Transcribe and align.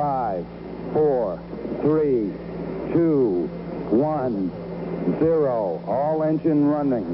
five, 0.00 0.46
four, 0.94 1.38
three, 1.82 2.32
two, 2.90 3.44
one, 3.90 4.50
zero. 5.20 5.76
All 5.86 6.22
engine 6.22 6.64
running. 6.66 7.04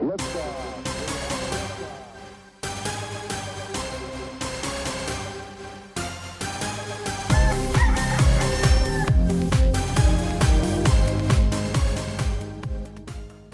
Liftoff. 0.00 0.56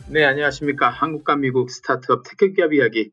네, 0.07 0.25
안녕하십니까. 0.25 0.91
한국과 0.91 1.35
미국 1.35 1.71
스타트업 1.73 2.23
테크 2.23 2.53
기업 2.53 2.73
이야기 2.73 3.11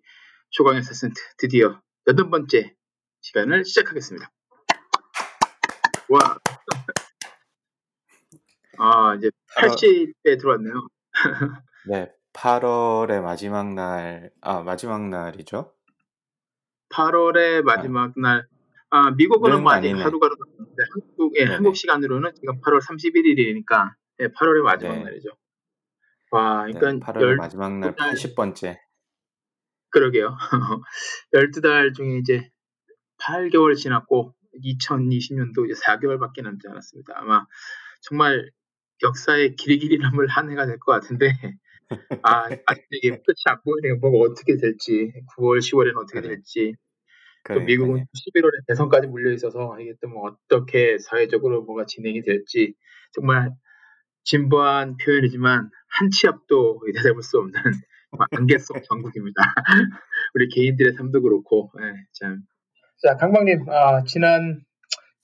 조광의 0.51 0.83
사센트 0.83 1.19
드디어 1.37 1.81
여덟 2.05 2.29
번째 2.29 2.75
시간을 3.21 3.65
시작하겠습니다. 3.65 4.31
와. 6.11 6.37
아, 8.77 9.15
이제 9.15 9.29
80대 9.57 10.37
들어왔네요. 10.39 10.73
네, 11.87 12.11
8월의 12.33 13.21
마지막 13.21 13.73
날, 13.73 14.31
아, 14.41 14.61
마지막 14.61 15.07
날이죠? 15.07 15.73
8월의 16.89 17.61
마지막 17.63 18.13
날. 18.19 18.45
아, 18.89 19.11
는뭐 19.11 19.71
아직 19.71 19.87
아니네. 19.87 20.03
하루가 20.03 20.27
남았는데 20.27 20.83
한국, 20.93 21.35
예, 21.37 21.45
네네. 21.45 21.53
한국 21.55 21.77
시간으로는 21.77 22.35
지금 22.35 22.59
8월 22.59 22.81
31일이니까 22.81 23.93
예, 24.19 24.27
8월의 24.27 24.63
마지막 24.63 24.95
네. 24.95 25.03
날이죠. 25.05 25.29
와, 26.31 26.65
네, 26.65 26.73
그러니까 26.73 27.13
8월의 27.13 27.21
열 27.21 27.35
마지막 27.37 27.79
날 27.79 27.95
달- 27.95 28.13
80번째. 28.13 28.79
그러게요. 29.91 30.35
12달 31.33 31.93
중에 31.93 32.17
이제 32.17 32.49
8개월 33.21 33.77
지났고 33.77 34.33
2020년도 34.63 35.65
이제 35.69 35.73
4개월밖에 35.85 36.43
남지 36.43 36.67
않았습니다. 36.69 37.13
아마 37.17 37.45
정말 38.01 38.51
역사의 39.03 39.55
길이 39.57 39.79
길이 39.79 39.97
남을 39.99 40.27
한 40.27 40.51
해가 40.51 40.65
될 40.67 40.79
것 40.79 40.91
같은데 40.93 41.31
아, 42.23 42.45
아직 42.67 42.85
이게 42.91 43.09
끝이 43.11 43.43
안 43.47 43.57
보이네요. 43.63 43.97
뭐가 43.97 44.19
어떻게 44.31 44.57
될지 44.57 45.11
9월, 45.37 45.59
10월에는 45.59 45.97
어떻게 45.97 46.21
그래. 46.21 46.35
될지 46.35 46.75
또 47.53 47.61
그러니까요. 47.61 47.65
미국은 47.65 48.05
11월에 48.15 48.67
대선까지 48.67 49.07
물려 49.07 49.31
있어서 49.33 49.77
이게 49.79 49.93
또 50.01 50.09
뭐 50.09 50.29
어떻게 50.31 50.97
사회적으로 50.99 51.63
뭐가 51.63 51.85
진행이 51.85 52.21
될지 52.23 52.75
정말 53.13 53.51
진부한 54.25 54.97
표현이지만 54.97 55.69
한 55.99 56.09
치 56.11 56.27
앞도 56.27 56.81
되잡을 56.95 57.21
수 57.23 57.37
없는 57.39 57.53
정말 58.11 58.27
안개 58.31 58.57
속 58.59 58.81
전국입니다. 58.83 59.41
우리 60.35 60.47
개인들의 60.49 60.93
삶도 60.93 61.21
그렇고 61.21 61.71
예, 61.81 61.93
참. 62.13 62.41
자 63.01 63.17
강박님 63.17 63.67
아, 63.67 64.03
지난 64.03 64.63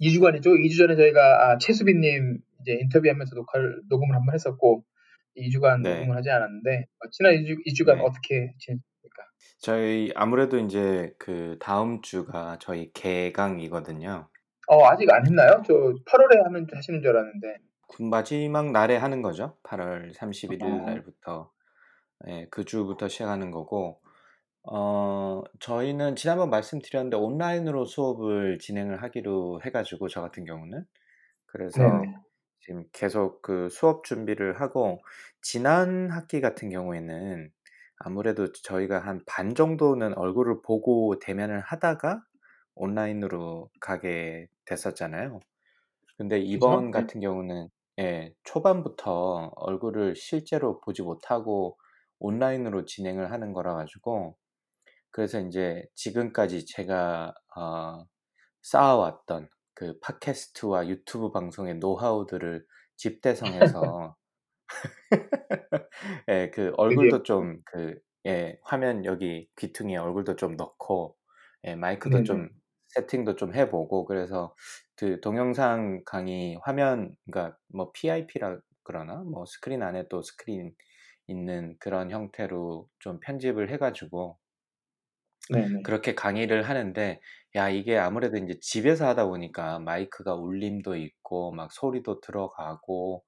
2주간이죠. 0.02 0.48
2주 0.48 0.80
전에 0.80 0.96
저희가 0.96 1.52
아, 1.52 1.58
최수빈님 1.60 2.40
이제 2.62 2.74
인터뷰하면서 2.82 3.36
녹화를 3.36 3.84
녹음을 3.88 4.16
한번 4.16 4.34
했었고 4.34 4.84
2주간 5.38 5.84
네. 5.84 6.00
녹음을 6.00 6.18
하지 6.18 6.32
않았는데 6.32 6.88
어, 7.00 7.10
지난 7.12 7.34
2주, 7.34 7.58
2주 7.68 7.86
간 7.86 7.98
네. 7.98 8.02
어떻게 8.04 8.56
지냈습니까? 8.58 9.24
저희 9.60 10.12
아무래도 10.16 10.58
이제 10.58 11.14
그 11.20 11.58
다음 11.60 12.02
주가 12.02 12.58
저희 12.60 12.92
개강이거든요. 12.94 14.28
어 14.70 14.86
아직 14.88 15.12
안 15.12 15.28
했나요? 15.28 15.62
저 15.68 15.74
8월에 15.74 16.44
하는 16.44 16.66
하시는 16.74 17.00
줄 17.04 17.12
알았는데. 17.12 17.58
그 17.90 18.02
마지막 18.02 18.72
날에 18.72 18.98
하는 18.98 19.22
거죠. 19.22 19.56
8월 19.62 20.16
31일 20.16 20.64
어. 20.64 20.86
날부터. 20.86 21.52
예, 22.28 22.48
그 22.50 22.66
주부터 22.66 23.08
시작하는 23.08 23.52
거고, 23.52 24.02
어, 24.70 25.44
저희는 25.60 26.16
지난번 26.16 26.50
말씀드렸는데 26.50 27.16
온라인으로 27.18 27.86
수업을 27.86 28.60
진행을 28.60 29.02
하기로 29.04 29.62
해가지고, 29.64 30.08
저 30.10 30.22
같은 30.22 30.44
경우는. 30.46 30.86
그래서 31.48 32.04
네네. 32.04 32.18
지금 32.62 32.86
계속 32.94 33.42
그 33.44 33.70
수업 33.70 34.04
준비를 34.06 34.62
하고, 34.62 35.00
지난 35.42 36.12
학기 36.12 36.42
같은 36.42 36.70
경우에는 36.70 37.52
아무래도 38.00 38.52
저희가 38.54 39.00
한 39.00 39.24
반 39.28 39.56
정도는 39.56 40.18
얼굴을 40.18 40.62
보고 40.64 41.20
대면을 41.20 41.62
하다가 41.62 42.24
온라인으로 42.76 43.72
가게 43.82 44.48
됐었잖아요. 44.66 45.40
근데 46.18 46.40
이번 46.40 46.92
네. 46.92 46.92
같은 46.92 47.22
경우는 47.22 47.70
예, 48.00 48.34
초반부터 48.44 49.52
얼굴을 49.56 50.16
실제로 50.16 50.80
보지 50.82 51.02
못하고 51.02 51.78
온라인으로 52.20 52.86
진행을 52.86 53.32
하는 53.32 53.54
거라 53.54 53.76
가지고 53.76 54.38
그래서 55.18 55.40
이제 55.42 55.84
지금까지 55.96 56.68
제가 56.68 57.34
어, 57.56 58.06
쌓아왔던 58.64 59.50
그 59.74 60.00
팟캐스트와 60.02 60.88
유튜브 60.90 61.32
방송의 61.32 61.78
노하우들을 61.80 62.64
집대성해서 62.98 64.16
예, 66.30 66.52
그 66.54 66.72
얼굴도 66.78 67.24
좀 67.24 67.62
그 67.66 68.00
예, 68.28 68.60
화면 68.64 69.06
여기 69.06 69.50
귀퉁이에 69.58 69.98
얼굴도 69.98 70.36
좀 70.36 70.56
넣고 70.56 71.18
예, 71.66 71.76
마이크도 71.76 72.18
네네. 72.18 72.24
좀 72.24 72.50
세팅도 72.90 73.36
좀 73.38 73.56
해보고 73.56 74.06
그래서 74.06 74.54
그 74.96 75.20
동영상 75.22 76.04
강의 76.06 76.60
화면 76.64 77.16
그러니까 77.26 77.58
뭐 77.74 77.92
PIP라 77.94 78.60
그러나 78.84 79.16
뭐 79.24 79.46
스크린 79.48 79.82
안에 79.84 80.08
또 80.10 80.22
스크린 80.22 80.76
있는 81.28 81.76
그런 81.80 82.12
형태로 82.12 82.88
좀 83.00 83.20
편집을 83.22 83.72
해가지고 83.72 84.38
네네. 85.50 85.84
그렇게 85.84 86.16
강의를 86.16 86.64
하는데 86.64 87.20
야 87.56 87.70
이게 87.70 87.98
아무래도 87.98 88.38
이제 88.38 88.60
집에서 88.62 89.08
하다 89.08 89.28
보니까 89.28 89.80
마이크가 89.80 90.36
울림도 90.36 90.96
있고 90.98 91.52
막 91.54 91.72
소리도 91.72 92.22
들어가고 92.22 93.24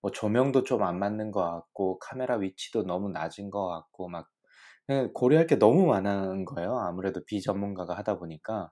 뭐 0.00 0.10
조명도 0.12 0.64
좀 0.64 0.82
안 0.82 0.98
맞는 0.98 1.30
것 1.32 1.42
같고 1.42 1.98
카메라 2.00 2.36
위치도 2.36 2.84
너무 2.84 3.10
낮은 3.10 3.50
것 3.50 3.68
같고 3.68 4.08
막 4.08 4.28
그냥 4.86 5.12
고려할 5.14 5.46
게 5.46 5.56
너무 5.58 5.86
많은 5.86 6.44
거예요. 6.46 6.78
아무래도 6.78 7.24
비전문가가 7.26 7.96
하다 7.96 8.18
보니까 8.18 8.70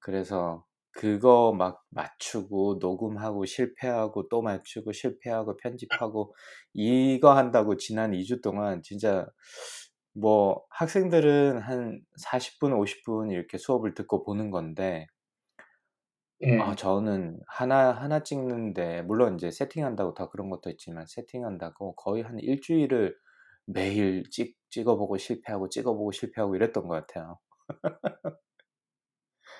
그래서 0.00 0.64
그거 0.92 1.52
막 1.56 1.82
맞추고 1.90 2.78
녹음하고 2.80 3.46
실패하고 3.46 4.28
또 4.28 4.42
맞추고 4.42 4.92
실패하고 4.92 5.56
편집하고 5.56 6.34
이거 6.74 7.34
한다고 7.36 7.76
지난 7.78 8.12
2 8.14 8.24
주 8.24 8.40
동안 8.42 8.82
진짜 8.82 9.26
뭐 10.14 10.62
학생들은 10.70 11.60
한 11.60 12.00
40분, 12.20 12.72
50분 12.72 13.32
이렇게 13.32 13.58
수업을 13.58 13.94
듣고 13.94 14.24
보는 14.24 14.50
건데 14.50 15.06
예. 16.44 16.58
아, 16.58 16.74
저는 16.74 17.38
하나 17.46 17.92
하나 17.92 18.22
찍는데 18.22 19.02
물론 19.02 19.36
이제 19.36 19.50
세팅한다고 19.50 20.14
더 20.14 20.28
그런 20.28 20.50
것도 20.50 20.70
있지만 20.70 21.06
세팅한다고 21.06 21.94
거의 21.94 22.22
한 22.24 22.38
일주일을 22.40 23.16
매일 23.66 24.24
찍 24.30 24.56
찍어 24.70 24.96
보고 24.96 25.16
실패하고 25.18 25.68
찍어 25.68 25.92
보고 25.94 26.10
실패하고 26.10 26.56
이랬던 26.56 26.88
것 26.88 27.06
같아요. 27.06 27.38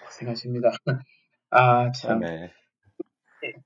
고생하십니다. 0.06 0.70
아, 1.50 1.90
참. 1.92 2.20
네. 2.20 2.50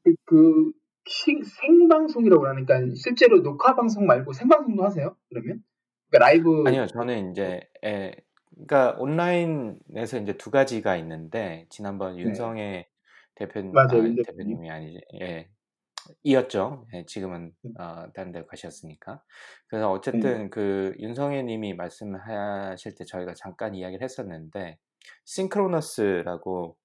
그, 0.02 0.14
그 0.24 0.72
시- 1.06 1.42
생방송이라고 1.42 2.46
하니까 2.48 2.80
실제로 2.96 3.42
녹화 3.42 3.74
방송 3.74 4.06
말고 4.06 4.32
생방송도 4.32 4.84
하세요? 4.84 5.16
그러면? 5.28 5.62
그러니까 6.10 6.18
라이브 6.18 6.64
아니요, 6.66 6.86
저는 6.86 7.30
이제 7.32 7.68
예, 7.84 8.14
그러니까 8.50 8.96
온라인에서 8.98 10.18
이제 10.18 10.36
두 10.36 10.50
가지가 10.50 10.96
있는데 10.96 11.66
지난번 11.70 12.18
윤성애 12.18 12.88
대표 13.34 13.60
네. 13.60 13.70
맞아요, 13.72 14.02
아, 14.02 14.04
윤 14.06 14.16
대표님. 14.16 14.22
대표님이 14.24 14.70
아니지 14.70 15.00
예, 15.20 15.48
이었죠. 16.22 16.86
예, 16.94 17.04
지금은 17.06 17.52
음. 17.64 17.74
어, 17.78 18.06
다른 18.14 18.32
데 18.32 18.44
가셨으니까. 18.46 19.22
그래서 19.66 19.88
네. 19.88 19.92
어쨌든 19.92 20.50
그 20.50 20.94
윤성애님이 20.98 21.74
말씀하실 21.74 22.94
때 22.94 23.04
저희가 23.04 23.34
잠깐 23.34 23.74
이야기를 23.74 24.02
했었는데 24.04 24.78
synchronous라고 25.24 26.76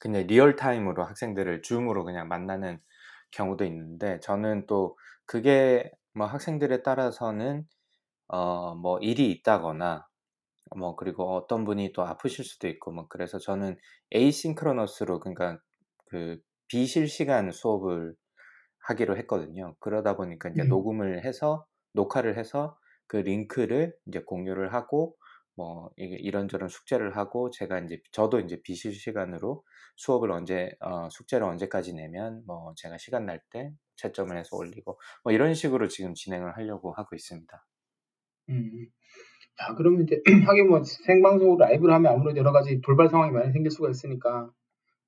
그냥 0.00 0.26
real 0.26 0.56
time으로 0.56 1.04
학생들을 1.04 1.62
Zoom으로 1.62 2.04
그냥 2.04 2.28
만나는 2.28 2.80
경우도 3.30 3.64
있는데 3.64 4.20
저는 4.20 4.66
또 4.66 4.98
그게 5.26 5.90
뭐 6.12 6.26
학생들에 6.26 6.82
따라서는 6.82 7.66
어 8.32 8.74
뭐 8.76 8.98
일이 9.00 9.30
있다거나 9.32 10.08
뭐 10.76 10.96
그리고 10.96 11.34
어떤 11.36 11.64
분이 11.64 11.92
또 11.92 12.02
아프실 12.04 12.44
수도 12.44 12.68
있고 12.68 12.92
뭐 12.92 13.06
그래서 13.08 13.38
저는 13.38 13.76
에이싱크로너스로 14.12 15.20
그러니까 15.20 15.58
그 16.06 16.38
비실시간 16.68 17.52
수업을 17.52 18.16
하기로 18.80 19.16
했거든요. 19.18 19.76
그러다 19.80 20.16
보니까 20.16 20.48
이제 20.50 20.62
음. 20.62 20.68
녹음을 20.68 21.24
해서 21.24 21.66
녹화를 21.94 22.38
해서 22.38 22.78
그 23.06 23.16
링크를 23.18 23.94
이제 24.06 24.20
공유를 24.20 24.72
하고 24.74 25.16
뭐 25.54 25.90
이런저런 25.96 26.68
숙제를 26.68 27.16
하고 27.16 27.50
제가 27.50 27.80
이제 27.80 28.00
저도 28.12 28.40
이제 28.40 28.60
비실시간으로 28.62 29.64
수업을 29.96 30.30
언제 30.32 30.72
어, 30.80 31.08
숙제를 31.10 31.46
언제까지 31.46 31.94
내면 31.94 32.42
뭐 32.46 32.72
제가 32.76 32.98
시간 32.98 33.26
날 33.26 33.40
때 33.50 33.72
채점을 33.96 34.36
해서 34.36 34.56
올리고 34.56 34.98
뭐 35.24 35.32
이런 35.32 35.54
식으로 35.54 35.88
지금 35.88 36.14
진행을 36.14 36.56
하려고 36.56 36.92
하고 36.94 37.14
있습니다. 37.14 37.66
음. 38.48 38.86
야, 39.60 39.74
그러면 39.76 40.02
이제 40.02 40.20
하긴 40.50 40.68
뭐 40.68 40.82
생방송으로 40.82 41.58
라이브를 41.58 41.94
하면 41.94 42.12
아무래도 42.12 42.38
여러 42.38 42.52
가지 42.52 42.80
돌발 42.80 43.08
상황이 43.08 43.32
많이 43.32 43.52
생길 43.52 43.70
수가 43.70 43.90
있으니까 43.90 44.50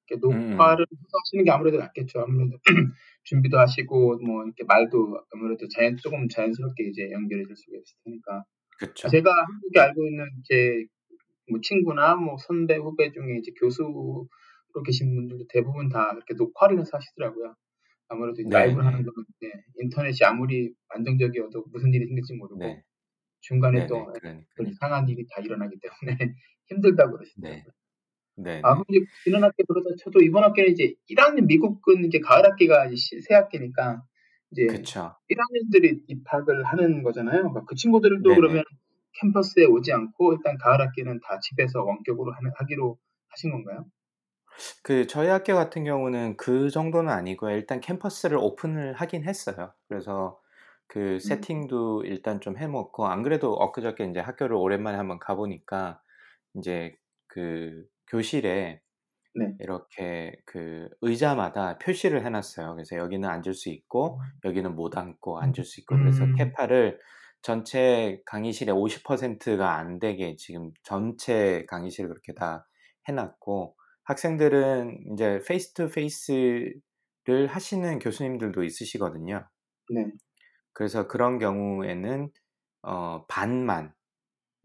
이렇게 0.08 0.20
녹화를 0.20 0.86
음. 0.90 0.98
하시는 1.12 1.44
게 1.44 1.50
아무래도 1.50 1.78
낫겠죠. 1.78 2.20
아무래도 2.20 2.58
준비도 3.24 3.58
하시고 3.58 4.18
뭐 4.18 4.44
이렇게 4.44 4.64
말도 4.64 5.18
아무래도 5.32 5.66
자연 5.68 5.96
조금 5.96 6.28
자연스럽게 6.28 6.84
이제 6.84 7.10
연결이 7.10 7.44
될 7.46 7.56
수가 7.56 7.76
있을 7.76 7.96
테니까. 8.04 8.44
그렇죠. 8.78 9.08
제가 9.08 9.30
한국에 9.30 9.80
알고 9.80 10.04
있는 10.04 10.26
제뭐 10.44 11.60
친구나 11.62 12.16
뭐 12.16 12.36
선배 12.38 12.76
후배 12.76 13.12
중에 13.12 13.38
이제 13.38 13.52
교수로 13.58 14.28
계신 14.84 15.14
분들도 15.14 15.46
대부분 15.48 15.88
다 15.88 16.10
이렇게 16.12 16.34
녹화를 16.34 16.80
해서 16.80 16.96
하시더라고요. 16.96 17.54
아무래도 18.08 18.42
네. 18.42 18.48
라이브를 18.50 18.84
하는 18.84 19.04
거는 19.04 19.26
네, 19.40 19.52
인터넷이 19.80 20.18
아무리 20.24 20.72
안정적이어도 20.88 21.64
무슨 21.72 21.94
일이 21.94 22.06
생길지 22.06 22.34
모르고 22.34 22.58
네. 22.58 22.82
중간에 23.44 23.80
네네, 23.80 23.88
또 23.88 24.10
그러니까요. 24.14 24.68
이상한 24.68 25.08
일이 25.08 25.26
다 25.30 25.40
일어나기 25.42 25.76
때문에 25.78 26.34
힘들다고 26.68 27.12
그러시더라고요. 27.12 27.62
네. 27.62 27.64
네. 28.36 28.60
아, 28.64 28.74
네. 28.74 28.82
이제 28.88 29.06
지난 29.24 29.44
학기 29.44 29.62
그러다 29.68 29.90
쳐도 30.02 30.20
이번 30.22 30.44
학기는 30.44 30.70
이제 30.70 30.94
1학년 31.08 31.46
미국은 31.46 32.04
이제 32.06 32.18
가을 32.20 32.44
학기가 32.44 32.86
이제 32.86 33.20
새 33.20 33.34
학기니까 33.34 34.02
이제 34.50 34.66
그쵸. 34.66 35.14
1학년들이 35.28 36.04
입학을 36.08 36.64
하는 36.64 37.02
거잖아요. 37.02 37.38
그러니까 37.38 37.64
그 37.66 37.74
친구들도 37.74 38.22
네네. 38.22 38.36
그러면 38.36 38.64
캠퍼스에 39.20 39.64
오지 39.66 39.92
않고 39.92 40.32
일단 40.32 40.56
가을 40.58 40.80
학기는 40.80 41.20
다 41.20 41.38
집에서 41.40 41.84
원격으로 41.84 42.32
하기로 42.58 42.98
하신 43.28 43.52
건가요? 43.52 43.84
그 44.82 45.06
저희 45.06 45.28
학교 45.28 45.54
같은 45.54 45.84
경우는 45.84 46.36
그 46.36 46.70
정도는 46.70 47.12
아니고요. 47.12 47.54
일단 47.54 47.80
캠퍼스를 47.80 48.38
오픈을 48.38 48.94
하긴 48.94 49.24
했어요. 49.24 49.72
그래서 49.88 50.40
그 50.88 51.18
음. 51.24 51.46
세팅도 51.46 52.04
일단 52.04 52.40
좀 52.40 52.56
해 52.58 52.66
놓고 52.68 53.06
안 53.06 53.22
그래도 53.22 53.54
엊그저께 53.54 54.04
인제 54.04 54.20
학교를 54.20 54.56
오랜만에 54.56 54.96
한번 54.98 55.18
가 55.18 55.34
보니까 55.36 56.02
인제 56.54 56.96
그 57.28 57.86
교실에 58.08 58.82
네. 59.34 59.58
이렇게 59.58 60.36
그 60.46 60.88
의자마다 61.02 61.78
표시를 61.78 62.24
해 62.24 62.30
놨어요. 62.30 62.74
그래서 62.74 62.96
여기는 62.96 63.28
앉을 63.28 63.54
수 63.54 63.68
있고 63.70 64.20
여기는 64.44 64.74
못 64.74 64.96
앉고 64.98 65.38
앉을 65.40 65.64
수 65.64 65.80
있고 65.80 65.98
그래서 65.98 66.26
음. 66.26 66.32
캐파를 66.32 67.00
전체 67.42 68.20
강의실의 68.26 68.74
50%가 68.74 69.76
안 69.76 69.98
되게 70.00 70.36
지금 70.36 70.72
전체 70.82 71.64
강의실을 71.68 72.08
그렇게 72.10 72.34
다 72.34 72.66
해 73.08 73.12
놨고 73.12 73.76
학생들은 74.04 75.00
인제 75.08 75.40
face 75.46 75.74
to 75.74 75.88
face를 75.90 77.46
하시는 77.48 77.98
교수님들도 77.98 78.64
있으시거든요. 78.64 79.46
네. 79.88 80.12
그래서 80.74 81.08
그런 81.08 81.38
경우에는 81.38 82.32
어 82.82 83.26
반만 83.28 83.94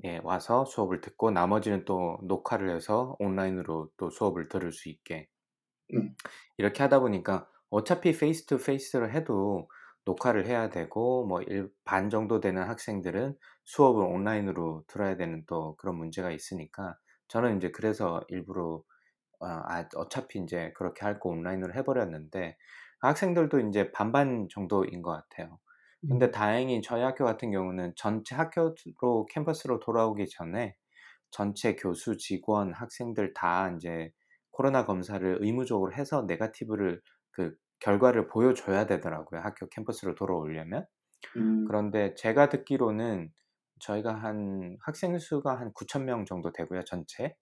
예 0.06 0.20
와서 0.24 0.66
수업을 0.66 1.02
듣고 1.02 1.32
나머지는 1.32 1.86
또 1.86 2.20
녹화를 2.24 2.76
해서 2.76 3.16
온라인으로 3.20 3.92
또 3.98 4.10
수업을 4.12 4.50
들을 4.50 4.72
수 4.74 4.90
있게 4.90 5.28
음. 5.94 6.16
이렇게 6.58 6.84
하다 6.84 7.00
보니까 7.00 7.48
어차피 7.70 8.12
face 8.18 8.46
to 8.46 8.57
face를 8.57 9.13
해도 9.14 9.70
녹화를 10.06 10.46
해야 10.48 10.70
되고 10.70 11.26
뭐 11.28 11.42
반 11.84 12.10
정도 12.10 12.40
되는 12.40 12.64
학생들은 12.64 13.38
수업을 13.66 14.04
온라인으로 14.04 14.86
들어야 14.88 15.16
되는 15.18 15.44
또 15.48 15.76
그런 15.78 15.96
문제가 15.98 16.32
있으니까 16.32 16.98
저는 17.28 17.54
인제 17.56 17.72
그래서 17.72 18.22
일부러 18.30 18.84
어, 19.40 19.46
아 19.48 19.88
어차피 19.96 20.40
인제 20.40 20.74
그렇게 20.76 21.06
할 21.06 21.20
거 21.20 21.30
온라인으로 21.30 21.74
해 21.76 21.84
버렸는데 21.84 22.58
학생들도 23.02 23.60
인제 23.60 23.92
반반 23.92 24.48
정도인 24.50 25.02
것 25.02 25.12
같아요. 25.12 25.60
근데 26.07 26.31
음. 26.31 26.31
다행히 26.31 26.81
저희 26.81 27.01
학교 27.04 27.25
같은 27.25 27.51
경우는 27.51 27.94
전체 27.96 28.36
학교로 28.36 29.25
캠퍼스로 29.31 29.80
돌아오기 29.80 30.28
전에 30.30 30.75
전체 31.31 31.75
교수, 31.75 32.18
직원, 32.18 32.74
학생들 32.74 33.34
다 33.34 33.69
인제 33.69 34.12
코로나 34.51 34.86
검사를 34.86 35.38
의무적으로 35.42 35.94
해서 35.94 36.24
네거티브를 36.28 37.01
그 37.31 37.56
결과를 37.80 38.28
보여줘야 38.28 38.86
되더라고요, 38.88 39.42
학교 39.42 39.68
캠퍼스로 39.69 40.16
돌아오려면. 40.16 40.86
음. 41.36 41.63
그런데 41.63 42.13
제가 42.16 42.50
듣기로는 42.50 43.31
저희가 43.80 44.13
한 44.16 44.78
학생 44.81 45.18
수가 45.19 45.60
한 45.60 45.74
9천 45.74 46.06
명 46.06 46.25
정도 46.25 46.51
되고요, 46.51 46.84
전체. 46.86 47.36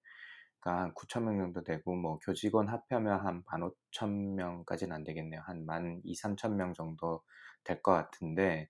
그러니까 0.61 0.83
한 0.85 0.93
9천 0.95 1.25
명 1.25 1.37
정도 1.39 1.63
되고 1.63 1.95
뭐 1.95 2.19
교직원 2.19 2.69
합하면 2.69 3.25
한 3.25 3.43
15,000 3.47 4.35
명까지는 4.35 4.95
안 4.95 5.03
되겠네요. 5.03 5.41
한 5.45 5.65
12,3천 5.65 6.57
명 6.57 6.73
정도 6.73 7.23
될 7.67 7.81
것 7.81 7.91
같은데 7.93 8.69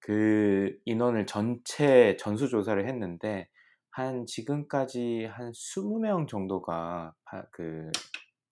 그 0.00 0.76
인원을 0.84 1.26
전체 1.26 2.16
전수 2.18 2.48
조사를 2.48 2.86
했는데 2.88 3.48
한 3.90 4.26
지금까지 4.26 5.26
한 5.26 5.52
20명 5.52 6.28
정도가 6.28 7.14
그 7.52 7.90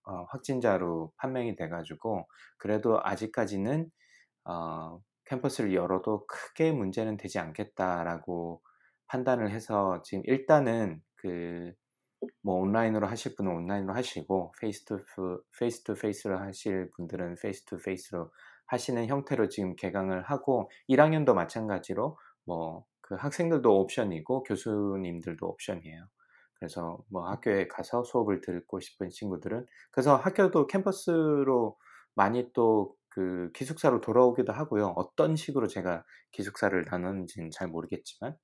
어, 0.05 0.25
확진자로 0.29 1.13
판명이 1.17 1.55
돼가지고 1.55 2.27
그래도 2.57 2.99
아직까지는 3.03 3.89
어, 4.45 4.99
캠퍼스를 5.25 5.73
열어도 5.73 6.25
크게 6.27 6.71
문제는 6.71 7.17
되지 7.17 7.39
않겠다라고 7.39 8.61
판단을 9.07 9.51
해서 9.51 10.01
지금 10.03 10.23
일단은 10.25 11.01
그 11.15 11.73
뭐 12.41 12.55
온라인으로 12.55 13.07
하실 13.07 13.35
분은 13.35 13.51
온라인으로 13.51 13.93
하시고 13.93 14.53
face 14.59 14.85
to 14.85 15.03
face 15.59 15.83
to 15.83 15.93
face로 15.95 16.37
하실 16.39 16.89
분들은 16.95 17.35
face 17.41 17.65
to 17.65 17.77
face로 17.77 18.31
하시는 18.73 19.07
형태로 19.07 19.49
지금 19.49 19.75
개강을 19.75 20.23
하고 20.23 20.69
1학년도 20.89 21.33
마찬가지로 21.33 22.17
뭐 22.45 22.85
그 23.05 23.15
학생들도 23.15 23.81
옵션이고 23.81 24.43
교수님들도 24.43 25.45
옵션이에요. 25.45 26.07
그래서 26.55 26.99
뭐 27.11 27.29
학교에 27.29 27.67
가서 27.67 28.03
수업을 28.03 28.39
듣고 28.41 28.79
싶은 28.79 29.09
친구들은 29.09 29.65
그래서 29.91 30.15
학교도 30.15 30.67
캠퍼스로 30.67 31.77
많이 32.15 32.51
또 32.53 32.95
그 33.15 33.51
기숙사로 33.53 34.01
돌아오기도 34.01 34.53
하고요. 34.53 34.87
어떤 34.95 35.35
식으로 35.35 35.67
제가 35.67 36.03
기숙사를 36.31 36.83
나누는지는 36.89 37.51
잘 37.51 37.67
모르겠지만 37.67 38.35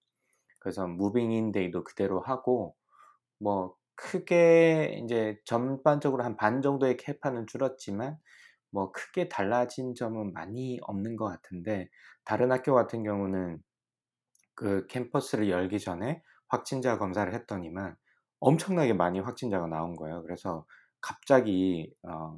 그래서 0.59 0.87
무빙인 0.87 1.51
데이도 1.51 1.83
그대로 1.83 2.21
하고 2.21 2.75
뭐 3.39 3.75
크게 3.95 4.95
인제 4.97 5.39
전반적으로 5.45 6.23
한 6.23 6.37
반 6.37 6.61
정도의 6.61 6.97
캐파는 6.97 7.47
줄었지만 7.47 8.17
뭐 8.71 8.91
크게 8.91 9.29
달라진 9.29 9.95
점은 9.95 10.33
많이 10.33 10.79
없는 10.83 11.15
것 11.15 11.25
같은데 11.25 11.89
다른 12.25 12.51
학교 12.51 12.73
같은 12.73 13.03
경우는 13.03 13.59
그 14.55 14.85
캠퍼스를 14.87 15.49
열기 15.49 15.79
전에 15.79 16.21
확진자 16.47 16.97
검사를 16.97 17.31
했더니만 17.33 17.95
엄청나게 18.39 18.93
많이 18.93 19.19
확진자가 19.19 19.67
나온 19.67 19.95
거예요. 19.95 20.23
그래서 20.23 20.65
갑자기 21.01 21.93
어 22.03 22.37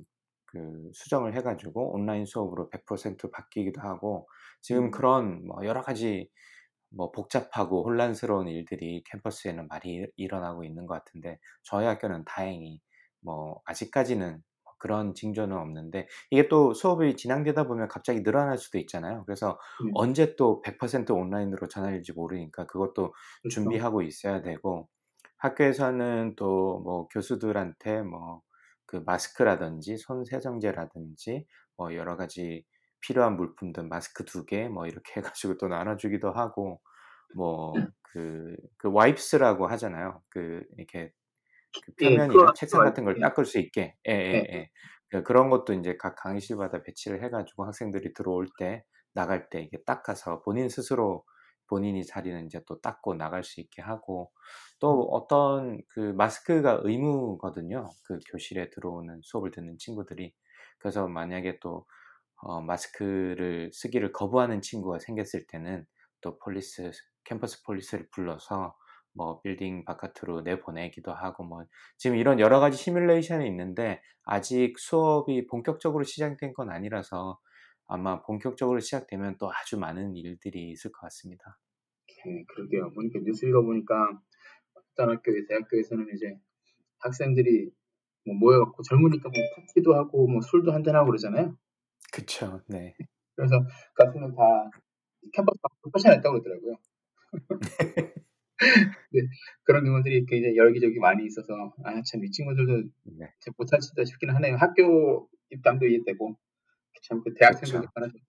그 0.51 0.89
수정을 0.93 1.33
해 1.35 1.41
가지고 1.41 1.93
온라인 1.93 2.25
수업으로 2.25 2.69
100% 2.69 3.31
바뀌기도 3.31 3.79
하고 3.81 4.27
지금 4.61 4.85
음. 4.85 4.91
그런 4.91 5.45
뭐 5.47 5.65
여러 5.65 5.81
가지 5.81 6.29
뭐 6.89 7.11
복잡하고 7.11 7.85
혼란스러운 7.85 8.47
일들이 8.49 9.03
캠퍼스에는 9.05 9.67
많이 9.69 10.05
일어나고 10.17 10.63
있는 10.65 10.85
것 10.87 10.95
같은데 10.95 11.39
저희 11.63 11.85
학교는 11.85 12.25
다행히 12.25 12.81
뭐 13.21 13.61
아직까지는 13.65 14.31
뭐 14.33 14.41
그런 14.81 15.13
징조는 15.15 15.55
없는데 15.57 16.07
이게 16.31 16.47
또 16.49 16.73
수업이 16.73 17.15
진행되다 17.15 17.67
보면 17.67 17.87
갑자기 17.87 18.23
늘어날 18.23 18.57
수도 18.57 18.77
있잖아요. 18.79 19.23
그래서 19.25 19.59
음. 19.81 19.91
언제 19.95 20.35
또 20.35 20.61
100% 20.65 21.11
온라인으로 21.15 21.67
전환일지 21.67 22.13
모르니까 22.13 22.65
그것도 22.67 23.13
그렇죠. 23.43 23.49
준비하고 23.49 24.01
있어야 24.03 24.41
되고 24.41 24.89
학교에서는 25.37 26.35
또 26.35 26.81
뭐 26.83 27.07
교수들한테 27.09 28.01
뭐 28.03 28.41
그 28.87 28.97
마스크라든지 29.05 29.95
손 29.97 30.25
세정제라든지 30.25 31.45
뭐 31.77 31.95
여러 31.95 32.17
가지 32.17 32.65
필요한 32.99 33.37
물품들 33.37 33.83
마스크 33.87 34.25
두 34.25 34.45
개 34.45 34.67
뭐 34.69 34.85
이렇게 34.87 35.13
해가지고 35.21 35.57
또 35.57 35.67
나눠주기도 35.69 36.31
하고 36.33 36.81
뭐그그 37.35 38.55
그 38.77 38.91
와이프스라고 38.91 39.67
하잖아요. 39.67 40.21
그 40.29 40.63
이렇게 40.77 41.11
그 41.83 41.91
예, 42.01 42.09
표면이나 42.09 42.49
예, 42.49 42.53
책상 42.55 42.83
같은 42.83 43.05
걸 43.05 43.19
닦을 43.19 43.45
수 43.45 43.59
있게 43.59 43.95
예, 44.07 44.11
예, 44.11 44.31
네. 44.31 44.47
예. 44.51 44.69
그 45.09 45.23
그런 45.23 45.49
것도 45.49 45.73
이제 45.73 45.97
각 45.97 46.15
강의실마다 46.15 46.83
배치를 46.83 47.23
해가지고 47.23 47.65
학생들이 47.65 48.13
들어올 48.13 48.47
때 48.57 48.83
나갈 49.13 49.49
때 49.49 49.61
이게 49.61 49.77
닦아서 49.85 50.41
본인 50.41 50.69
스스로 50.69 51.25
본인이 51.67 52.05
자리는 52.05 52.45
이제 52.45 52.61
또 52.67 52.79
닦고 52.81 53.15
나갈 53.15 53.43
수 53.43 53.61
있게 53.61 53.81
하고 53.81 54.31
또 54.79 55.03
음. 55.03 55.07
어떤 55.11 55.81
그 55.89 55.99
마스크가 55.99 56.81
의무거든요. 56.83 57.89
그 58.03 58.19
교실에 58.29 58.69
들어오는 58.69 59.21
수업을 59.23 59.51
듣는 59.51 59.77
친구들이 59.77 60.33
그래서 60.79 61.07
만약에 61.07 61.59
또 61.61 61.85
어, 62.37 62.59
마스크를 62.61 63.71
쓰기를 63.71 64.11
거부하는 64.11 64.61
친구가 64.61 64.99
생겼을 64.99 65.45
때는 65.47 65.85
또 66.21 66.37
police 66.39 66.91
campus 67.23 67.63
police를 67.63 68.07
불러서 68.11 68.75
뭐 69.13 69.41
빌딩 69.41 69.83
바깥으로 69.85 70.41
내보내기도 70.41 71.11
하고 71.13 71.43
뭐 71.43 71.63
지금 71.97 72.17
이런 72.17 72.39
여러 72.39 72.59
가지 72.59 72.77
시뮬레이션이 72.77 73.47
있는데 73.47 74.01
아직 74.23 74.77
수업이 74.77 75.47
본격적으로 75.47 76.03
시작된 76.03 76.53
건 76.53 76.69
아니라서 76.69 77.39
아마 77.87 78.21
본격적으로 78.21 78.79
시작되면 78.79 79.37
또 79.37 79.51
아주 79.51 79.77
많은 79.77 80.15
일들이 80.15 80.71
있을 80.71 80.91
것 80.91 81.01
같습니다. 81.01 81.57
네, 82.25 82.45
그러게요. 82.47 82.91
보니까 82.93 83.19
뉴스 83.23 83.45
읽어보니까 83.45 84.21
어떤 84.73 85.09
학교에 85.09 85.45
대학교에서는 85.47 86.07
이제 86.13 86.37
학생들이 86.99 87.71
뭐 88.25 88.35
모여갖고 88.35 88.83
젊으니까 88.83 89.29
뭐 89.29 89.43
파티도 89.57 89.95
하고 89.95 90.27
뭐 90.27 90.41
술도 90.41 90.71
한잔 90.71 90.95
하고 90.95 91.07
그러잖아요. 91.07 91.57
그쵸. 92.13 92.61
네. 92.67 92.95
그래서 93.35 93.59
그 93.93 94.05
같은 94.05 94.21
다 94.35 94.43
캠퍼스 95.33 95.59
밖으로 95.61 95.91
쫓아냈다고 95.97 96.41
그러더라고요. 96.41 96.77
네, 99.13 99.21
그런 99.63 99.85
경우들이 99.85 100.25
굉장히 100.27 100.57
여기저기 100.57 100.99
많이 100.99 101.25
있어서 101.25 101.73
아 101.83 102.01
참 102.03 102.23
이 102.23 102.31
친구들도 102.31 102.89
네. 103.19 103.27
수도 103.81 104.05
싶기는 104.05 104.35
하네요. 104.35 104.55
학교 104.57 105.27
입장도 105.51 105.87
이해되고 105.87 106.37
참 107.03 107.23
그 107.23 107.33
대학생들도 107.35 107.87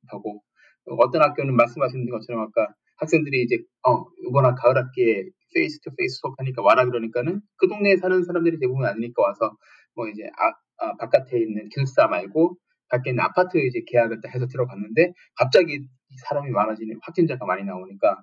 하고 0.09 0.43
어떤 0.87 1.23
학교는 1.23 1.55
말씀하신 1.57 2.09
것처럼 2.11 2.43
아까 2.43 2.75
학생들이 2.99 3.43
이제 3.43 3.59
어 3.87 4.07
이번 4.29 4.55
가을 4.57 4.77
학기에 4.77 5.25
face 5.55 5.81
to 5.81 5.91
face 5.97 6.19
수업하니까 6.21 6.63
와라 6.63 6.87
그러니까는 6.87 7.41
그 7.57 7.69
동네에 7.69 7.97
사는 7.99 8.23
사람들이 8.25 8.59
대부분 8.61 8.87
아니니까 8.87 9.23
와서 9.23 9.57
뭐 9.95 10.09
이제 10.09 10.25
아, 10.39 10.53
아 10.85 10.97
바깥에 10.99 11.39
있는 11.39 11.69
기숙사 11.71 12.07
말고 12.09 12.57
밖에 12.89 13.11
있는 13.11 13.25
아파트 13.25 13.59
이제 13.59 13.83
계약을 13.87 14.21
해서 14.35 14.47
들어갔는데 14.47 15.13
갑자기 15.37 15.87
사람이 16.29 16.51
많아지는 16.51 16.99
확진자가 17.03 17.45
많이 17.47 17.65
나오니까 17.65 18.23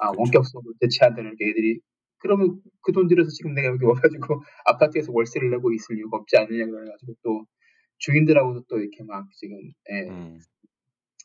아 0.00 0.12
그렇죠. 0.12 0.20
원격 0.20 0.46
수업을 0.46 0.74
대체하는 0.80 1.34
애들이 1.40 1.80
그러면 2.18 2.60
그 2.82 2.92
돈 2.92 3.08
들여서 3.08 3.30
지금 3.30 3.54
내가 3.54 3.68
여기 3.68 3.84
와가지고 3.84 4.42
아파트에서 4.66 5.12
월세를 5.12 5.50
내고 5.50 5.72
있을 5.72 5.96
이유가 5.98 6.18
없지 6.18 6.36
않느냐 6.36 6.66
그래가지고 6.66 7.14
또 7.22 7.46
주인들하고도 7.98 8.64
또 8.68 8.78
이렇게 8.80 9.02
막 9.04 9.28
지금 9.36 9.58
예, 9.90 10.08
음. 10.10 10.40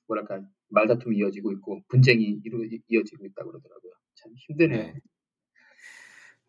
뭐랄까 0.08 0.42
말다툼이 0.70 1.18
이어지고 1.18 1.52
있고 1.54 1.82
분쟁이 1.90 2.42
이루, 2.44 2.66
이어지고 2.88 3.26
있다 3.28 3.44
그러더라고요. 3.46 3.94
참 4.16 4.34
힘드네요. 4.48 4.94
네. 4.94 4.94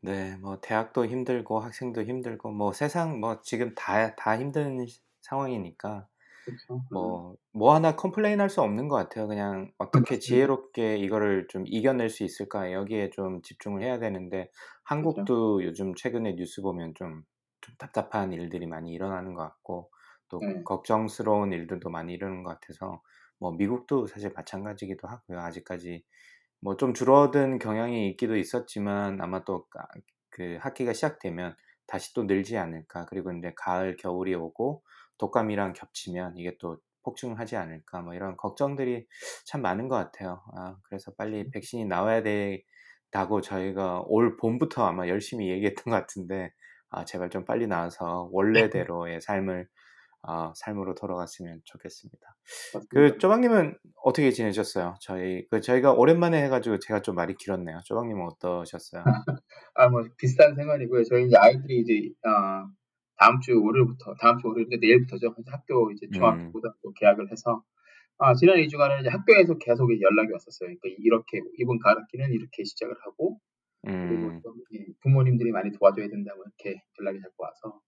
네, 0.02 0.36
뭐 0.38 0.60
대학도 0.60 1.06
힘들고 1.06 1.60
학생도 1.60 2.02
힘들고 2.04 2.52
뭐 2.52 2.72
세상 2.72 3.20
뭐 3.20 3.40
지금 3.42 3.74
다 3.74 4.14
다 4.16 4.38
힘든 4.38 4.86
상황이니까 5.22 6.08
그쵸. 6.44 6.80
뭐, 6.88 7.36
뭐 7.52 7.74
하나 7.74 7.94
complain 7.96 8.40
할 8.40 8.48
수 8.50 8.62
없는 8.62 8.88
것 8.88 8.96
같아요. 8.96 9.28
그냥 9.28 9.72
어떻게 9.78 10.18
지혜롭게 10.18 10.96
이거를 10.98 11.46
좀 11.48 11.64
이겨낼 11.66 12.08
수 12.10 12.24
있을까 12.24 12.72
여기에 12.72 13.10
좀 13.10 13.42
집중을 13.42 13.82
해야 13.82 13.98
되는데 14.00 14.50
한국도 14.84 15.64
요즘 15.64 15.94
최근에 15.94 16.34
뉴스 16.36 16.62
보면 16.62 16.94
좀, 16.96 17.22
좀 17.60 17.74
답답한 17.78 18.32
일들이 18.32 18.66
많이 18.66 18.92
일어나는 18.92 19.34
것 19.34 19.42
같고 19.42 19.90
또 20.28 20.40
네. 20.40 20.62
걱정스러운 20.64 21.52
일들도 21.52 21.90
많이 21.90 22.12
일어나는 22.14 22.42
것 22.44 22.58
같아서 22.60 23.02
뭐 23.38 23.52
미국도 23.52 24.06
사실 24.06 24.32
마찬가지기도 24.34 25.08
하고요. 25.08 25.40
아직까지 25.40 26.04
뭐 26.60 26.76
좀 26.76 26.94
줄어든 26.94 27.58
경향이 27.58 28.08
있기도 28.10 28.36
있었지만 28.36 29.20
아마 29.20 29.44
또 29.44 29.66
그 30.32 30.58
학기가 30.60 30.92
시작되면 30.92 31.56
다시 31.86 32.14
또 32.14 32.22
늘지 32.24 32.56
않을까. 32.56 33.06
그리고 33.06 33.32
이제 33.32 33.52
가을, 33.56 33.96
겨울이 33.96 34.34
오고 34.34 34.84
독감이랑 35.20 35.74
겹치면 35.74 36.36
이게 36.38 36.56
또 36.58 36.78
폭증하지 37.02 37.56
않을까 37.56 38.00
뭐 38.02 38.14
이런 38.14 38.36
걱정들이 38.36 39.06
참 39.46 39.62
많은 39.62 39.88
것 39.88 39.96
같아요. 39.96 40.42
아, 40.56 40.76
그래서 40.84 41.12
빨리 41.16 41.42
음. 41.42 41.50
백신이 41.52 41.84
나와야 41.86 42.22
된다고 42.22 43.40
저희가 43.42 44.02
올 44.06 44.36
봄부터 44.36 44.84
아마 44.84 45.08
열심히 45.08 45.50
얘기했던 45.50 45.84
것 45.84 45.90
같은데 45.92 46.52
아, 46.90 47.04
제발 47.04 47.30
좀 47.30 47.44
빨리 47.44 47.66
나와서 47.66 48.28
원래대로의 48.32 49.20
삶을 49.20 49.68
어, 50.22 50.52
삶으로 50.54 50.94
돌아갔으면 50.94 51.62
좋겠습니다. 51.64 52.36
그 52.90 53.16
쪼박님은 53.16 53.78
어떻게 54.04 54.30
지내셨어요? 54.32 54.96
저희 55.00 55.46
그 55.50 55.62
저희가 55.62 55.92
오랜만에 55.92 56.42
해가지고 56.44 56.78
제가 56.78 57.00
좀 57.00 57.14
말이 57.14 57.34
길었네요. 57.36 57.80
쪼박님은 57.86 58.26
어떠셨어요? 58.26 59.02
아 59.74 59.88
뭐 59.88 60.04
비슷한 60.18 60.54
생활이고요. 60.54 61.04
저희 61.04 61.24
이제 61.26 61.36
아이들이 61.38 61.78
이제 61.80 62.10
어, 62.28 62.68
다음 63.20 63.38
주 63.40 63.62
월요일부터 63.62 64.14
다음 64.14 64.38
주 64.38 64.48
월요일 64.48 64.68
내일부터죠. 64.80 65.34
학교 65.46 65.92
이제 65.92 66.08
중학교 66.10 66.40
음. 66.40 66.52
고등학교 66.52 66.90
개학을 66.94 67.30
해서 67.30 67.62
아, 68.16 68.34
지난 68.34 68.56
2주간은 68.56 69.00
이제 69.00 69.10
학교에서 69.10 69.58
계속 69.58 69.90
연락이 70.00 70.32
왔었어요. 70.32 70.68
그러니까 70.68 70.88
이렇게 70.98 71.40
이번 71.58 71.78
가을 71.78 71.98
학기는 71.98 72.32
이렇게 72.32 72.64
시작을 72.64 72.94
하고 73.04 73.38
그리고 73.82 74.26
음. 74.28 74.40
또 74.42 74.54
부모님들이 75.02 75.52
많이 75.52 75.70
도와줘야 75.70 76.08
된다고 76.08 76.42
이렇게 76.42 76.80
연락이 76.98 77.20
자꾸 77.20 77.44
와서 77.44 77.80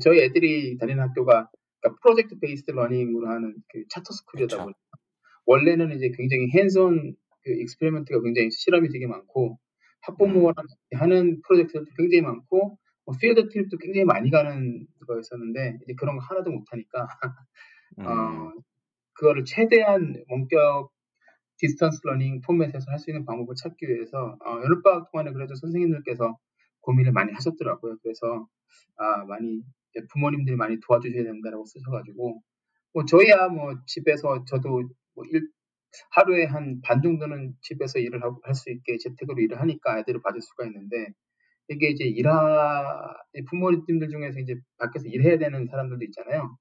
저희 0.00 0.20
애들이 0.20 0.78
다니는 0.78 1.02
학교가 1.02 1.50
그러니까 1.80 2.00
project 2.02 2.38
based 2.38 2.70
learning으로 2.70 3.28
하는 3.28 3.54
그 3.68 3.84
charter 3.90 4.12
school이다 4.12 4.62
보니까 4.62 4.78
원래는 5.46 5.96
이제 5.96 6.10
굉장히 6.16 6.48
hands-on 6.54 7.14
그 7.42 7.50
experiment가 7.50 8.20
굉장히 8.22 8.50
실험이 8.50 8.88
되게 8.88 9.06
많고 9.06 9.58
학부모랑 10.02 10.54
음. 10.58 10.98
하는 10.98 11.40
프로젝트도 11.42 11.84
굉장히 11.96 12.22
많고 12.22 12.78
뭐 13.06 13.16
field 13.20 13.48
trip도 13.50 13.78
굉장히 13.78 14.04
많이 14.04 14.30
가는 14.30 14.86
거였었는데 15.06 15.78
이제 15.84 15.94
그런 15.98 16.16
거 16.18 16.24
하나도 16.24 16.50
못 16.50 16.64
하니까 16.70 17.08
음. 18.00 18.06
어, 18.06 18.52
그거를 19.14 19.44
최대한 19.46 20.14
원격 20.28 20.92
distance 21.58 22.00
learning 22.04 22.42
포맷에서 22.42 22.90
할 22.90 22.98
수 22.98 23.10
있는 23.10 23.24
방법을 23.26 23.54
찾기 23.56 23.88
위해서 23.88 24.36
어, 24.44 24.60
여름방학 24.64 25.10
동안에 25.12 25.32
그래도 25.32 25.54
선생님들께서 25.56 26.36
고민을 26.82 27.12
많이 27.12 27.32
하셨더라고요. 27.32 27.98
그래서 28.02 28.48
아 28.96 29.24
많이 29.26 29.62
부모님들이 30.12 30.56
많이 30.56 30.78
도와주셔야 30.80 31.24
된다라고 31.24 31.64
쓰셔가지고 31.66 32.42
뭐 32.94 33.04
저희야 33.06 33.48
뭐 33.48 33.74
집에서 33.86 34.44
저도 34.46 34.82
뭐 35.14 35.24
일, 35.30 35.48
하루에 36.12 36.46
한 36.46 36.80
반 36.84 37.02
정도는 37.02 37.54
집에서 37.62 37.98
일을 38.00 38.22
하고 38.22 38.40
할 38.44 38.54
수 38.54 38.70
있게 38.70 38.98
재택으로 38.98 39.40
일을 39.40 39.60
하니까 39.60 39.98
애들을 40.00 40.22
봐줄 40.22 40.42
수가 40.42 40.66
있는데 40.66 41.08
이게 41.68 41.88
이제 41.90 42.04
일하 42.04 43.14
부모님들 43.48 44.08
중에서 44.08 44.40
이제 44.40 44.56
밖에서 44.78 45.06
일해야 45.08 45.38
되는 45.38 45.66
사람들도 45.66 46.04
있잖아요. 46.06 46.56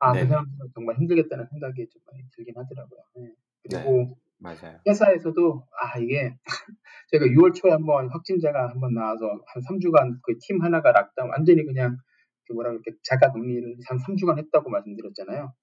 아, 0.00 0.12
그 0.12 0.26
사람들은 0.26 0.70
정말 0.74 0.96
힘들겠다는 0.96 1.46
생각이 1.46 1.88
좀 1.90 2.02
많이 2.10 2.24
들긴 2.34 2.54
하더라고요. 2.56 3.00
네. 3.16 3.32
그리고 3.62 3.90
네, 3.92 4.14
맞아요. 4.38 4.80
회사에서도 4.88 5.66
아 5.80 5.98
이게 5.98 6.36
제가 7.12 7.26
6월 7.26 7.54
초에 7.54 7.70
한번 7.72 8.08
확진자가 8.10 8.70
한번 8.70 8.94
나와서 8.94 9.26
한 9.46 9.62
3주간 9.62 10.20
그 10.22 10.38
팀 10.40 10.62
하나가 10.62 10.92
락다운 10.92 11.30
완전히 11.30 11.64
그냥 11.66 11.98
그 12.46 12.54
뭐라 12.54 12.70
그렇게 12.70 12.92
자가 13.04 13.32
격리를 13.32 13.76
한 13.86 13.98
3주간 13.98 14.38
했다고 14.38 14.70
말씀드렸잖아요. 14.70 15.54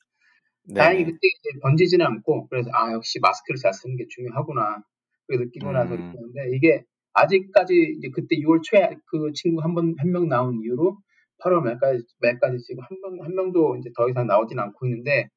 네네. 0.70 0.80
다행히 0.80 1.06
그때 1.06 1.18
이제 1.24 1.60
번지지는 1.62 2.06
않고 2.06 2.48
그래서 2.50 2.70
아 2.74 2.92
역시 2.94 3.20
마스크를 3.22 3.58
잘 3.58 3.74
쓰는 3.74 3.98
게 3.98 4.06
중요하구나 4.10 4.84
그렇게 5.28 5.46
느끼고 5.46 5.70
음. 5.70 5.74
나서 5.74 5.96
느꼈는데 5.96 6.52
이게 6.56 6.84
아직까지 7.18 7.96
이제 7.98 8.10
그때 8.14 8.38
6월 8.38 8.62
초에 8.64 8.90
그 9.08 9.32
친구 9.34 9.62
한 9.64 9.74
번 9.76 9.96
한 10.00 10.12
명 10.12 10.30
나온 10.30 10.62
이후로 10.64 10.98
8월 11.44 11.62
말까지 11.64 12.04
말까지 12.22 12.60
지금 12.66 12.84
한명한 12.90 13.36
명도 13.36 13.78
이제 13.78 13.92
더 13.98 14.10
이상 14.10 14.28
나오진 14.28 14.60
않고 14.60 14.86
있는데 14.88 15.30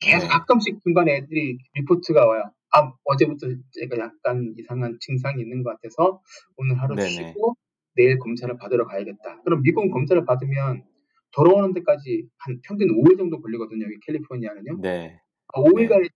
계속 0.00 0.26
네. 0.26 0.28
가끔씩 0.28 0.82
중간에 0.82 1.16
애들이 1.16 1.58
리포트가 1.74 2.26
와요. 2.26 2.44
아 2.72 2.92
어제부터 3.04 3.48
제가 3.72 3.98
약간 3.98 4.54
이상한 4.58 4.96
증상이 5.00 5.42
있는 5.42 5.62
것 5.62 5.70
같아서 5.70 6.22
오늘 6.56 6.80
하루 6.80 6.94
네네. 6.96 7.08
쉬고 7.08 7.56
내일 7.96 8.18
검사를 8.18 8.54
받으러 8.56 8.86
가야겠다. 8.86 9.42
그럼 9.44 9.62
미국 9.62 9.90
검사를 9.90 10.24
받으면 10.24 10.84
돌아오는 11.32 11.74
데까지 11.74 12.28
한 12.38 12.60
평균 12.66 12.88
5일 12.90 13.18
정도 13.18 13.40
걸리거든요. 13.42 13.84
여기 13.86 13.98
캘리포니아는요. 14.06 14.80
네. 14.82 15.20
아, 15.54 15.60
5일간에 15.60 16.02
네. 16.02 16.08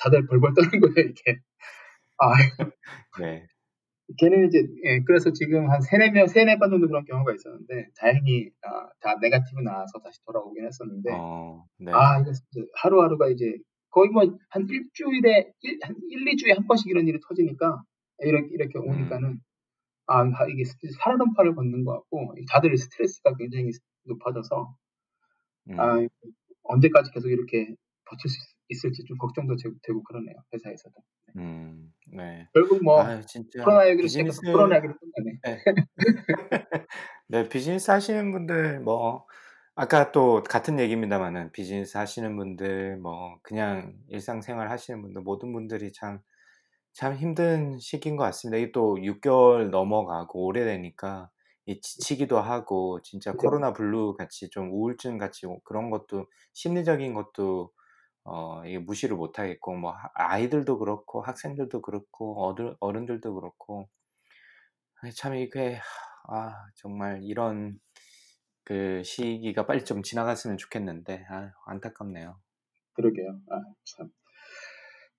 다들 0.00 0.26
벌벌 0.26 0.54
떠는 0.54 0.80
거예요, 0.80 1.08
이게. 1.10 1.38
아, 2.18 2.32
네. 3.20 3.46
걔는 4.18 4.48
이제 4.48 4.66
예, 4.84 5.00
그래서 5.06 5.32
지금 5.32 5.70
한 5.70 5.80
세네 5.80 6.10
명 6.10 6.26
세네 6.26 6.58
번 6.58 6.70
정도 6.70 6.86
그런 6.88 7.04
경우가 7.04 7.32
있었는데 7.34 7.88
다행히 7.98 8.50
아, 8.62 8.88
다 9.00 9.16
네가티브 9.20 9.60
나와서 9.60 9.98
다시 10.04 10.18
돌아오긴 10.26 10.66
했었는데 10.66 11.10
어, 11.12 11.64
네. 11.78 11.92
아 11.92 12.20
이거 12.20 12.30
하루하루가 12.76 13.28
이제 13.28 13.56
거의 13.90 14.10
뭐 14.10 14.24
한 14.50 14.66
일주일에 14.68 15.52
일, 15.62 15.78
한 15.82 15.96
1, 16.10 16.24
2주에 16.24 16.54
한 16.54 16.66
번씩 16.66 16.88
이런 16.88 17.08
일이 17.08 17.18
터지니까 17.26 17.82
이렇게 18.20 18.48
이렇게 18.52 18.78
음. 18.78 18.88
오니까는 18.88 19.28
음. 19.30 19.40
아 20.06 20.24
이게 20.50 20.64
살얼음파를 21.02 21.54
걷는 21.54 21.84
것 21.84 21.92
같고 21.92 22.34
다들 22.50 22.76
스트레스가 22.76 23.36
굉장히 23.36 23.70
높아져서 24.04 24.76
음. 25.70 25.80
아 25.80 26.06
언제까지 26.64 27.10
계속 27.12 27.30
이렇게 27.30 27.74
버틸 28.04 28.30
수 28.30 28.38
있을지 28.68 29.04
좀 29.04 29.18
걱정도 29.18 29.56
되고 29.56 30.02
그러네요 30.02 30.36
회사에서도. 30.52 30.94
음, 31.36 31.92
네. 32.12 32.48
결국 32.54 32.82
뭐 32.82 33.00
아유, 33.02 33.20
코로나 33.62 33.86
얘기를 33.86 34.04
비즈니스... 34.04 34.40
코로나 34.42 34.76
얘기를 34.76 34.94
끝나네. 34.98 35.40
네. 35.42 35.64
네, 37.28 37.48
비즈니스 37.48 37.90
하시는 37.90 38.30
분들 38.32 38.80
뭐 38.80 39.26
아까 39.74 40.12
또 40.12 40.42
같은 40.42 40.78
얘기입니다만은 40.78 41.50
비즈니스 41.52 41.96
하시는 41.96 42.36
분들 42.36 42.98
뭐 42.98 43.38
그냥 43.42 43.94
일상생활 44.08 44.70
하시는 44.70 45.02
분들 45.02 45.22
모든 45.22 45.52
분들이 45.52 45.92
참 45.92 46.20
참 46.94 47.16
힘든 47.16 47.78
시기인 47.80 48.16
것 48.16 48.22
같습니다. 48.24 48.56
이게 48.56 48.70
또 48.72 48.94
6개월 48.94 49.68
넘어가고 49.70 50.46
오래되니까 50.46 51.28
지치기도 51.66 52.38
하고 52.38 53.00
진짜 53.02 53.32
그죠. 53.32 53.48
코로나 53.48 53.72
블루 53.72 54.14
같이 54.16 54.48
좀 54.48 54.70
우울증 54.70 55.18
같이 55.18 55.46
그런 55.64 55.90
것도 55.90 56.26
심리적인 56.52 57.14
것도 57.14 57.72
어, 58.24 58.64
이게 58.64 58.78
무시를 58.78 59.16
못 59.16 59.38
하겠고, 59.38 59.74
뭐, 59.76 59.94
아이들도 60.14 60.78
그렇고, 60.78 61.22
학생들도 61.22 61.82
그렇고, 61.82 62.44
어른, 62.44 62.74
어른들도 62.80 63.34
그렇고, 63.34 63.88
참 65.14 65.34
이게, 65.34 65.78
아, 66.28 66.52
정말 66.76 67.20
이런, 67.22 67.78
그 68.64 69.02
시기가 69.04 69.66
빨리 69.66 69.84
좀 69.84 70.02
지나갔으면 70.02 70.56
좋겠는데 70.56 71.26
아, 71.28 71.52
안타깝네요. 71.66 72.38
그러게요. 72.94 73.40
아, 73.50 73.60
참. 73.84 74.08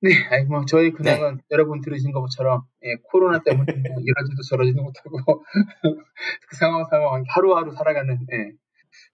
네, 0.02 0.12
아니 0.30 0.46
뭐 0.46 0.66
저희 0.66 0.92
근황은 0.92 1.40
여러분 1.52 1.82
들으신 1.82 2.12
것처럼 2.12 2.64
예, 2.84 2.96
코로나 3.04 3.42
때문에 3.46 3.74
뭐 3.74 4.02
이러지도 4.02 4.42
저러지도 4.50 4.84
못하고 4.84 5.44
그 6.50 6.56
상황 6.58 6.86
상황 6.86 7.24
하루하루 7.28 7.72
살아가는 7.72 8.14
예, 8.34 8.52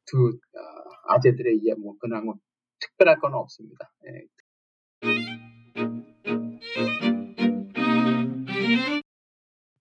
두 0.06 0.28
어, 0.28 1.14
아재들의 1.14 1.58
이해 1.58 1.76
뭐 1.76 1.98
근황은 2.00 2.34
특별할 2.82 3.20
건 3.20 3.34
없습니다. 3.36 3.94
예. 4.08 4.26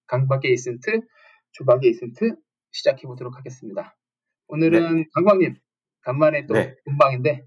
강박의 0.07 0.53
이센트, 0.53 1.01
조박의 1.53 1.91
이센트 1.91 2.37
시작해 2.71 3.07
보도록 3.07 3.37
하겠습니다. 3.37 3.97
오늘은 4.49 5.07
강박님 5.15 5.57
간만에 6.03 6.47
또 6.47 6.55
네. 6.55 6.77
본방인데 6.85 7.47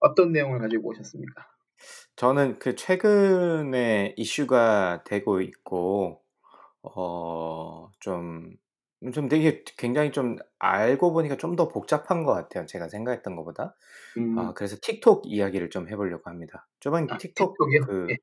어떤 0.00 0.32
내용을 0.32 0.58
가지고 0.58 0.90
오셨습니까? 0.90 1.46
저는 2.16 2.58
그 2.58 2.74
최근에 2.74 4.14
이슈가 4.16 5.04
되고 5.04 5.40
있고 5.40 6.22
어, 6.82 7.90
좀, 8.00 8.56
좀 9.12 9.28
되게 9.28 9.64
굉장히 9.78 10.12
좀 10.12 10.36
알고 10.58 11.12
보니까 11.12 11.36
좀 11.36 11.56
더 11.56 11.68
복잡한 11.68 12.22
것 12.24 12.32
같아요. 12.34 12.66
제가 12.66 12.88
생각했던 12.88 13.36
것보다. 13.36 13.74
음, 14.18 14.38
아, 14.38 14.52
그래서 14.54 14.76
틱톡 14.82 15.22
이야기를 15.26 15.70
좀 15.70 15.88
해보려고 15.88 16.30
합니다. 16.30 16.68
저번 16.80 17.10
아, 17.10 17.18
틱톡 17.18 17.56
틱톡이요? 17.56 17.80
그, 17.86 18.06
예. 18.10 18.16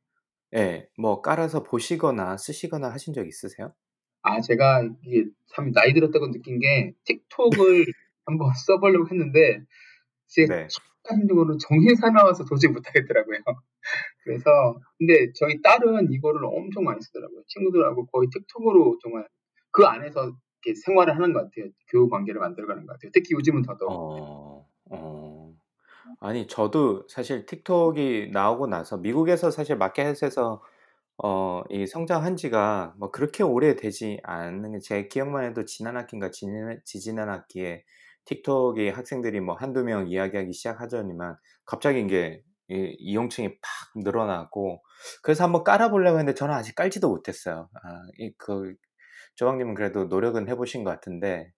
예, 0.55 0.89
뭐 0.97 1.21
깔아서 1.21 1.63
보시거나 1.63 2.37
쓰시거나 2.37 2.89
하신 2.91 3.13
적 3.13 3.27
있으세요? 3.27 3.73
아, 4.21 4.41
제가 4.41 4.83
이게 5.03 5.25
참 5.55 5.71
나이 5.71 5.93
들었다고 5.93 6.31
느낀 6.31 6.59
게 6.59 6.93
틱톡을 7.05 7.85
한번 8.25 8.51
써보려고 8.67 9.07
했는데 9.09 9.63
제 10.27 10.45
네. 10.45 10.67
경우는 11.27 11.57
정신사 11.59 12.09
나와서 12.11 12.45
도저히 12.45 12.71
못하겠더라고요. 12.71 13.39
그래서 14.23 14.79
근데 14.97 15.31
저희 15.35 15.61
딸은 15.61 16.11
이거를 16.11 16.45
엄청 16.45 16.83
많이 16.83 17.01
쓰더라고요. 17.01 17.43
친구들하고 17.47 18.05
거의 18.07 18.27
틱톡으로 18.31 18.99
정말 19.01 19.27
그 19.71 19.85
안에서 19.85 20.33
생활을 20.85 21.15
하는 21.15 21.33
것 21.33 21.43
같아요. 21.43 21.71
교우 21.89 22.09
관계를 22.09 22.39
만들어가는 22.41 22.85
것 22.85 22.93
같아요. 22.93 23.11
특히 23.13 23.33
요즘은 23.35 23.63
더더욱. 23.63 23.91
어, 23.91 24.67
어. 24.91 25.53
아니, 26.19 26.47
저도 26.47 27.07
사실 27.07 27.45
틱톡이 27.45 28.31
나오고 28.33 28.67
나서 28.67 28.97
미국에서 28.97 29.51
사실 29.51 29.77
마켓에서 29.77 30.63
어, 31.23 31.63
이 31.69 31.85
성장한 31.87 32.37
지가 32.37 32.95
뭐 32.99 33.11
그렇게 33.11 33.43
오래 33.43 33.75
되지 33.75 34.19
않는 34.23 34.73
게 34.73 34.79
제 34.81 35.07
기억만 35.07 35.45
해도 35.45 35.65
지난 35.65 35.97
학기인가 35.97 36.31
지난, 36.31 36.81
지지난 36.85 37.29
학기에 37.29 37.83
틱톡이 38.25 38.89
학생들이 38.89 39.41
뭐 39.41 39.55
한두 39.55 39.83
명 39.83 40.07
이야기하기 40.09 40.53
시작하더니만 40.53 41.37
갑자기 41.65 42.01
이게 42.01 42.43
이, 42.69 42.95
이용층이 42.99 43.49
팍 43.61 43.61
늘어나고 43.97 44.83
그래서 45.23 45.43
한번 45.43 45.63
깔아보려고 45.63 46.19
했는데 46.19 46.35
저는 46.35 46.53
아직 46.55 46.75
깔지도 46.75 47.09
못했어요. 47.09 47.69
아, 47.83 48.01
이, 48.19 48.31
그, 48.37 48.75
조방님은 49.39 49.73
그래도 49.75 50.05
노력은 50.05 50.49
해보신 50.49 50.83
것 50.83 50.89
같은데 50.91 51.51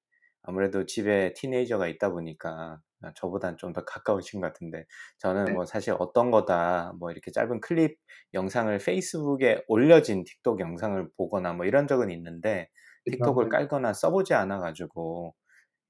아무래도 0.44 0.86
집에 0.86 1.34
티네이저가 1.34 1.88
있다 1.88 2.12
보니까 2.12 2.80
아, 3.04 3.12
저보단 3.16 3.58
좀 3.58 3.74
더 3.74 3.84
가까우신 3.86 4.40
것 4.42 4.48
같은데 4.48 4.86
저는 5.20 5.46
네. 5.46 5.54
뭐 5.54 5.66
사실 5.66 5.96
어떤 5.98 6.30
거다 6.32 6.94
뭐 7.00 7.12
이렇게 7.12 7.32
짧은 7.32 7.60
클립 7.62 7.98
영상을 8.36 8.78
페이스북에 8.78 9.64
올려진 9.68 10.24
틱톡 10.26 10.60
영상을 10.60 11.10
보거나 11.18 11.54
뭐 11.54 11.66
이런 11.66 11.88
적은 11.88 12.12
있는데 12.12 12.70
틱톡을 13.12 13.50
깔거나 13.50 13.94
써보지 13.94 14.36
않아 14.36 14.60
가지고 14.60 15.34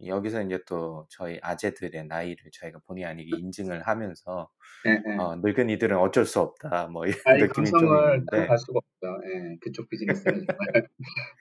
여기서 0.05 0.43
이제 0.43 0.60
또 0.67 1.05
저희 1.10 1.39
아재들의 1.41 2.05
나이를 2.08 2.51
저희가 2.53 2.79
본의 2.88 3.05
아니게 3.05 3.38
인증을 3.38 3.84
하면서 3.84 4.50
네, 4.84 5.00
네. 5.05 5.17
어, 5.17 5.36
늙은이들은 5.38 5.98
어쩔 5.98 6.25
수 6.25 6.39
없다 6.39 6.88
뭐 6.88 7.05
이런 7.05 7.20
아, 7.25 7.37
이 7.37 7.42
느낌이 7.42 7.68
좀 7.70 7.79
감성을 7.79 8.05
있는데 8.14 8.25
따라갈 8.31 8.57
수가 8.57 8.79
없어요. 8.79 9.22
예, 9.25 9.57
그쪽 9.61 9.90
비즈니스는 9.90 10.46
없고. 10.48 10.57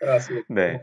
네, 0.55 0.83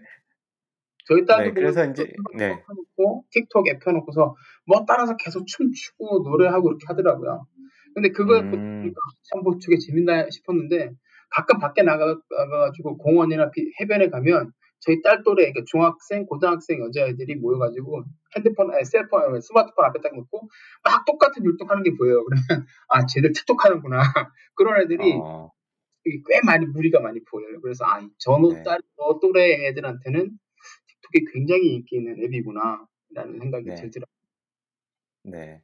저희 1.05 1.25
딸도 1.25 1.43
네, 1.43 1.49
보면 1.53 1.73
그래서 1.73 1.85
이제 1.85 2.11
네, 2.37 2.49
켜놓고 2.67 3.25
틱톡 3.31 3.67
앱 3.69 3.79
켜놓고서 3.83 4.35
뭐 4.65 4.85
따라서 4.87 5.15
계속 5.17 5.45
춤추고 5.47 6.23
노래하고 6.23 6.69
이렇게 6.69 6.85
하더라고요. 6.87 7.47
근데 7.93 8.09
그걸 8.09 8.41
음, 8.43 8.93
참뭐 9.31 9.57
저게 9.59 9.77
재밌나 9.77 10.29
싶었는데 10.29 10.91
가끔 11.29 11.59
밖에 11.59 11.81
나가가지고 11.83 12.97
공원이나 12.97 13.51
비- 13.51 13.71
해변에 13.79 14.09
가면 14.09 14.51
저희 14.79 15.01
딸 15.01 15.23
또래 15.23 15.51
그러니까 15.51 15.63
중학생, 15.65 16.25
고등학생 16.25 16.79
여자애들이 16.85 17.35
모여가지고 17.35 18.03
핸드폰, 18.35 18.71
아니, 18.73 18.85
셀폰, 18.85 19.41
스마트폰 19.41 19.85
앞에 19.85 20.01
딱 20.01 20.15
놓고 20.15 20.49
막 20.83 21.05
똑같은 21.05 21.43
율동하는 21.43 21.83
게 21.83 21.91
보여요. 21.97 22.23
그러면 22.23 22.37
아 22.89 23.05
쟤들 23.05 23.33
틱톡 23.33 23.63
하는구나. 23.63 23.99
그런 24.55 24.81
애들이 24.81 25.13
어, 25.13 25.51
꽤 26.03 26.41
많이 26.45 26.65
무리가 26.65 26.99
많이 26.99 27.23
보여요. 27.23 27.59
그래서 27.61 27.85
아, 27.85 28.07
저 28.17 28.37
네. 28.53 28.63
딸, 28.63 28.79
저 28.97 29.19
또래 29.21 29.67
애들한테는 29.67 30.29
틱톡이 30.87 31.33
굉장히 31.33 31.73
인기 31.73 31.97
있는 31.97 32.23
앱이구나라는 32.23 33.39
생각이 33.39 33.65
네. 33.65 33.75
들더라고요. 33.75 34.07
네. 35.23 35.61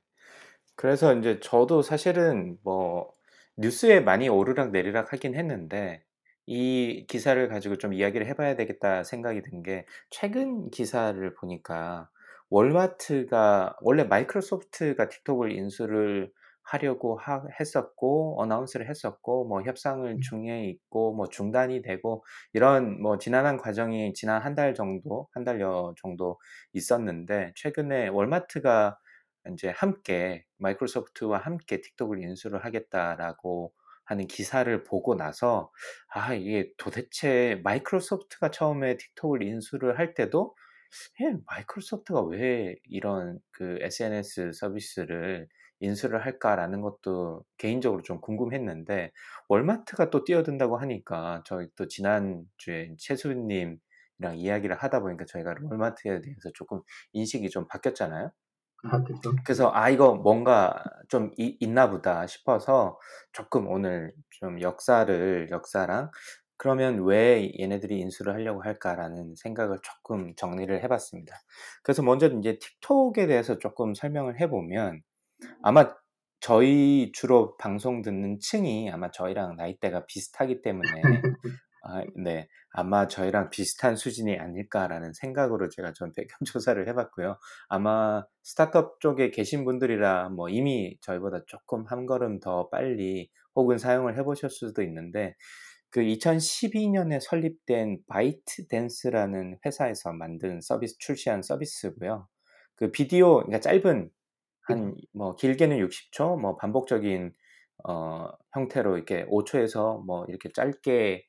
그래서 0.76 1.16
이제 1.16 1.40
저도 1.40 1.82
사실은 1.82 2.58
뭐 2.64 3.12
뉴스에 3.58 4.00
많이 4.00 4.28
오르락 4.28 4.72
내리락 4.72 5.14
하긴 5.14 5.36
했는데 5.36 6.04
이 6.46 7.06
기사를 7.08 7.48
가지고 7.48 7.78
좀 7.78 7.94
이야기를 7.94 8.28
해봐야 8.28 8.56
되겠다 8.56 9.04
생각이 9.04 9.42
든 9.44 9.64
게 9.64 9.86
최근 10.10 10.70
기사를 10.72 11.34
보니까 11.36 12.10
월마트가 12.50 13.78
원래 13.82 14.04
마이크로소프트가 14.04 15.08
틱톡을 15.10 15.52
인수를 15.54 16.32
하려고 16.64 17.18
하- 17.18 17.44
했었고 17.60 18.42
어나운스를 18.42 18.90
했었고 18.90 19.46
뭐 19.48 19.62
협상을 19.64 20.20
중에 20.22 20.66
있고 20.70 21.14
뭐 21.16 21.28
중단이 21.28 21.82
되고 21.82 22.24
이런 22.54 23.02
뭐 23.02 23.18
지난한 23.18 23.58
과정이 23.58 24.14
지난 24.14 24.42
한 24.42 24.56
달 24.56 24.74
정도 24.74 25.28
한 25.34 25.44
달여 25.44 25.94
정도 26.02 26.40
있었는데 26.74 27.54
최근에 27.56 28.08
월마트가 28.10 28.98
이제 29.52 29.70
함께 29.70 30.46
마이크로소프트와 30.58 31.38
함께 31.40 31.82
틱톡을 31.82 32.22
인수를 32.22 32.64
하겠다라고 32.66 33.74
하는 34.06 34.28
기사를 34.28 34.84
보고 34.84 35.16
나서 35.16 35.72
아 36.10 36.34
이게 36.34 36.72
도대체 36.78 37.60
마이크로소프트가 37.64 38.52
처음에 38.52 38.98
틱톡을 38.98 39.44
인수를 39.44 40.00
할 40.00 40.14
때도 40.14 40.56
예, 41.22 41.36
마이크로소프트가 41.48 42.22
왜 42.24 42.76
이런 42.86 43.40
그 43.52 43.78
SNS 43.82 44.52
서비스를 44.54 45.48
인수를 45.80 46.24
할까라는 46.26 46.82
것도 46.82 47.44
개인적으로 47.58 48.02
좀 48.04 48.22
궁금했는데 48.22 49.12
월마트가 49.50 50.10
또 50.12 50.24
뛰어든다고 50.24 50.78
하니까 50.78 51.44
저희 51.46 51.68
또 51.76 51.88
지난주에 51.88 52.96
최수님이랑 52.98 53.80
이야기를 54.36 54.76
하다 54.78 55.02
보니까 55.02 55.26
저희가 55.26 55.56
월마트에 55.64 56.22
대해서 56.22 56.52
조금 56.54 56.82
인식이 57.14 57.50
좀 57.50 57.68
바뀌었잖아요. 57.68 58.32
아, 58.84 59.02
그렇죠. 59.04 59.34
그래서 59.46 59.72
아 59.74 59.90
이거 59.90 60.16
뭔가 60.16 60.84
좀 61.08 61.32
이- 61.38 61.58
있나 61.60 61.90
보다 61.90 62.28
싶어서 62.28 63.00
조금 63.32 63.68
오늘 63.68 64.14
좀 64.32 64.62
역사를 64.62 65.48
역사랑 65.52 66.12
그러면 66.58 67.04
왜 67.06 67.52
얘네들이 67.60 68.00
인수를 68.00 68.34
하려고 68.34 68.64
할까라는 68.64 69.36
생각을 69.38 69.80
조금 69.84 70.36
정리를 70.36 70.84
해봤습니다. 70.84 71.36
그래서 71.82 72.04
먼저 72.04 72.28
이제 72.28 72.60
틱톡에 72.60 73.28
대해서 73.28 73.58
조금 73.58 73.94
설명을 73.94 74.40
해보면 74.42 75.02
아마 75.64 75.94
저희 76.42 77.12
주로 77.14 77.58
방송 77.58 78.02
듣는 78.02 78.40
층이 78.40 78.92
아마 78.92 79.12
저희랑 79.12 79.56
나이대가 79.58 80.06
비슷하기 80.08 80.62
때문에 80.62 80.90
아, 81.86 82.04
네. 82.16 82.48
아마 82.72 83.08
저희랑 83.08 83.50
비슷한 83.50 83.96
수준이 83.98 84.38
아닐까라는 84.40 85.14
생각으로 85.14 85.68
제가 85.70 85.92
좀 85.94 86.14
배경 86.14 86.38
조사를 86.46 86.88
해봤고요. 86.88 87.38
아마 87.70 88.26
스타트업 88.44 89.00
쪽에 89.02 89.32
계신 89.32 89.66
분들이라 89.66 90.30
뭐 90.30 90.50
이미 90.50 90.98
저희보다 91.02 91.44
조금 91.48 91.86
한 91.88 92.06
걸음 92.06 92.40
더 92.40 92.70
빨리 92.70 93.30
혹은 93.56 93.78
사용을 93.78 94.18
해보실 94.18 94.50
수도 94.50 94.82
있는데 94.84 95.36
그 95.92 96.02
2012년에 96.02 97.20
설립된 97.20 98.00
바이트 98.08 98.68
댄스라는 98.70 99.60
회사에서 99.66 100.14
만든 100.14 100.62
서비스 100.62 100.98
출시한 101.00 101.42
서비스고요. 101.44 102.28
그 102.76 102.92
비디오 102.92 103.36
그러니까 103.38 103.60
짧은 103.60 104.10
한 104.64 104.96
뭐 105.14 105.36
길게는 105.36 105.78
60초 105.80 106.38
뭐 106.38 106.56
반복적인 106.58 107.34
어 107.88 108.30
형태로 108.54 108.96
이렇게 108.98 109.26
5초에서 109.28 110.04
뭐 110.06 110.26
이렇게 110.30 110.50
짧게 110.54 111.26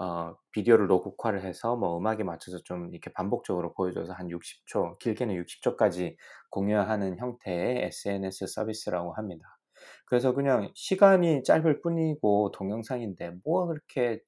어 0.00 0.36
비디오를 0.52 0.86
녹화를 0.88 1.42
해서 1.44 1.76
뭐 1.76 1.98
음악에 1.98 2.24
맞춰서 2.24 2.58
좀 2.64 2.90
이렇게 2.92 3.12
반복적으로 3.12 3.72
보여줘서 3.74 4.12
한 4.12 4.30
60초 4.30 4.96
길게는 4.98 5.34
60초까지 5.36 6.16
공유하는 6.50 7.18
형태의 7.18 7.84
SNS 7.86 8.46
서비스라고 8.48 9.12
합니다. 9.14 9.58
그래서 10.06 10.32
그냥 10.34 10.70
시간이 10.74 11.42
짧을 11.44 11.80
뿐이고 11.82 12.52
동영상인데 12.52 13.32
뭐가 13.44 13.66
그렇게 13.68 14.20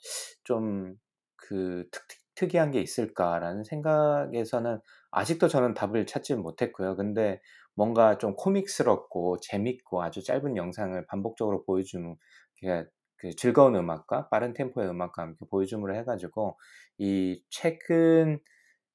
좀그특 0.45 1.91
특이한 2.37 2.71
게 2.71 2.81
있을까라는 2.83 3.65
생각에서는 3.65 4.79
아직도 5.11 5.49
저는 5.49 5.73
답을 5.75 6.05
찾지 6.07 6.35
못했고요. 6.35 6.97
근데 6.97 7.41
뭔가 7.75 8.19
좀 8.19 8.37
코믹스럽고 8.37 9.39
재밌고 9.41 10.03
아주 10.03 10.23
짧은 10.23 10.57
영상을 10.57 11.07
반복적으로 11.07 11.65
보여주는 11.65 12.15
그 12.61 12.87
그 13.17 13.35
즐거운 13.37 13.75
음악과 13.75 14.29
빠른 14.29 14.53
템포의 14.55 14.89
음악과 14.89 15.23
함께 15.23 15.47
보여줌으로 15.51 15.95
해가지고 15.97 16.59
이 16.99 17.43
최근 17.51 18.41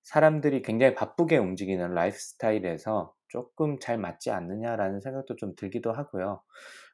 사람들이 0.03 0.61
굉장히 0.61 0.95
바쁘게 0.95 1.37
움직이는 1.37 1.93
라이프 1.93 2.17
스타일에서 2.17 3.13
조금 3.27 3.79
잘 3.79 3.97
맞지 3.97 4.31
않느냐라는 4.31 4.99
생각도 5.01 5.35
좀 5.35 5.55
들기도 5.55 5.93
하고요. 5.93 6.41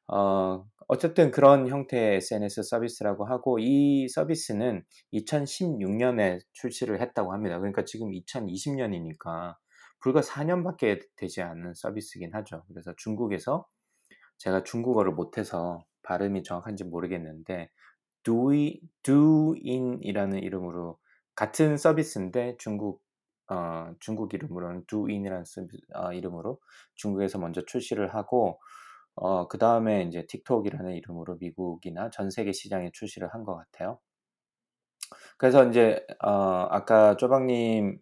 어, 0.09 0.65
어쨌든 0.87 1.31
그런 1.31 1.67
형태의 1.67 2.17
SNS 2.17 2.63
서비스라고 2.63 3.25
하고 3.25 3.59
이 3.59 4.07
서비스는 4.07 4.83
2016년에 5.13 6.39
출시를 6.53 7.01
했다고 7.01 7.33
합니다. 7.33 7.57
그러니까 7.59 7.83
지금 7.83 8.11
2020년이니까 8.11 9.55
불과 9.99 10.21
4년밖에 10.21 11.01
되지 11.17 11.41
않은 11.41 11.73
서비스긴 11.73 12.33
하죠. 12.35 12.63
그래서 12.69 12.93
중국에서 12.97 13.65
제가 14.37 14.63
중국어를 14.63 15.11
못해서 15.11 15.83
발음이 16.07 16.43
정확한지 16.43 16.85
모르겠는데 16.85 17.69
do이 18.23 18.81
do인이라는 19.03 20.39
이름으로 20.43 20.99
같은 21.35 21.77
서비스인데 21.77 22.57
중국 22.59 23.01
어, 23.49 23.93
중국 24.01 24.33
이름으로는 24.33 24.85
서비스, 25.45 25.81
어, 25.95 26.13
이름으로 26.13 26.59
중국에서 26.95 27.39
먼저 27.39 27.61
출시를 27.65 28.13
하고 28.15 28.59
어, 29.15 29.47
그 29.47 29.57
다음에 29.59 30.03
이제 30.03 30.25
틱톡이라는 30.29 30.93
이름으로 30.95 31.37
미국이나 31.39 32.09
전 32.11 32.29
세계 32.31 32.51
시장에 32.53 32.91
출시를 32.93 33.29
한 33.33 33.43
것 33.45 33.55
같아요. 33.57 33.99
그래서 35.37 35.67
이제 35.67 36.05
어, 36.23 36.29
아까 36.69 37.15
쪼박님 37.17 37.99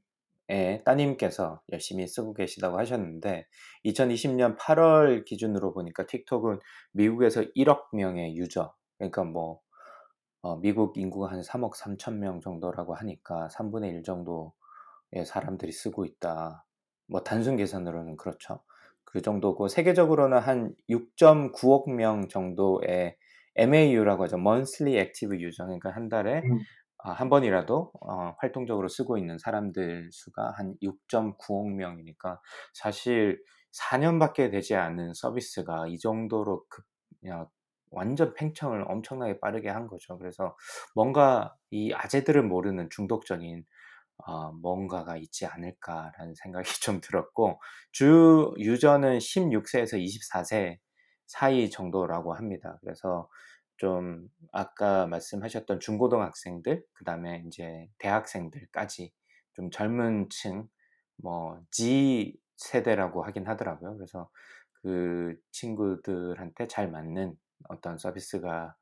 의 0.47 0.83
따님께서 0.83 1.61
열심히 1.71 2.07
쓰고 2.07 2.35
계시다고 2.35 2.77
하셨는데 2.77 3.47
2020년 3.85 4.57
8월 4.57 5.25
기준으로 5.25 5.73
보니까 5.73 6.05
틱톡은 6.05 6.59
미국에서 6.91 7.41
1억 7.55 7.85
명의 7.93 8.37
유저 8.37 8.71
그러니까 8.99 9.23
뭐 9.23 9.59
어, 10.45 10.57
미국 10.57 10.97
인구가 10.99 11.31
한 11.31 11.41
3억 11.41 11.75
3천 11.75 12.17
명 12.17 12.39
정도라고 12.39 12.93
하니까 12.93 13.47
3분의 13.47 13.89
1 13.95 14.03
정도의 14.03 15.25
사람들이 15.25 15.71
쓰고 15.71 16.05
있다. 16.05 16.63
뭐 17.07 17.23
단순 17.23 17.55
계산으로는 17.55 18.15
그렇죠. 18.15 18.61
그 19.03 19.23
정도고 19.23 19.67
세계적으로는 19.67 20.37
한 20.37 20.75
6.9억 20.87 21.89
명 21.89 22.27
정도의 22.27 23.17
MAU라고 23.55 24.25
하죠. 24.25 24.37
Monthly 24.37 24.99
Active 24.99 25.35
User 25.43 25.65
그러니까 25.65 25.89
한 25.89 26.09
달에 26.09 26.41
음. 26.43 26.59
아, 26.59 26.84
한 27.11 27.29
번이라도 27.29 27.91
어, 28.01 28.35
활동적으로 28.39 28.87
쓰고 28.87 29.17
있는 29.17 29.37
사람들 29.37 30.09
수가 30.11 30.53
한 30.57 30.75
6.9억 30.81 31.73
명이니까 31.75 32.39
사실 32.73 33.41
4년밖에 33.71 34.49
되지 34.51 34.75
않은 34.75 35.13
서비스가 35.13 35.87
이 35.87 35.99
정도로 35.99 36.65
급, 36.69 36.85
완전 37.91 38.33
팽창을 38.33 38.85
엄청나게 38.87 39.39
빠르게 39.39 39.69
한 39.69 39.87
거죠. 39.87 40.17
그래서 40.17 40.55
뭔가 40.95 41.55
이 41.71 41.93
아재들을 41.93 42.43
모르는 42.43 42.89
중독적인 42.89 43.63
어, 44.17 44.51
뭔가가 44.53 45.17
있지 45.17 45.45
않을까라는 45.45 46.35
생각이 46.35 46.63
좀 46.81 47.01
들었고 47.01 47.59
주 47.91 48.53
유저는 48.57 49.19
16세에서 49.19 49.97
24세 49.99 50.77
사이 51.27 51.69
정도라고 51.69 52.33
합니다. 52.33 52.77
그래서 52.81 53.29
좀 53.77 54.29
아까 54.51 55.07
말씀하셨던 55.07 55.79
중고등학생들, 55.79 56.83
그 56.93 57.03
다음에 57.05 57.43
이제 57.47 57.87
대학생들까지 57.99 59.11
좀 59.53 59.69
젊은 59.71 60.27
층, 60.29 60.67
뭐, 61.17 61.59
G 61.71 62.37
세대라고 62.57 63.23
하긴 63.23 63.47
하더라고요. 63.47 63.95
그래서 63.97 64.29
그 64.81 65.35
친구들한테 65.51 66.67
잘 66.67 66.89
맞는 66.91 67.35
어떤 67.69 67.97
서비스가, 67.97 68.75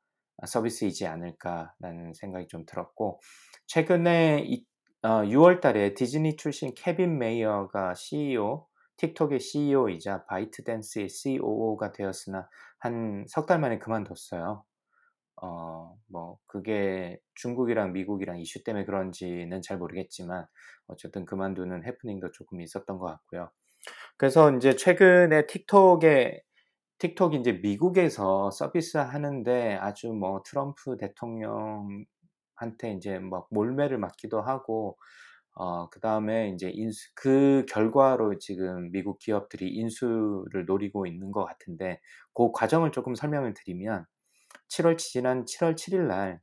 서비스이지 0.46 1.06
않을까라는 1.06 2.14
생각이 2.14 2.48
좀 2.48 2.66
들었고, 2.66 3.20
최근에 3.66 4.44
이, 4.46 4.64
어, 5.02 5.22
6월 5.24 5.60
달에 5.60 5.94
디즈니 5.94 6.36
출신 6.36 6.74
케빈 6.74 7.18
메이어가 7.18 7.94
CEO, 7.94 8.66
틱톡의 8.96 9.40
CEO이자 9.40 10.24
바이트댄스의 10.26 11.08
COO가 11.08 11.92
되었으나 11.92 12.48
한 12.78 13.24
석 13.28 13.46
달 13.46 13.58
만에 13.60 13.78
그만뒀어요. 13.78 14.64
어, 15.42 15.96
뭐, 16.08 16.38
그게 16.46 17.18
중국이랑 17.34 17.92
미국이랑 17.92 18.40
이슈 18.40 18.62
때문에 18.64 18.84
그런지는 18.84 19.62
잘 19.62 19.78
모르겠지만, 19.78 20.46
어쨌든 20.86 21.24
그만두는 21.24 21.84
해프닝도 21.84 22.32
조금 22.32 22.60
있었던 22.60 22.98
것 22.98 23.06
같고요. 23.06 23.50
그래서 24.16 24.52
이제 24.56 24.76
최근에 24.76 25.46
틱톡에, 25.46 26.42
틱톡이 26.98 27.38
이제 27.38 27.52
미국에서 27.54 28.50
서비스 28.50 28.98
하는데 28.98 29.74
아주 29.76 30.12
뭐 30.12 30.42
트럼프 30.44 30.96
대통령한테 30.98 32.06
이제 32.96 33.18
막 33.18 33.48
몰매를 33.50 33.98
맞기도 33.98 34.42
하고, 34.42 34.98
어, 35.56 35.88
그 35.90 36.00
다음에 36.00 36.50
이제 36.50 36.70
인수, 36.70 37.10
그 37.14 37.64
결과로 37.68 38.38
지금 38.38 38.90
미국 38.92 39.18
기업들이 39.20 39.68
인수를 39.70 40.64
노리고 40.66 41.06
있는 41.06 41.30
것 41.32 41.44
같은데, 41.44 42.00
그 42.34 42.50
과정을 42.52 42.92
조금 42.92 43.14
설명을 43.14 43.54
드리면, 43.54 44.06
7월 44.74 44.98
지난 44.98 45.44
7월 45.44 45.76
7일 45.76 46.06
날 46.08 46.40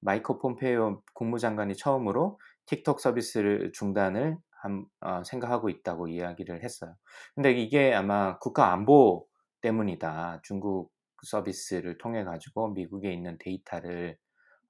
마이크 0.00 0.38
폼페이오 0.38 1.02
국무장관이 1.14 1.74
처음으로 1.76 2.38
틱톡 2.66 3.00
서비스를 3.00 3.72
중단을 3.72 4.36
한, 4.60 4.84
어, 5.00 5.24
생각하고 5.24 5.70
있다고 5.70 6.08
이야기를 6.08 6.62
했어요. 6.62 6.94
근데 7.34 7.52
이게 7.52 7.94
아마 7.94 8.38
국가 8.38 8.72
안보 8.72 9.26
때문이다. 9.62 10.40
중국 10.44 10.92
서비스를 11.22 11.98
통해 11.98 12.24
가지고 12.24 12.72
미국에 12.72 13.12
있는 13.12 13.38
데이터를 13.38 14.16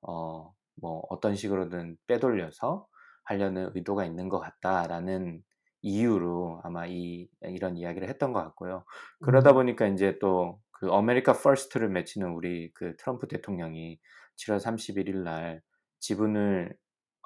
어, 0.02 0.52
뭐 0.80 1.02
어떤 1.10 1.34
식으로든 1.34 1.96
빼돌려서 2.06 2.86
하려는 3.24 3.70
의도가 3.74 4.04
있는 4.04 4.28
것 4.28 4.38
같다라는 4.38 5.42
이유로 5.80 6.60
아마 6.62 6.86
이 6.86 7.28
이런 7.42 7.76
이야기를 7.76 8.08
했던 8.08 8.32
것 8.32 8.42
같고요. 8.44 8.84
그러다 9.22 9.50
음. 9.50 9.54
보니까 9.54 9.88
이제 9.88 10.18
또 10.20 10.60
그 10.82 10.90
America 10.90 11.34
First를 11.34 11.88
외치는 11.90 12.32
우리 12.32 12.72
그 12.74 12.96
트럼프 12.96 13.28
대통령이 13.28 14.00
7월 14.36 14.58
31일 14.58 15.18
날 15.18 15.62
지분을 16.00 16.76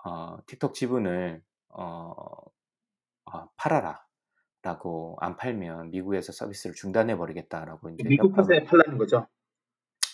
어, 0.05 0.37
틱톡 0.47 0.75
지분을 0.75 1.40
어, 1.71 2.12
어, 3.25 3.49
팔아라라고 3.57 5.16
안 5.23 5.38
팔면 5.38 5.90
미국에서 5.90 6.33
서비스를 6.33 6.77
중단해 6.77 7.16
버리겠다라고 7.16 7.88
이제 7.88 8.05
미국 8.07 8.37
회사에 8.38 8.62
팔라는 8.64 8.99
거죠. 8.99 9.27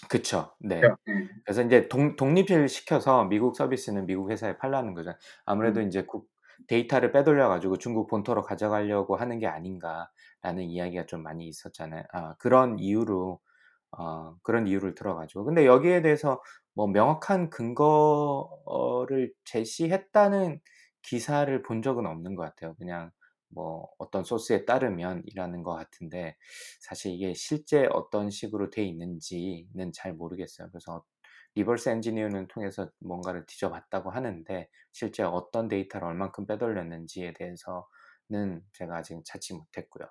그쵸. 0.09 0.55
네. 0.61 0.79
그렇죠. 0.79 0.97
음. 1.09 1.29
그래서 1.45 1.63
이제 1.63 1.89
독, 1.89 2.15
독립을 2.15 2.69
시켜서 2.69 3.25
미국 3.25 3.57
서비스는 3.57 4.07
미국 4.07 4.31
회사에 4.31 4.57
팔라는 4.57 4.95
거죠. 4.95 5.15
아무래도 5.47 5.81
음. 5.81 5.89
이제 5.89 6.05
국, 6.05 6.29
데이터를 6.69 7.13
빼돌려 7.13 7.49
가지고 7.49 7.79
중국 7.79 8.09
본토로 8.09 8.43
가져가려고 8.43 9.17
하는 9.17 9.39
게 9.39 9.47
아닌가라는 9.47 10.65
이야기가 10.71 11.07
좀 11.07 11.23
많이 11.23 11.47
있었잖아요. 11.49 12.05
아, 12.13 12.35
그런 12.39 12.79
이유로 12.79 13.41
어, 13.99 14.37
그런 14.43 14.67
이유를 14.67 14.95
들어가지고. 14.95 15.45
근데 15.45 15.67
여기에 15.67 16.03
대해서 16.03 16.43
뭐 16.75 16.87
명확한 16.89 17.51
근거를 17.51 19.33
제시했다는 19.45 20.61
기사를 21.03 21.63
본 21.63 21.83
적은 21.83 22.07
없는 22.07 22.35
것 22.37 22.43
같아요. 22.45 22.75
그냥 22.77 23.11
뭐 23.49 23.89
어떤 23.99 24.25
소스에 24.25 24.65
따르면이라는 24.65 25.63
것 25.63 25.75
같은데 25.75 26.37
사실 26.81 27.13
이게 27.13 27.35
실제 27.35 27.87
어떤 27.93 28.31
식으로 28.31 28.71
돼 28.71 28.83
있는지는 28.85 29.93
잘 29.95 30.15
모르겠어요. 30.15 30.69
그래서 30.71 31.05
reverse 31.55 31.89
engineering을 31.89 32.49
통해서 32.49 32.89
뭔가를 33.01 33.47
뒤져봤다고 33.47 34.11
하는데 34.11 34.69
실제 34.93 35.23
어떤 35.23 35.69
데이터를 35.69 36.09
얼만큼 36.09 36.47
빼돌렸는지에 36.47 37.35
대해서는 37.35 38.63
제가 38.73 38.97
아직 38.97 39.21
찾지 39.25 39.55
못했고요. 39.55 40.07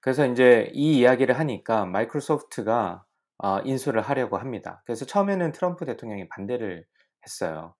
그래서 0.00 0.26
이제 0.26 0.70
이 0.74 0.98
이야기를 0.98 1.38
하니까 1.38 1.86
마이크로소프트가 1.86 3.04
어, 3.38 3.60
인수를 3.60 4.02
하려고 4.02 4.36
합니다. 4.36 4.82
그래서 4.86 5.04
처음에는 5.04 5.52
트럼프 5.52 5.84
대통령이 5.84 6.28
반대를 6.28 6.84
했어요. 7.24 7.74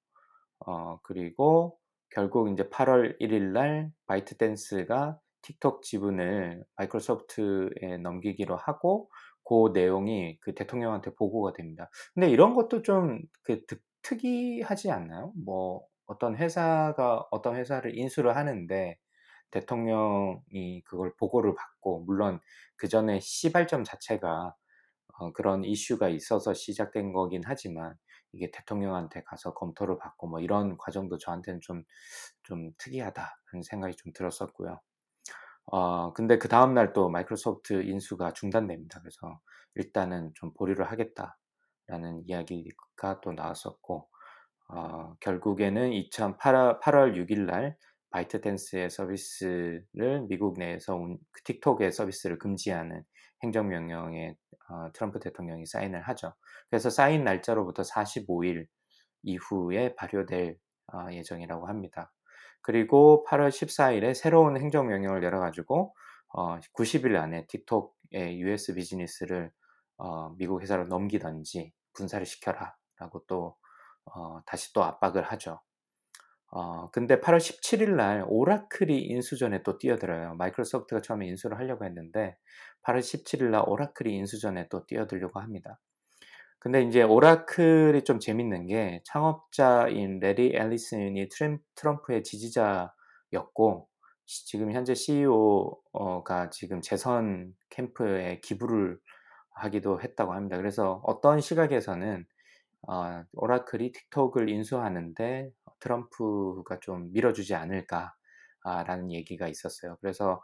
어, 0.66 0.98
그리고 1.03 1.79
결국 2.11 2.51
이제 2.53 2.68
8월 2.68 3.18
1일 3.20 3.53
날 3.53 3.90
바이트댄스가 4.07 5.18
틱톡 5.42 5.83
지분을 5.83 6.64
마이크로소프트에 6.77 7.98
넘기기로 8.03 8.57
하고 8.57 9.11
그 9.44 9.70
내용이 9.72 10.38
그 10.40 10.55
대통령한테 10.55 11.14
보고가 11.14 11.52
됩니다. 11.52 11.90
근데 12.14 12.31
이런 12.31 12.55
것도 12.55 12.83
좀 12.83 13.20
그 13.42 13.64
특이하지 14.02 14.90
않나요? 14.90 15.33
뭐 15.44 15.87
어떤 16.07 16.37
회사가 16.37 17.26
어떤 17.31 17.57
회사를 17.57 17.96
인수를 17.96 18.37
하는데 18.37 18.98
대통령이 19.50 20.83
그걸 20.85 21.14
보고를 21.16 21.55
받고 21.55 22.00
물론 22.05 22.40
그 22.76 22.88
전에 22.88 23.20
시발점 23.20 23.85
자체가 23.85 24.55
어, 25.18 25.33
그런 25.33 25.64
이슈가 25.64 26.09
있어서 26.09 26.55
시작된 26.55 27.12
거긴 27.12 27.42
하지만 27.44 27.94
이게 28.33 28.50
대통령한테 28.50 29.22
가서 29.24 29.55
검토를 29.55 29.98
받고 29.98 30.26
뭐 30.28 30.40
이런 30.40 30.78
과정도 30.78 31.18
저한테는 31.18 31.61
좀, 31.62 31.85
좀 32.42 32.72
특이하다는 32.78 33.62
생각이 33.62 33.94
좀 33.96 34.12
들었었고요. 34.14 34.81
어, 35.66 36.12
근데 36.12 36.38
그 36.38 36.48
다음날 36.48 36.92
또 36.92 37.09
마이크로소프트 37.09 37.83
인수가 37.85 38.33
중단됩니다. 38.33 39.01
그래서 39.01 39.40
일단은 39.75 40.33
좀 40.35 40.53
보류를 40.55 40.90
하겠다라는 40.90 42.25
이야기가 42.27 43.20
또 43.22 43.33
나왔었고, 43.33 44.09
어, 44.68 45.14
결국에는 45.20 45.92
2008, 45.92 46.81
8월 46.81 47.16
6일 47.16 47.46
날 47.46 47.77
바이트댄스의 48.11 48.90
서비스를 48.90 50.27
미국 50.29 50.59
내에서 50.59 50.98
그 51.31 51.42
틱톡의 51.44 51.92
서비스를 51.92 52.38
금지하는 52.38 53.03
행정명령에 53.42 54.37
어, 54.68 54.92
트럼프 54.92 55.20
대통령이 55.20 55.66
사인을 55.66 56.03
하죠. 56.03 56.35
그래서 56.70 56.90
사인 56.90 57.25
날짜로부터 57.25 57.83
45일 57.83 58.66
이후에 59.22 59.94
발효될 59.94 60.57
어, 60.92 61.12
예정이라고 61.12 61.66
합니다. 61.68 62.12
그리고 62.62 63.25
8월 63.29 63.48
14일에 63.48 64.14
새로운 64.14 64.57
행정 64.57 64.87
명령을 64.88 65.20
내려가지고 65.20 65.94
어, 66.35 66.59
90일 66.75 67.16
안에 67.16 67.46
틱톡의 67.48 68.40
US 68.40 68.75
비즈니스를 68.75 69.51
어, 69.98 70.31
미국 70.37 70.62
회사로 70.62 70.87
넘기던지 70.87 71.72
분사를 71.92 72.25
시켜라 72.25 72.77
라고 72.98 73.22
또 73.27 73.57
어, 74.05 74.40
다시 74.46 74.72
또 74.72 74.83
압박을 74.83 75.22
하죠. 75.25 75.61
어, 76.51 76.90
근데 76.90 77.18
8월 77.18 77.38
17일 77.38 77.94
날 77.96 78.25
오라클이 78.29 79.07
인수전에 79.07 79.62
또 79.62 79.79
뛰어들어요. 79.79 80.35
마이크로소프트가 80.35 81.01
처음에 81.01 81.27
인수를 81.27 81.59
하려고 81.59 81.85
했는데 81.85 82.37
8월 82.83 83.01
17일 83.01 83.44
날 83.51 83.62
오라클이 83.66 84.14
인수전에 84.14 84.68
또 84.68 84.85
뛰어들려고 84.87 85.40
합니다. 85.40 85.81
근데 86.62 86.81
이제 86.83 87.03
오라클이 87.03 88.05
좀 88.05 88.20
재밌는 88.20 88.68
게 88.68 89.03
창업자인 89.05 90.20
레리 90.20 90.55
앨리슨이 90.55 91.29
트럼프의 91.75 92.22
지지자였고 92.22 93.88
지금 94.27 94.70
현재 94.70 94.94
CEO가 94.94 96.51
지금 96.53 96.81
재선 96.81 97.53
캠프에 97.68 98.38
기부를 98.44 98.96
하기도 99.57 100.01
했다고 100.01 100.35
합니다. 100.35 100.57
그래서 100.57 101.01
어떤 101.03 101.40
시각에서는 101.40 102.25
어, 102.87 103.25
오라클이 103.33 103.90
틱톡을 103.90 104.48
인수하는데 104.48 105.51
트럼프가 105.81 106.79
좀 106.79 107.12
밀어주지 107.12 107.57
않을까라는 107.57 109.11
얘기가 109.11 109.48
있었어요. 109.48 109.96
그래서 110.01 110.40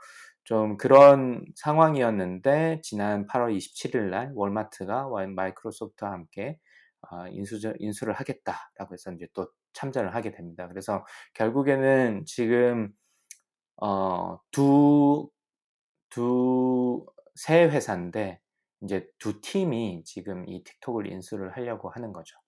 좀 0.49 0.79
그런 0.79 1.45
상황이었는데 1.57 2.81
지난 2.83 3.27
8월 3.27 3.55
27일 3.55 4.09
날 4.09 4.33
월마트가 4.35 5.07
마이크로소프트와 5.29 6.11
함께 6.11 6.59
어, 7.03 7.27
인수 7.29 7.61
인수를 7.79 8.15
하겠다라고 8.15 8.95
해서 8.95 9.13
이제 9.13 9.29
또 9.35 9.51
참전을 9.75 10.15
하게 10.15 10.31
됩니다. 10.31 10.67
그래서 10.67 11.05
결국에는 11.35 12.25
지금 12.25 12.91
어, 13.77 14.39
두, 14.51 15.29
두, 16.09 17.05
세 17.35 17.65
회사인데 17.65 18.41
이제 18.81 19.07
두 19.19 19.43
팀이 19.43 20.03
지금 20.07 20.49
이 20.49 20.65
틱톡을 20.65 21.13
인수를 21.13 21.59
하려고 21.59 21.91
하는 21.91 22.15
거죠. 22.15 22.39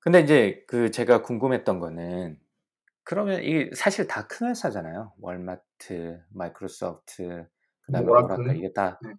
근데 0.00 0.20
이제 0.20 0.62
그 0.68 0.90
제가 0.90 1.22
궁금했던 1.22 1.80
거는 1.80 2.38
그러면 3.06 3.42
이 3.44 3.70
사실 3.74 4.08
다 4.08 4.28
큰 4.28 4.48
회사잖아요. 4.50 5.14
월마트, 5.20 6.22
마이크로소프트, 6.30 7.46
그다음에 7.82 8.08
오라클 8.10 8.56
이게 8.56 8.72
다 8.74 8.98
네. 9.02 9.14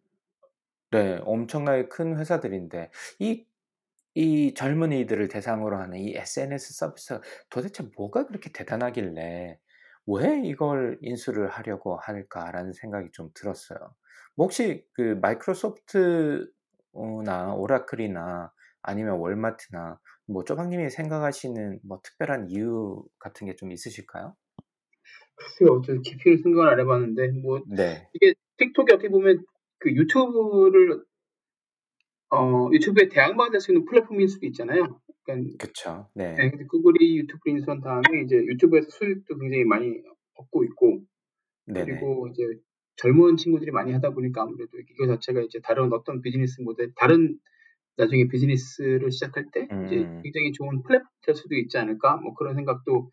네, 0.92 1.20
엄청나게 1.24 1.90
큰 1.90 2.18
회사들인데 2.18 2.92
이, 3.20 3.46
이 4.16 4.54
젊은이들을 4.56 5.28
대상으로 5.30 5.78
하는 5.78 6.00
이 6.00 6.16
SNS 6.16 6.74
서비스가 6.76 7.22
도대체 7.50 7.84
뭐가 7.98 8.28
그렇게 8.28 8.52
대단하길래 8.52 9.60
왜 10.08 10.42
이걸 10.46 10.98
인수를 11.02 11.50
하려고 11.50 11.98
할까라는 11.98 12.74
생각이 12.74 13.12
좀 13.14 13.30
들었어요. 13.34 13.80
뭐 14.36 14.46
혹시 14.46 14.86
그 14.94 15.20
마이크로소프트나 15.22 16.48
오라클이나 17.56 18.54
아니면 18.82 19.18
월마트나 19.20 20.00
뭐 20.28 20.44
쪼박님이 20.44 20.90
생각하시는 20.90 21.80
뭐 21.84 22.00
특별한 22.04 22.50
이유 22.52 23.04
같은 23.20 23.48
게 23.48 23.56
좀 23.56 23.72
있으실까요? 23.72 24.36
글쎄요, 25.36 25.82
저 25.86 25.94
깊이를 26.02 26.40
생각을 26.40 26.70
안 26.70 26.80
해봤는데 26.80 27.28
뭐 27.42 27.62
네. 27.64 28.10
이게 28.14 28.34
틱톡이 28.58 28.94
어떻게 28.94 29.10
보면 29.10 29.46
그 29.80 29.92
유튜브를 29.94 31.04
어 32.30 32.70
유튜브에 32.74 33.08
대항마될 33.10 33.60
수 33.62 33.72
있는 33.72 33.86
플랫폼일 33.86 34.28
수도 34.28 34.46
있잖아요. 34.48 35.00
그러니까 35.24 35.58
그쵸. 35.58 36.10
네. 36.16 36.50
네, 36.52 36.66
구글이 36.70 37.18
유튜브 37.20 37.50
인수한 37.50 37.82
다음에 37.82 38.22
이제 38.26 38.38
유튜브에서 38.38 38.90
수익도 38.92 39.38
굉장히 39.40 39.66
많이 39.66 40.02
얻고 40.36 40.66
있고 40.66 41.02
네네. 41.66 42.18
그리고 42.18 42.28
이제 42.30 42.44
젊은 42.98 43.38
친구들이 43.38 43.72
많이 43.72 43.94
하다 43.94 44.12
보니까 44.12 44.44
아무래도 44.44 44.72
이거 44.80 45.08
자체가 45.08 45.42
이제 45.42 45.60
다른 45.64 45.94
어떤 45.94 46.22
비즈니스 46.22 46.62
모델, 46.62 46.92
다른 46.96 47.40
나중에 47.98 48.28
비즈니스를 48.28 49.12
시작할 49.12 49.46
때 49.52 49.68
음. 49.72 49.86
이제 49.88 49.98
굉장히 50.24 50.52
좋은 50.54 50.84
플랫폼 50.84 51.08
될 51.26 51.36
수도 51.36 51.56
있지 51.56 51.78
않을까 51.78 52.18
뭐 52.18 52.34
그런 52.36 52.56
생각도 52.56 53.10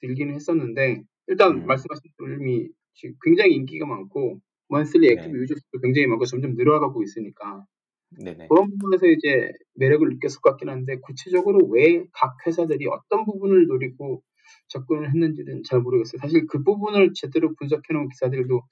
들, 0.00 0.14
기는 0.14 0.34
했었는데 0.34 1.02
일단 1.28 1.52
음. 1.58 1.66
말씀하신 1.66 2.02
이미 2.40 2.68
지금 2.94 3.14
굉장히 3.22 3.54
인기가 3.54 3.86
많고 3.86 4.40
monthly 4.68 5.08
active 5.10 5.36
네. 5.36 5.42
user수도 5.42 5.80
굉장히 5.82 6.06
많고 6.08 6.24
점점 6.26 6.54
늘어가고 6.56 7.02
있으니까 7.02 7.64
네네. 8.10 8.48
그런 8.48 8.68
부분에서 8.70 9.06
이제 9.06 9.52
매력을 9.74 10.06
느꼈을 10.08 10.40
것 10.40 10.50
같긴 10.50 10.68
한데 10.68 10.96
구체적으로 11.00 11.66
왜 11.68 12.04
각 12.12 12.36
회사들이 12.46 12.86
어떤 12.88 13.24
부분을 13.24 13.66
노리고 13.66 14.22
접근을 14.68 15.10
했는지는 15.10 15.62
잘 15.64 15.80
모르겠어요. 15.80 16.18
사실 16.20 16.46
그 16.46 16.62
부분을 16.62 17.12
제대로 17.14 17.54
분석해 17.56 17.94
놓은 17.94 18.08
기사들도 18.10 18.62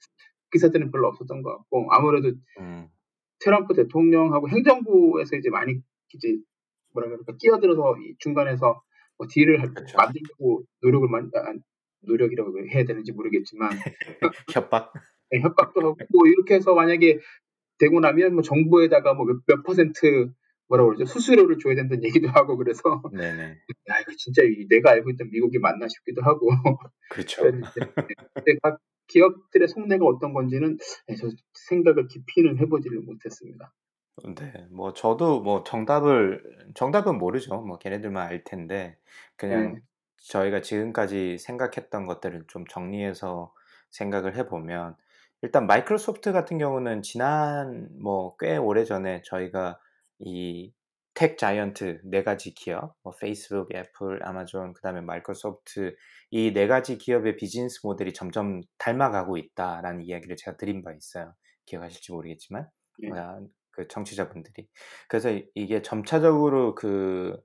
기사들은 0.51 0.91
별로 0.91 1.07
없었던 1.09 1.41
것 1.43 1.57
같고 1.57 1.87
아무래도 1.93 2.33
음. 2.59 2.87
트럼프 3.43 3.73
대통령하고 3.73 4.49
행정부에서 4.49 5.35
이제 5.35 5.49
많이 5.49 5.81
이제 6.13 6.37
뭐라 6.93 7.09
그럴까 7.09 7.35
끼어들어서 7.39 7.95
중간에서 8.19 8.81
뭐 9.17 9.27
딜을 9.29 9.73
그렇죠. 9.73 9.97
만들려고 9.97 10.63
노력을 10.81 11.07
만 11.09 11.29
아, 11.35 11.53
노력이라고 12.01 12.67
해야 12.67 12.85
되는지 12.85 13.11
모르겠지만 13.11 13.69
협박 14.53 14.93
네, 15.31 15.39
협박도 15.39 15.81
하고 15.81 15.97
뭐 16.09 16.27
이렇게 16.27 16.55
해서 16.55 16.73
만약에 16.73 17.19
되고 17.79 17.99
나면 17.99 18.33
뭐 18.33 18.43
정부에다가 18.43 19.13
뭐몇 19.13 19.63
퍼센트 19.65 20.31
뭐라 20.67 20.85
그러죠 20.85 21.05
수수료를 21.05 21.57
줘야 21.57 21.75
된다는 21.75 22.03
얘기도 22.03 22.29
하고 22.29 22.57
그래서 22.57 23.01
네네. 23.11 23.43
야 23.89 23.99
이거 23.99 24.11
진짜 24.17 24.41
내가 24.69 24.91
알고 24.91 25.09
있던 25.11 25.29
미국이 25.31 25.59
맞나 25.59 25.87
싶기도 25.87 26.21
하고 26.21 26.49
그렇죠. 27.09 27.43
근데 27.43 28.57
각 28.61 28.79
기업들의 29.11 29.67
속내가 29.67 30.05
어떤 30.05 30.33
건지는 30.33 30.77
네, 31.07 31.15
저 31.15 31.29
생각을 31.53 32.07
깊이는 32.07 32.57
해보지를 32.59 33.01
못했습니다. 33.01 33.73
네, 34.35 34.67
뭐 34.71 34.93
저도 34.93 35.41
뭐 35.41 35.63
정답을 35.63 36.43
정답은 36.75 37.17
모르죠. 37.17 37.61
뭐 37.61 37.77
걔네들만 37.79 38.27
알 38.27 38.43
텐데 38.43 38.97
그냥 39.35 39.73
네. 39.73 39.81
저희가 40.17 40.61
지금까지 40.61 41.37
생각했던 41.39 42.05
것들을 42.05 42.45
좀 42.47 42.65
정리해서 42.67 43.53
생각을 43.89 44.35
해보면 44.37 44.95
일단 45.41 45.65
마이크로소프트 45.67 46.31
같은 46.33 46.57
경우는 46.59 47.01
지난 47.01 47.89
뭐 48.01 48.35
꽤 48.39 48.57
오래 48.57 48.83
전에 48.85 49.21
저희가 49.23 49.79
이 50.19 50.71
tech 51.13 51.37
giant 51.37 52.01
네 52.05 52.23
가지 52.23 52.53
기업, 52.53 52.95
뭐 53.03 53.13
페이스북, 53.19 53.73
애플, 53.75 54.19
아마존, 54.25 54.73
그다음에 54.73 55.01
마이크로소프트 55.01 55.95
이 56.31 56.53
네 56.53 56.67
가지 56.67 56.97
기업의 56.97 57.35
비즈니스 57.37 57.79
모델이 57.83 58.13
점점 58.13 58.61
닮아가고 58.77 59.37
있다라는 59.37 60.01
이야기를 60.03 60.35
제가 60.37 60.57
드린 60.57 60.83
바 60.83 60.93
있어요. 60.93 61.33
기억하실지 61.65 62.11
모르겠지만 62.13 62.69
네. 62.97 63.11
그 63.71 63.87
청취자분들이 63.87 64.67
그래서 65.09 65.29
이게 65.55 65.81
점차적으로 65.81 66.75
그 66.75 67.37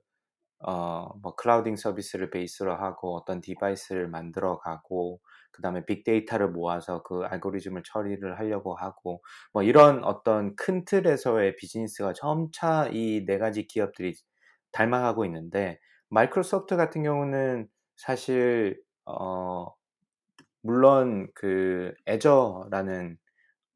어, 0.59 1.09
뭐 1.21 1.35
clouding 1.35 1.75
서비스를 1.75 2.29
베이스로 2.31 2.75
하고 2.75 3.15
어떤 3.17 3.41
device를 3.41 4.09
만들어 4.09 4.59
가고 4.59 5.21
그 5.57 5.63
다음에 5.63 5.85
빅데이터를 5.85 6.49
모아서 6.51 7.03
그 7.03 7.23
알고리즘을 7.25 7.83
처리를 7.83 8.39
하려고 8.39 8.75
하고 8.75 9.23
뭐 9.53 9.63
이런 9.63 10.03
어떤 10.05 10.55
큰 10.55 10.85
틀에서의 10.85 11.55
비즈니스가 11.57 12.13
점차 12.13 12.87
이 12.93 13.25
네 13.27 13.39
가지 13.39 13.67
기업들이 13.67 14.13
닮아가고 14.71 15.25
있는데 15.25 15.79
마이크로소프트 16.09 16.77
같은 16.77 17.03
경우는 17.03 17.67
사실 17.97 18.79
어 19.05 19.67
물론 20.61 21.29
그 21.35 21.93
애저라는 22.07 23.17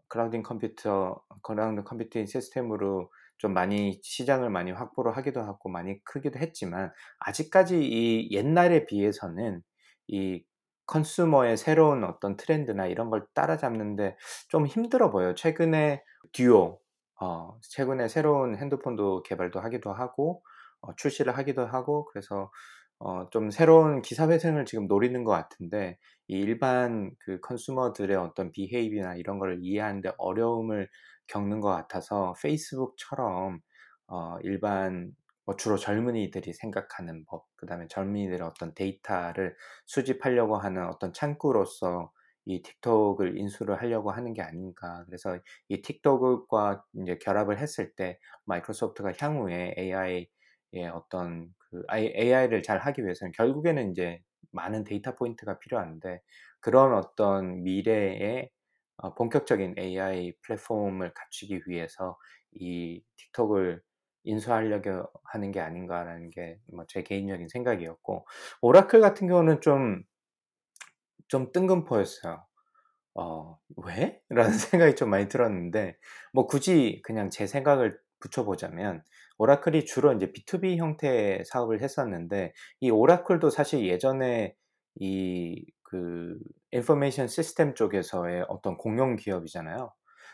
clouding 0.09 0.43
컴퓨터 0.43 1.23
cloud 1.43 1.83
computing 1.83 2.25
시스템으로 2.27 3.11
좀 3.37 3.53
많이 3.53 3.99
시장을 4.03 4.49
많이 4.49 4.71
확보를 4.71 5.17
하기도 5.17 5.41
하고 5.41 5.69
많이 5.69 6.03
크기도 6.03 6.39
했지만 6.39 6.91
아직까지 7.19 7.79
이 7.83 8.31
옛날에 8.31 8.85
비해서는 8.85 9.61
이 10.07 10.43
컨슈머의 10.91 11.55
새로운 11.57 12.03
어떤 12.03 12.35
트렌드나 12.35 12.85
이런 12.87 13.09
걸 13.09 13.25
따라잡는데 13.33 14.17
좀 14.49 14.67
힘들어 14.67 15.09
보여요. 15.09 15.35
최근에 15.35 16.03
듀오 16.33 16.79
어, 17.21 17.57
최근에 17.61 18.09
새로운 18.09 18.57
핸드폰도 18.57 19.23
개발도 19.23 19.59
하기도 19.61 19.93
하고 19.93 20.43
어, 20.81 20.93
출시를 20.95 21.37
하기도 21.37 21.65
하고 21.65 22.05
그래서 22.05 22.51
어, 22.99 23.29
좀 23.31 23.51
새로운 23.51 24.01
기사 24.01 24.27
회생을 24.29 24.65
지금 24.65 24.87
노리는 24.87 25.23
것 25.23 25.31
같은데 25.31 25.97
이 26.27 26.35
일반 26.35 27.11
그 27.19 27.39
컨슈머들의 27.39 28.15
어떤 28.17 28.51
비헤이비나 28.51 29.15
이런 29.15 29.39
걸 29.39 29.59
이해하는데 29.61 30.11
어려움을 30.17 30.89
겪는 31.27 31.61
것 31.61 31.69
같아서 31.69 32.33
페이스북처럼 32.41 33.59
어, 34.07 34.37
일반 34.43 35.11
뭐 35.51 35.57
주로 35.57 35.75
젊은이들이 35.75 36.53
생각하는 36.53 37.25
법, 37.25 37.45
그 37.57 37.65
다음에 37.65 37.85
젊은이들의 37.89 38.41
어떤 38.41 38.73
데이터를 38.73 39.57
수집하려고 39.85 40.55
하는 40.55 40.87
어떤 40.87 41.11
창구로서 41.11 42.09
이 42.45 42.61
틱톡을 42.61 43.37
인수를 43.37 43.81
하려고 43.81 44.11
하는 44.11 44.33
게 44.33 44.41
아닌가. 44.41 45.03
그래서 45.05 45.37
이 45.67 45.81
틱톡과 45.81 46.85
이제 47.01 47.17
결합을 47.17 47.59
했을 47.59 47.93
때 47.95 48.17
마이크로소프트가 48.45 49.11
향후에 49.19 49.75
AI의 49.77 50.27
어떤 50.93 51.53
그 51.57 51.83
AI를 51.93 52.63
잘 52.63 52.77
하기 52.79 53.03
위해서는 53.03 53.33
결국에는 53.33 53.91
이제 53.91 54.21
많은 54.51 54.85
data 54.85 55.15
point가 55.15 55.59
필요한데 55.59 56.21
그런 56.61 56.93
어떤 56.93 57.61
미래의 57.63 58.49
어, 58.97 59.13
본격적인 59.15 59.75
AI 59.77 60.33
플랫폼을 60.43 61.13
갖추기 61.13 61.63
위해서 61.67 62.17
이 62.53 63.03
틱톡을 63.17 63.81
인수하려고 64.23 65.05
하는 65.25 65.51
게 65.51 65.59
아닌가라는 65.61 66.29
게 66.31 66.59
뭐 66.73 66.85
제 66.87 67.03
개인적인 67.03 67.47
생각이었고 67.49 68.27
오라클 68.61 69.01
같은 69.01 69.27
경우는 69.27 69.61
좀 69.61 70.03
좀 71.27 71.51
뜬금포였어요. 71.51 72.45
어, 73.15 73.57
왜? 73.85 74.21
라는 74.29 74.53
생각이 74.53 74.95
좀 74.95 75.09
많이 75.09 75.27
들었는데 75.27 75.97
뭐 76.33 76.47
굳이 76.47 77.01
그냥 77.03 77.29
제 77.29 77.47
생각을 77.47 77.99
붙여보자면 78.19 79.03
오라클이 79.39 79.85
주로 79.85 80.13
이제 80.13 80.31
B2B 80.31 80.77
형태의 80.77 81.45
사업을 81.45 81.81
했었는데 81.81 82.53
이 82.81 82.89
오라클도 82.91 83.49
사실 83.49 83.87
예전에 83.87 84.55
이 84.99 85.65
그 85.83 86.37
인포메이션 86.71 87.27
시스템 87.27 87.75
쪽에서의 87.75 88.45
어떤 88.49 88.77
공용 88.77 89.17
기업이잖아요. 89.17 89.93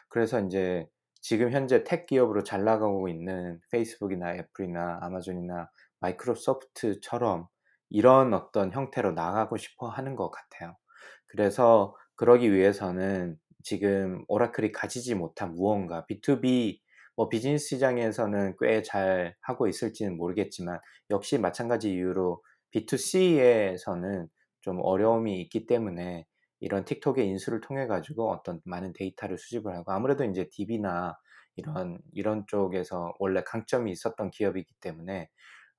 그래서 0.10 0.40
이제 0.42 0.88
지금 1.28 1.52
현재 1.52 1.84
택 1.84 2.06
기업으로 2.06 2.46
잘 2.46 2.64
나가고 2.64 3.10
있는 3.10 3.60
페이스북이나 3.70 4.36
애플이나 4.36 5.00
아마존이나 5.02 5.70
마이크로소프트처럼 6.00 7.48
이런 7.90 8.34
어떤 8.34 8.72
형태로 8.72 9.12
나가고 9.12 9.58
싶어 9.58 9.90
하는 9.90 10.16
것 10.16 10.32
같아요. 10.32 10.78
그래서 11.26 11.98
그러기 12.16 12.54
위해서는 12.54 13.38
지금 13.62 14.24
오라클이 14.30 14.72
가지지 14.72 15.16
못한 15.16 15.54
무언가 15.54 16.06
B2B 16.06 16.80
뭐 17.18 17.28
비즈니스 17.28 17.68
시장에서는 17.68 18.56
꽤 18.58 18.82
잘 18.82 19.36
하고 19.42 19.68
있을지는 19.68 20.16
모르겠지만 20.16 20.80
역시 21.10 21.38
마찬가지 21.38 21.92
이유로 21.92 22.42
B2C에서는 22.74 24.30
좀 24.62 24.80
어려움이 24.82 25.42
있기 25.42 25.66
때문에 25.66 26.26
이런 26.60 26.86
틱톡의 26.86 27.28
인수를 27.28 27.62
통해 27.62 27.88
가지고 27.88 28.32
어떤 28.32 28.62
많은 28.66 28.94
데이터를 28.94 29.38
수집을 29.38 29.76
하고 29.76 29.92
아무래도 29.92 30.24
이제 30.26 30.50
DB나 30.52 31.18
이런 31.56 32.00
이런 32.14 32.46
쪽에서 32.48 33.14
원래 33.20 33.44
강점이 33.44 33.92
있었던 33.92 34.32
기업이기 34.32 34.76
때문에 34.82 35.30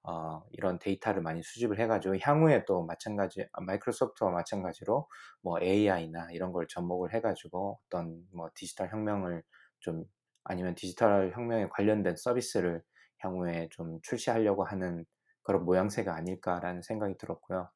어, 0.04 0.42
이런 0.52 0.78
데이터를 0.78 1.22
많이 1.22 1.42
수집을 1.42 1.78
해가지고 1.80 2.16
향후에 2.20 2.64
또 2.66 2.84
마찬가지 2.84 3.46
아, 3.52 3.60
마이크로소프트와 3.60 4.30
마찬가지로 4.30 5.08
뭐 5.42 5.60
AI나 5.60 6.28
이런 6.32 6.52
걸 6.52 6.66
접목을 6.68 7.14
해가지고 7.14 7.80
어떤 7.86 8.24
뭐 8.32 8.48
디지털 8.54 8.88
혁명을 8.90 9.42
좀 9.80 10.04
아니면 10.44 10.74
디지털 10.74 11.32
혁명에 11.34 11.68
관련된 11.68 12.16
서비스를 12.16 12.82
향후에 13.18 13.68
좀 13.72 14.00
출시하려고 14.02 14.64
하는 14.64 15.04
그런 15.42 15.64
모양새가 15.64 16.14
아닐까라는 16.14 16.82
생각이 16.82 17.16
들었고요. 17.18 17.68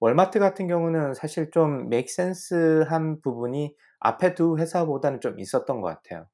월마트 0.00 0.38
같은 0.38 0.68
경우는 0.68 1.14
사실 1.14 1.50
좀 1.50 1.88
메이크센스한 1.88 3.20
부분이 3.20 3.74
앞에 4.00 4.34
두 4.34 4.56
회사보다는 4.56 5.20
좀 5.20 5.40
있었던 5.40 5.80
것 5.80 5.88
같아요. 5.88 6.28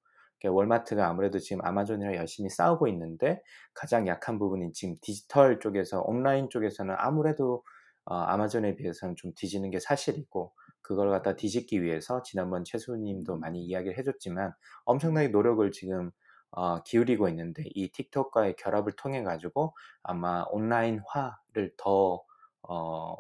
월마트가 0.46 1.09
아무래도 1.09 1.38
지금 1.38 1.64
아마존이랑 1.64 2.14
열심히 2.16 2.50
싸우고 2.50 2.87
있는데 2.88 3.42
가장 3.72 4.07
약한 4.07 4.38
부분이 4.38 4.72
지금 4.74 4.94
디지털 5.00 5.59
쪽에서 5.59 6.03
온라인 6.03 6.50
쪽에서는 6.50 6.94
아무래도 6.98 7.64
어, 8.05 8.14
아마존에 8.16 8.77
비해서는 8.77 9.16
좀 9.16 9.33
뒤지는 9.35 9.70
게 9.70 9.81
사실이고 9.81 10.53
그걸 10.83 11.09
갖다 11.11 11.35
뒤집기 11.37 11.83
위해서 11.83 12.22
지난번 12.22 12.64
최수님도 12.64 13.38
많이 13.38 13.64
이야기를 13.64 13.96
해줬지만 13.96 14.53
엄청나게 14.85 15.29
노력을 15.29 15.70
지금 15.72 16.11
어, 16.50 16.83
기울이고 16.83 17.29
있는데 17.31 17.64
이 17.74 17.90
틱톡과의 17.90 18.57
결합을 18.57 18.92
통해 18.92 19.22
가지고 19.22 19.74
아마 20.03 20.44
온라인화를 20.50 21.72
더 21.79 22.22
어, 22.68 23.16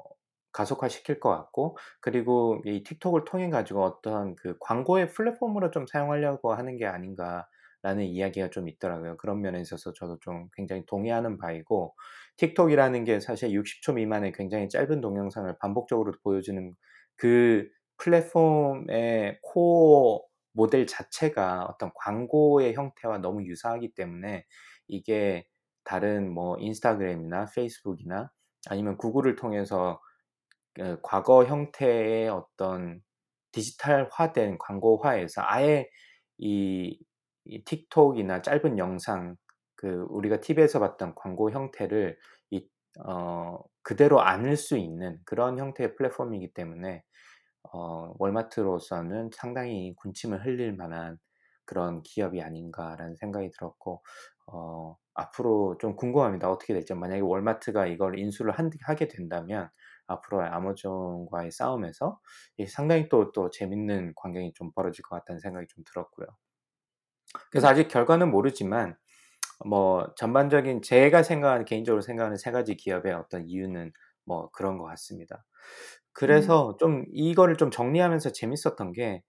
가속화 0.54 0.88
시킬 0.88 1.20
것 1.20 1.28
같고 1.30 1.76
그리고 2.00 2.62
이 2.64 2.82
틱톡을 2.84 3.24
통해 3.26 3.50
가지고 3.50 3.82
어떤 3.84 4.34
그 4.36 4.56
광고의 4.60 5.10
플랫폼으로 5.10 5.70
좀 5.70 5.86
사용하려고 5.86 6.54
하는 6.54 6.78
게 6.78 6.86
아닌가 6.86 7.46
라는 7.82 8.04
이야기가 8.04 8.48
좀 8.48 8.66
있더라고요. 8.66 9.18
그런 9.18 9.42
면에 9.42 9.60
있어서 9.60 9.92
저도 9.92 10.18
좀 10.20 10.48
굉장히 10.54 10.86
동의하는 10.86 11.36
바이고 11.36 11.94
틱톡이라는 12.38 13.04
게 13.04 13.20
사실 13.20 13.50
60초 13.50 13.92
미만의 13.96 14.32
굉장히 14.32 14.70
짧은 14.70 15.02
동영상을 15.02 15.54
반복적으로 15.60 16.12
보여주는 16.22 16.74
그 17.16 17.68
플랫폼의 17.98 19.38
코어 19.42 20.22
모델 20.54 20.86
자체가 20.86 21.66
어떤 21.66 21.90
광고의 21.94 22.74
형태와 22.74 23.18
너무 23.18 23.44
유사하기 23.44 23.94
때문에 23.94 24.46
이게 24.88 25.46
다른 25.84 26.32
뭐 26.32 26.56
인스타그램이나 26.58 27.46
페이스북이나 27.54 28.30
아니면 28.70 28.96
구글을 28.96 29.36
통해서 29.36 30.00
그 30.00 30.13
과거 31.02 31.44
형태의 31.44 32.28
어떤 32.28 33.00
디지털화된 33.52 34.58
광고화에서 34.58 35.42
아예 35.44 35.88
이, 36.38 36.98
이 37.44 37.64
틱톡이나 37.64 38.42
짧은 38.42 38.78
영상 38.78 39.36
그 39.76 40.06
우리가 40.10 40.40
TV에서 40.40 40.80
봤던 40.80 41.14
광고 41.14 41.50
형태를 41.50 42.18
이, 42.50 42.68
어, 43.06 43.58
그대로 43.82 44.20
안을 44.20 44.56
수 44.56 44.76
있는 44.76 45.18
그런 45.24 45.58
형태의 45.58 45.94
플랫폼이기 45.94 46.54
때문에 46.54 47.02
어, 47.72 48.14
월마트로서는 48.18 49.30
상당히 49.34 49.94
군침을 49.96 50.44
흘릴 50.44 50.74
만한 50.74 51.18
그런 51.64 52.02
기업이 52.02 52.42
아닌가라는 52.42 53.16
생각이 53.16 53.50
들었고 53.50 54.02
어, 54.46 54.96
앞으로 55.14 55.78
좀 55.78 55.96
궁금합니다. 55.96 56.50
어떻게 56.50 56.74
될지 56.74 56.94
만약에 56.94 57.20
월마트가 57.20 57.86
이걸 57.86 58.18
인수를 58.18 58.52
한, 58.52 58.70
하게 58.82 59.08
된다면 59.08 59.70
앞으로의 60.06 60.48
아마존과의 60.48 61.50
싸움에서 61.52 62.20
상당히 62.68 63.08
또, 63.08 63.32
또 63.32 63.50
재밌는 63.50 64.14
광경이 64.16 64.52
좀 64.54 64.72
벌어질 64.72 65.02
것 65.04 65.16
같다는 65.16 65.40
생각이 65.40 65.66
좀 65.68 65.84
들었고요. 65.84 66.26
그래서 67.50 67.68
아직 67.68 67.88
결과는 67.88 68.30
모르지만 68.30 68.96
뭐 69.66 70.14
전반적인 70.16 70.82
제가 70.82 71.22
생각하는 71.22 71.64
개인적으로 71.66 72.02
생각하는 72.02 72.36
세 72.38 72.52
가지 72.52 72.76
기업의 72.76 73.14
어떤 73.14 73.48
이유는 73.48 73.92
뭐 74.24 74.50
그런 74.52 74.78
것 74.78 74.84
같습니다. 74.86 75.46
그래서 76.12 76.72
음. 76.72 76.78
좀 76.78 77.04
이거를 77.12 77.56
좀 77.56 77.70
정리하면서 77.72 78.32
재밌었던 78.32 78.92
게 78.92 79.22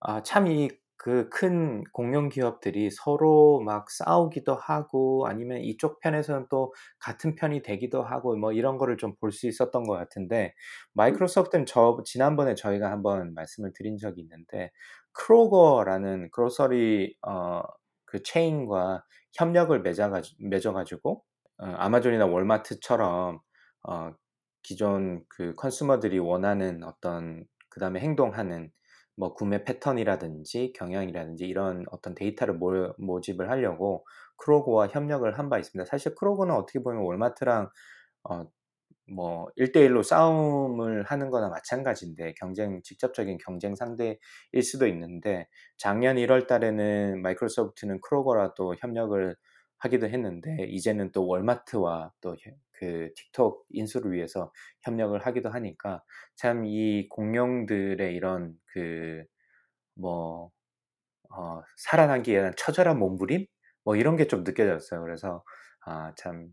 아, 0.00 0.22
참 0.22 0.48
이 0.48 0.70
그 0.96 1.28
큰 1.30 1.84
공룡 1.92 2.28
기업들이 2.28 2.90
서로 2.90 3.60
막 3.60 3.90
싸우기도 3.90 4.54
하고 4.54 5.26
아니면 5.26 5.60
이쪽 5.62 6.00
편에서는 6.00 6.46
또 6.50 6.72
같은 6.98 7.34
편이 7.34 7.62
되기도 7.62 8.02
하고 8.02 8.36
뭐 8.36 8.52
이런 8.52 8.78
거를 8.78 8.96
좀 8.96 9.16
볼 9.20 9.32
수 9.32 9.46
있었던 9.48 9.84
것 9.84 9.94
같은데 9.94 10.54
마이크로소프트는 10.94 11.66
저 11.66 12.00
지난번에 12.04 12.54
저희가 12.54 12.90
한번 12.90 13.34
말씀을 13.34 13.72
드린 13.74 13.98
적이 13.98 14.22
있는데 14.22 14.70
크로거라는 15.12 16.30
그로서리 16.32 17.16
어, 17.26 17.62
그 18.06 18.22
체인과 18.22 19.04
협력을 19.34 19.78
맺어가지고, 19.82 20.48
맺어가지고 20.48 21.24
어, 21.58 21.64
아마존이나 21.66 22.26
월마트처럼 22.26 23.40
어, 23.88 24.12
기존 24.62 25.24
그 25.28 25.54
컨슈머들이 25.54 26.18
원하는 26.18 26.82
어떤 26.84 27.44
그 27.68 27.80
다음에 27.80 28.00
행동하는 28.00 28.70
뭐 29.16 29.34
구매 29.34 29.64
패턴이라든지 29.64 30.72
경향이라든지 30.76 31.44
이런 31.46 31.84
어떤 31.90 32.14
데이터를 32.14 32.54
모, 32.54 32.92
모집을 32.98 33.50
하려고 33.50 34.04
크로고와 34.38 34.88
협력을 34.88 35.30
한 35.38 35.48
바 35.48 35.58
있습니다. 35.58 35.88
사실 35.88 36.14
크로고는 36.14 36.54
어떻게 36.54 36.80
보면 36.82 37.02
월마트랑 37.02 37.70
어, 38.24 38.46
뭐 39.12 39.48
1대1로 39.58 40.02
싸움을 40.02 41.02
하는 41.04 41.30
거나 41.30 41.48
마찬가지인데 41.50 42.34
경쟁 42.40 42.80
직접적인 42.82 43.38
경쟁 43.38 43.74
상대일 43.76 44.18
수도 44.62 44.86
있는데 44.88 45.48
작년 45.76 46.16
1월 46.16 46.46
달에는 46.46 47.20
마이크로소프트는 47.22 48.00
크로거라 48.00 48.54
또 48.54 48.74
협력을 48.78 49.36
하기도 49.78 50.08
했는데 50.08 50.64
이제는 50.70 51.12
또 51.12 51.26
월마트와 51.26 52.12
또 52.22 52.34
그 52.84 53.10
틱톡 53.16 53.66
인수를 53.70 54.12
위해서 54.12 54.52
협력을 54.82 55.18
하기도 55.26 55.50
하니까 55.50 56.02
참 56.36 56.64
이 56.66 57.08
공룡들의 57.10 58.14
이런 58.14 58.54
그뭐 58.72 60.50
어, 61.30 61.62
살아남기 61.76 62.32
위한 62.32 62.52
처절한 62.56 62.98
몸부림 62.98 63.46
뭐 63.84 63.96
이런 63.96 64.16
게 64.16 64.26
좀 64.28 64.44
느껴졌어요. 64.44 65.02
그래서 65.02 65.44
아, 65.86 66.12
참 66.16 66.52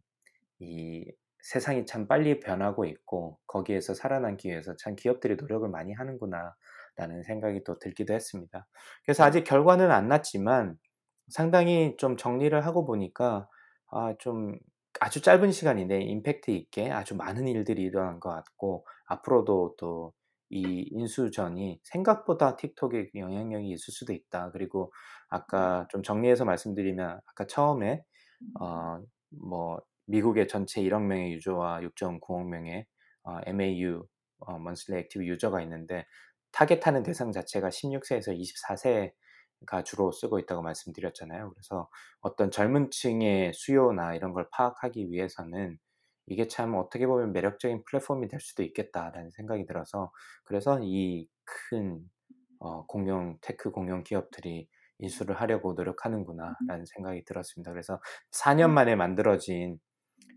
이 0.60 1.06
세상이 1.42 1.86
참 1.88 2.08
빨리 2.08 2.40
변하고 2.40 2.86
있고 2.86 3.40
거기에서 3.48 3.94
살아남기 3.96 4.50
위해서 4.50 4.76
참 4.78 4.96
기업들이 4.96 5.36
노력을 5.38 5.68
많이 5.70 5.94
하는구나 5.94 6.56
라는 6.98 7.24
생각이 7.24 7.64
또 7.66 7.80
들기도 7.80 8.14
했습니다. 8.14 8.68
그래서 9.06 9.24
아직 9.26 9.44
결과는 9.44 9.92
안 9.92 10.08
났지만 10.10 10.78
상당히 11.30 11.96
좀 11.98 12.18
정리를 12.18 12.60
하고 12.66 12.86
보니까 12.86 13.50
아, 13.92 14.16
좀 14.20 14.58
아주 15.02 15.22
짧은 15.22 15.52
시간인데 15.52 16.02
임팩트 16.02 16.52
있게 16.52 16.92
아주 16.92 17.16
많은 17.16 17.48
일들이 17.48 17.84
일어난 17.84 18.20
것 18.20 18.30
같고 18.30 18.86
앞으로도 19.08 19.76
또 19.78 20.14
이 20.52 20.86
인수전이 20.92 21.80
생각보다 21.84 22.58
틱톡에 22.58 23.12
영향력이 23.16 23.70
있을 23.70 23.94
수도 23.94 24.12
있다. 24.12 24.52
그리고 24.52 24.92
아까 25.30 25.88
좀 25.90 26.04
정리해서 26.04 26.44
말씀드리면 26.44 27.22
아까 27.26 27.48
처음에 27.48 28.04
어, 28.60 29.00
뭐 29.30 29.80
미국의 30.08 30.50
전체 30.50 30.82
1억 30.82 31.04
명의 31.04 31.32
유저와 31.34 31.80
6.9억 31.82 32.48
명의 32.48 32.86
어, 33.24 33.40
MAU 33.46 34.06
어, 34.40 34.56
Monthly 34.56 35.00
Active 35.00 35.26
User가 35.26 35.62
있는데 35.62 36.06
타겟하는 36.52 37.04
대상 37.04 37.32
자체가 37.32 37.70
16세에서 37.70 38.38
24세 38.38 39.14
가 39.68 39.84
주로 39.84 40.12
쓰고 40.12 40.40
있다고 40.40 40.62
말씀드렸잖아요. 40.64 41.52
그래서 41.52 41.90
어떤 42.22 42.52
젊은 42.52 42.90
층의 42.92 43.54
수요나 43.54 44.16
이런 44.16 44.34
걸 44.34 44.48
파악하기 44.52 45.12
위해서는 45.12 45.78
이게 46.28 46.48
참 46.48 46.76
어떻게 46.76 47.08
보면 47.08 47.34
매력적인 47.34 47.84
플랫폼이 47.86 48.28
될 48.28 48.40
수도 48.40 48.64
있겠다라는 48.64 49.32
생각이 49.32 49.66
들어서 49.66 50.12
그래서 50.46 50.80
이 50.82 51.05
큰 51.05 52.00
어, 52.60 52.86
공룡 52.86 53.38
tech 53.42 53.72
공룡 53.72 54.04
기업들이 54.04 54.68
인수를 55.00 55.40
하려고 55.42 55.74
노력하는구나라는 55.74 56.86
생각이 56.86 57.26
들었습니다. 57.26 57.72
그래서 57.72 58.00
4년 58.32 58.70
만에 58.72 58.96
만들어진 58.96 59.80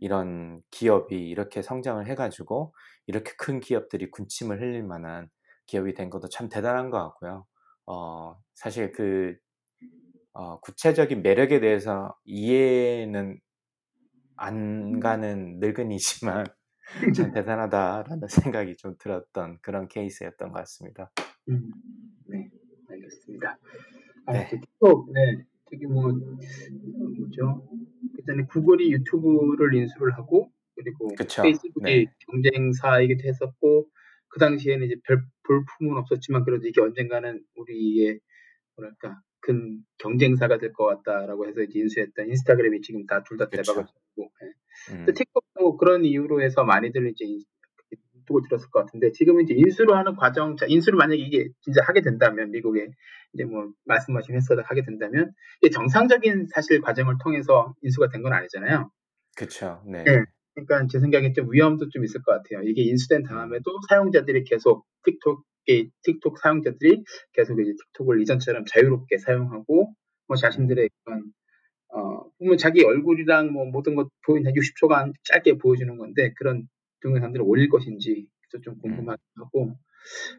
이런 0.01 0.63
기업이 0.71 1.17
이렇게 1.17 1.63
성장을 1.63 2.07
해가지고 2.07 2.75
이렇게 3.07 3.33
큰 3.39 3.61
기업들이 3.61 4.11
군침을 4.11 4.61
흘릴 4.61 4.83
만한 4.85 5.29
기업이 5.67 5.95
된 5.95 6.11
것도 6.11 6.29
참 6.29 6.49
대단한 6.49 6.91
것 6.91 6.99
같고요. 6.99 7.47
어, 7.87 8.37
사실 8.55 8.93
그 8.93 9.37
어, 10.33 10.59
구체적인 10.61 11.23
매력에 11.23 11.61
대해서 11.61 12.17
이해는 12.25 13.39
안 14.37 14.95
음. 14.95 15.01
가는 15.01 15.61
늙은이지만 15.61 16.47
참 17.15 17.33
대단하다라는 17.35 18.29
생각이 18.29 18.77
좀 18.77 18.97
들었던 18.99 19.59
그런 19.63 19.89
케이스였던 19.89 20.51
것 20.53 20.59
같습니다. 20.61 21.11
음, 21.49 21.71
네, 22.27 22.51
알겠습니다. 22.89 23.59
아, 24.27 24.33
네. 24.33 24.49
틱톡, 24.49 25.13
네, 25.13 25.45
저기 25.71 25.87
뭐 25.87 26.13
뭐죠? 27.19 27.69
그전에 28.17 28.45
구글이 28.45 28.93
유튜브를 28.93 29.75
인수를 29.75 30.15
하고 30.17 30.51
그리고 30.75 31.09
그쵸. 31.17 31.43
페이스북이 31.43 31.83
네. 31.83 32.07
경쟁사이기도 32.19 33.29
했었고 33.29 33.89
그 34.35 34.41
당시에는 34.41 34.87
이제 34.87 34.97
별 35.07 35.23
볼품은 35.47 35.99
없었지만 36.03 36.45
그래도 36.45 36.67
이게 36.69 36.81
언젠가는 36.83 37.41
우리의 37.57 38.21
뭐랄까 38.77 39.21
큰 39.41 39.85
경쟁사가 39.99 40.59
될 40.59 40.73
것 40.75 40.87
같다라고 40.87 41.47
해서 41.49 41.63
이제 41.63 41.79
인수했던 41.81 42.29
인스타그램이 42.31 42.81
지금 42.83 43.07
다 43.07 43.23
둘 43.25 43.39
다 43.39 43.49
대박을 43.49 43.85
쳤고 43.87 44.31
예. 44.43 44.95
음. 44.95 45.07
틱톡도 45.07 45.77
그런 45.79 46.05
이유로 46.05 46.43
해서 46.43 46.65
많이들 46.65 47.09
이제 47.11 47.25
틱톡을 48.27 48.43
들었을 48.49 48.71
것 48.71 48.81
같은데 48.87 49.13
지금은 49.13 49.45
이제 49.45 49.55
인수를 49.55 49.97
하는 49.97 50.17
과정, 50.17 50.57
자, 50.57 50.67
인수를 50.69 50.97
만약에 50.99 51.21
이게 51.23 51.49
진짜 51.63 51.83
하게 51.85 52.01
된다면 52.03 52.51
미국에 52.51 52.89
이제 53.35 53.45
뭐 53.45 53.71
말씀하신 53.87 54.35
회사가 54.37 54.63
하게 54.67 54.83
된다면 54.85 55.33
이게 55.63 55.71
정상적인 55.71 56.49
사실 56.55 56.81
과정을 56.81 57.17
통해서 57.23 57.75
인수가 57.83 58.09
된 58.11 58.23
건 58.23 58.33
아니잖아요. 58.33 58.91
그렇죠. 59.37 59.83
네. 59.87 60.05
네. 60.05 60.25
그러니까 60.55 60.87
제 60.87 61.01
생각에 61.01 61.33
좀 61.33 61.53
위험도 61.53 61.89
좀 61.91 62.05
있을 62.05 62.23
것 62.23 62.33
같아요. 62.33 62.67
이게 62.69 62.83
인수된 62.83 63.23
음. 63.23 63.27
다음에도 63.27 63.71
사용자들이 63.89 64.45
계속 64.45 64.87
틱톡의 65.05 65.91
틱톡 66.03 66.39
사용자들이 66.39 67.03
계속 67.33 67.61
이제 67.61 67.73
틱톡을 67.93 68.23
이전처럼 68.23 68.65
자유롭게 68.67 69.19
사용하고 69.19 69.93
뭐 70.29 70.37
자신들의 70.37 70.89
그런 71.05 71.25
어 71.89 72.29
보면 72.39 72.57
자기 72.59 72.85
얼굴이랑 72.85 73.53
뭐 73.53 73.67
모든 73.67 73.95
것 73.95 74.09
보이는 74.27 74.53
60초간 74.53 75.13
짧게 75.25 75.59
보여주는 75.59 75.97
건데 75.97 76.33
그런 76.37 76.67
동영상들을 77.03 77.45
올릴 77.47 77.69
것인지 77.69 78.27
좀 78.63 78.79
궁금하고 78.79 79.65
음. 79.65 79.75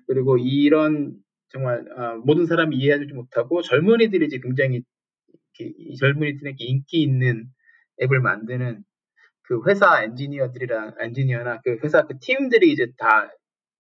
그리고 0.08 0.38
이런 0.38 1.18
정말 1.50 1.86
어, 1.92 2.18
모든 2.26 2.46
사람이 2.46 2.76
이해하지 2.78 3.14
못하고 3.14 3.62
젊은이들이 3.62 4.26
이제 4.26 4.40
굉장히 4.42 4.82
이 5.60 5.96
젊은이들에게 5.96 6.64
인기 6.66 7.02
있는 7.02 7.46
앱을 8.02 8.20
만드는 8.20 8.84
그 9.48 9.62
회사 9.68 10.04
엔지니어들이랑 10.04 10.96
엔지니어나 11.00 11.62
그 11.62 11.78
회사 11.84 12.04
그 12.04 12.18
팀들이 12.20 12.72
이제 12.72 12.88
다 12.98 13.30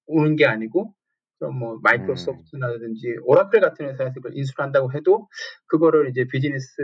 오는 0.07 0.35
게 0.35 0.45
아니고 0.45 0.93
그럼 1.39 1.59
뭐 1.59 1.79
마이크로소프트나든지 1.83 3.09
음. 3.09 3.23
오라클 3.23 3.59
같은 3.59 3.87
회사에서 3.89 4.13
그걸 4.15 4.35
인수를 4.35 4.63
한다고 4.63 4.93
해도 4.93 5.27
그거를 5.67 6.09
이제 6.09 6.25
비즈니스 6.31 6.75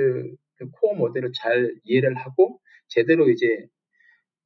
그 0.56 0.70
코어 0.72 0.96
모델을 0.96 1.32
잘 1.34 1.74
이해를 1.84 2.16
하고 2.18 2.60
제대로 2.88 3.30
이제 3.30 3.68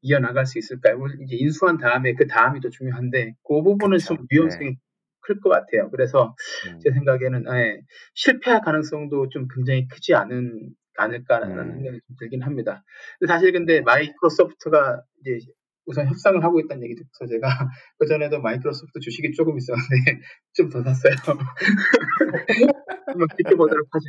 이어나갈 0.01 0.45
수 0.45 0.59
있을까요? 0.59 0.97
이제 1.23 1.35
인수한 1.35 1.77
다음에 1.77 2.13
그 2.13 2.27
다음이 2.27 2.61
더 2.61 2.69
중요한데 2.69 3.33
그 3.43 3.61
부분은 3.63 3.97
그쵸. 3.97 4.15
좀 4.15 4.27
위험성이 4.29 4.69
네. 4.71 4.75
클것 5.21 5.51
같아요. 5.51 5.89
그래서 5.89 6.35
음. 6.69 6.79
제 6.79 6.91
생각에는 6.91 7.45
예, 7.55 7.81
실패할 8.13 8.61
가능성도 8.61 9.29
좀 9.29 9.47
굉장히 9.53 9.87
크지 9.87 10.13
않은 10.13 10.75
않을까라는 10.97 11.59
음. 11.59 11.73
생각이 11.75 11.99
좀 12.07 12.15
들긴 12.19 12.41
합니다. 12.41 12.83
사실 13.27 13.51
근데 13.51 13.81
마이크로소프트가 13.81 15.03
이제 15.21 15.39
우선 15.85 16.07
협상을 16.07 16.43
하고 16.43 16.59
있다는 16.59 16.83
얘기 16.83 16.95
듣고서 16.95 17.25
제가 17.27 17.47
그 17.99 18.07
전에도 18.07 18.41
마이크로소프트 18.41 18.99
주식이 18.99 19.33
조금 19.33 19.57
있었는데 19.57 19.85
좀 20.53 20.69
더 20.69 20.83
샀어요. 20.83 21.13
한번 23.05 23.27
지켜보도록 23.37 23.87
하죠. 23.91 24.05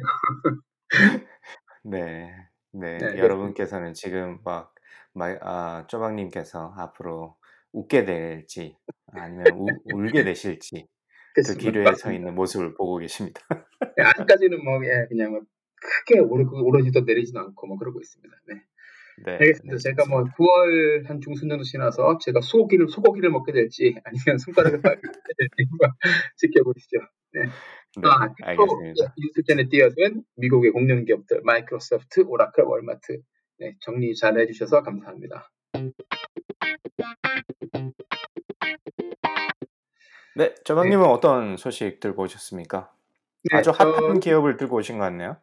네, 1.85 2.35
네, 2.73 2.99
네 2.99 3.19
여러분께서는 3.19 3.95
지금 3.95 4.39
막 4.45 4.75
마, 5.13 5.37
아, 5.41 5.87
쪼박님께서 5.89 6.75
앞으로 6.77 7.37
웃게 7.73 8.05
될지 8.05 8.77
아니면 9.13 9.47
우, 9.55 9.67
울게 9.95 10.25
되실지 10.25 10.87
그 11.35 11.55
기류에 11.57 11.95
서 11.95 12.13
있는 12.13 12.35
모습을 12.35 12.75
보고 12.75 12.99
계십니다. 12.99 13.41
네, 13.97 14.05
아직까지는 14.05 14.65
뭐 14.65 14.85
예, 14.85 15.07
그냥 15.09 15.33
뭐 15.33 15.41
크게 15.81 16.21
오르, 16.21 16.45
오르지도 16.51 17.01
내리지도 17.01 17.41
않고 17.41 17.67
뭐 17.67 17.79
그러고 17.79 18.01
있습니다. 18.01 18.35
네. 18.49 18.63
네, 19.25 19.33
알겠습니다. 19.33 19.77
네, 19.77 19.79
제가 19.79 20.07
뭐 20.07 20.25
9월 20.25 21.07
한 21.07 21.21
중순 21.21 21.49
정도 21.49 21.65
지나서 21.65 22.19
제가 22.19 22.41
소고기를 22.43 22.89
소고기를 22.89 23.31
먹게 23.31 23.53
될지 23.53 23.95
아니면 24.05 24.39
손가락을 24.39 24.83
빨게 24.83 25.01
될지 25.01 25.57
지켜보시죠. 26.37 26.99
네. 27.33 27.45
네 27.45 28.09
아, 28.09 28.29
알겠습니다. 28.43 29.15
인수전에 29.17 29.69
뛰어든 29.71 30.23
미국의 30.37 30.73
공룡 30.73 31.05
기업들 31.05 31.41
마이크로소프트, 31.45 32.25
오라클, 32.27 32.65
월마트 32.65 33.23
네, 33.59 33.75
정리 33.81 34.15
잘 34.15 34.39
해주셔서 34.39 34.83
감사합니다. 34.83 35.51
네, 40.37 40.55
저방님은 40.65 41.05
네. 41.05 41.11
어떤 41.11 41.57
소식 41.57 42.01
들고 42.01 42.25
오셨습니까? 42.25 42.93
네, 43.51 43.57
아주 43.57 43.71
핫한 43.71 44.15
저... 44.17 44.21
기업을 44.21 44.59
들고 44.59 44.77
오신 44.77 44.99
것 44.99 45.05
같네요. 45.05 45.39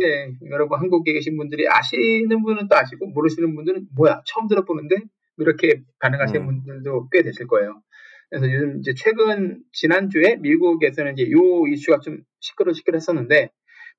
네, 0.00 0.32
여러분 0.50 0.78
한국에 0.78 1.12
계신 1.12 1.36
분들이 1.36 1.66
아시는 1.68 2.42
분은 2.42 2.68
또 2.68 2.76
아시고 2.76 3.06
모르시는 3.08 3.54
분들은 3.54 3.88
뭐야 3.96 4.22
처음 4.26 4.48
들어보는데 4.48 4.96
이렇게 5.38 5.82
반응하시는 6.00 6.40
음. 6.42 6.46
분들도 6.64 7.08
꽤 7.10 7.22
되실 7.22 7.46
거예요. 7.46 7.82
그래서 8.30 8.52
요즘 8.52 8.80
이제 8.80 8.92
최근 8.96 9.62
지난주에 9.72 10.36
미국에서는 10.36 11.12
이제 11.16 11.30
요 11.30 11.66
이슈가 11.68 12.00
좀 12.00 12.18
시끄러 12.40 12.72
시끄러했었는데 12.72 13.50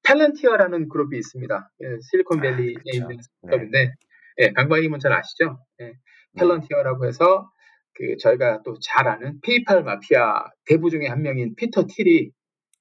Palantir라는 0.04 0.90
그룹이 0.90 1.18
있습니다. 1.18 1.72
예, 1.84 1.88
실리콘밸리에 2.12 2.74
아, 2.76 2.82
있는 2.94 3.18
기업인데 3.50 3.86
네. 3.86 3.92
예, 4.40 4.52
강박님은 4.52 5.00
잘 5.00 5.14
아시죠? 5.14 5.60
예, 5.82 5.94
Palantir라고 6.38 7.08
해서 7.08 7.50
그 7.94 8.16
저희가 8.20 8.62
또 8.64 8.76
잘 8.80 9.08
아는 9.08 9.40
PayPal 9.42 9.84
마피아 9.84 10.46
대부 10.66 10.90
중에 10.90 11.08
한 11.08 11.22
명인 11.24 11.56
피터 11.56 11.86
틸이 11.88 12.32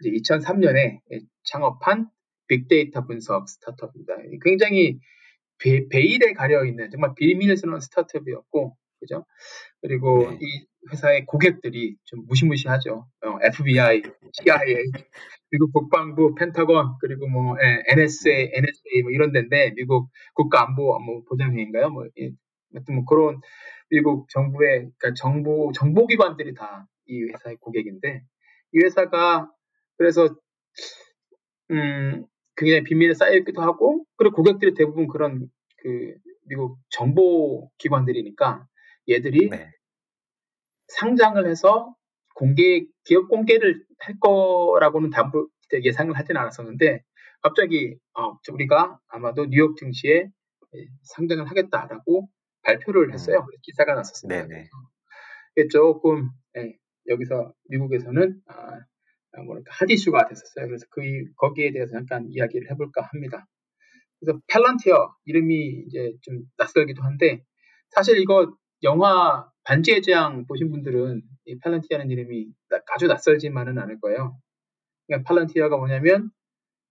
이제 0.00 0.10
2003년에 0.10 0.98
창업한 1.44 2.08
빅데이터 2.48 3.06
분석 3.06 3.48
스타트업입니다. 3.48 4.16
굉장히 4.44 4.98
베, 5.58 5.86
일에 6.00 6.32
가려 6.34 6.64
있는 6.64 6.90
정말 6.90 7.12
비밀스러운 7.16 7.80
스타트업이었고, 7.80 8.76
그죠? 9.00 9.24
그리고 9.80 10.30
네. 10.30 10.38
이 10.40 10.66
회사의 10.90 11.26
고객들이 11.26 11.96
좀 12.04 12.24
무시무시하죠. 12.26 13.06
어, 13.24 13.38
FBI, 13.42 14.02
CIA, 14.32 14.92
미국 15.50 15.72
국방부, 15.72 16.34
펜타곤, 16.34 16.96
그리고 17.00 17.26
뭐 17.28 17.56
예, 17.62 17.82
NSA, 17.92 18.50
NSA 18.54 19.02
뭐 19.02 19.10
이런 19.10 19.32
데인데 19.32 19.72
미국 19.74 20.08
국가안보 20.34 20.98
뭐 21.00 21.22
보장회인가요? 21.28 21.90
뭐 21.90 22.06
예, 22.20 22.30
하여튼 22.74 22.94
뭐 22.96 23.04
그런 23.04 23.40
미국 23.90 24.28
정부의 24.30 24.90
그러니까 24.98 25.14
정보 25.14 25.72
정보기관들이 25.72 26.54
다 26.54 26.86
이 27.06 27.22
회사의 27.22 27.56
고객인데 27.56 28.22
이 28.72 28.78
회사가 28.84 29.50
그래서 29.96 30.28
음, 31.70 32.26
굉장히 32.56 32.84
비밀에 32.84 33.14
쌓여있기도 33.14 33.62
하고, 33.62 34.04
그리고 34.16 34.36
고객들이 34.36 34.74
대부분 34.74 35.06
그런 35.08 35.48
그 35.78 36.14
미국 36.46 36.78
정보 36.90 37.70
기관들이니까 37.78 38.66
얘들이 39.08 39.50
네. 39.50 39.70
상장을 40.88 41.44
해서 41.48 41.94
공개 42.34 42.86
기업 43.04 43.28
공개를 43.28 43.84
할 43.98 44.18
거라고는 44.20 45.10
담보 45.10 45.48
예상을 45.82 46.16
하진 46.16 46.36
않았었는데 46.36 47.02
갑자기 47.42 47.96
어, 48.14 48.38
우리가 48.52 48.98
아마도 49.08 49.46
뉴욕 49.46 49.76
증시에 49.76 50.30
상장을 51.02 51.44
하겠다라고 51.48 52.28
발표를 52.62 53.12
했어요. 53.12 53.38
음. 53.38 53.58
기사가 53.62 53.94
났었습니다. 53.94 54.46
네네. 54.46 54.68
조금 55.70 56.28
예, 56.56 56.76
여기서 57.08 57.52
미국에서는 57.68 58.40
아, 58.46 58.80
뭐랄까 59.44 59.70
핫 59.72 59.90
이슈가 59.90 60.26
됐었어요. 60.28 60.66
그래서 60.66 60.86
그 60.90 61.02
거기에 61.36 61.72
대해서 61.72 61.92
잠깐 61.92 62.26
이야기를 62.30 62.70
해볼까 62.70 63.02
합니다. 63.02 63.46
그래서 64.20 64.40
팔란티어 64.48 65.14
이름이 65.24 65.84
이제 65.86 66.12
좀 66.22 66.40
낯설기도 66.56 67.02
한데 67.02 67.42
사실 67.90 68.18
이거 68.18 68.56
영화 68.82 69.48
반지의 69.64 70.02
제왕 70.02 70.46
보신 70.46 70.70
분들은 70.70 71.22
이 71.46 71.58
팔란티어는 71.58 72.10
이름이 72.10 72.48
아주 72.94 73.06
낯설지만은 73.06 73.78
않을 73.78 74.00
거예요. 74.00 74.38
그러니까 75.06 75.28
팔란티어가 75.28 75.76
뭐냐면 75.76 76.30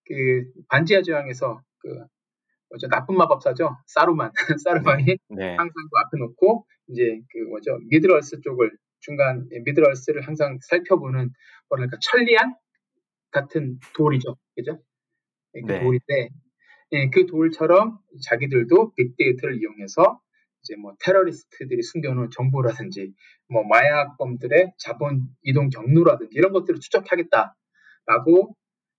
그 0.05 0.43
반지의 0.69 1.03
제왕에서 1.03 1.61
그 1.79 2.05
뭐죠 2.69 2.87
나쁜 2.87 3.17
마법사죠 3.17 3.77
사루만 3.87 4.31
사루만이 4.63 5.05
네. 5.05 5.17
네. 5.29 5.55
항상 5.55 5.73
그 5.73 5.97
앞에 6.05 6.17
놓고 6.17 6.65
이제 6.87 7.19
그 7.31 7.39
뭐죠 7.49 7.77
미드럴스 7.89 8.41
쪽을 8.41 8.71
중간 9.05 9.47
미드럴스를 9.49 10.21
항상 10.21 10.57
살펴보는 10.61 11.29
뭐랄까 11.69 11.97
천리안 12.01 12.55
같은 13.31 13.79
돌이죠, 13.93 14.37
그죠? 14.55 14.81
그 15.53 15.59
네. 15.59 15.79
돌인데 15.81 16.29
예, 16.91 17.09
그 17.09 17.25
돌처럼 17.25 17.99
자기들도 18.23 18.93
빅데이터를 18.95 19.57
이용해서 19.59 20.19
이제 20.63 20.75
뭐 20.75 20.95
테러리스트들이 20.99 21.81
숨겨놓은 21.81 22.29
정보라든지 22.31 23.13
뭐 23.49 23.63
마약범들의 23.63 24.73
자본 24.77 25.27
이동 25.43 25.69
경로라든지 25.69 26.35
이런 26.35 26.51
것들을 26.51 26.79
추적하겠다라고 26.79 28.55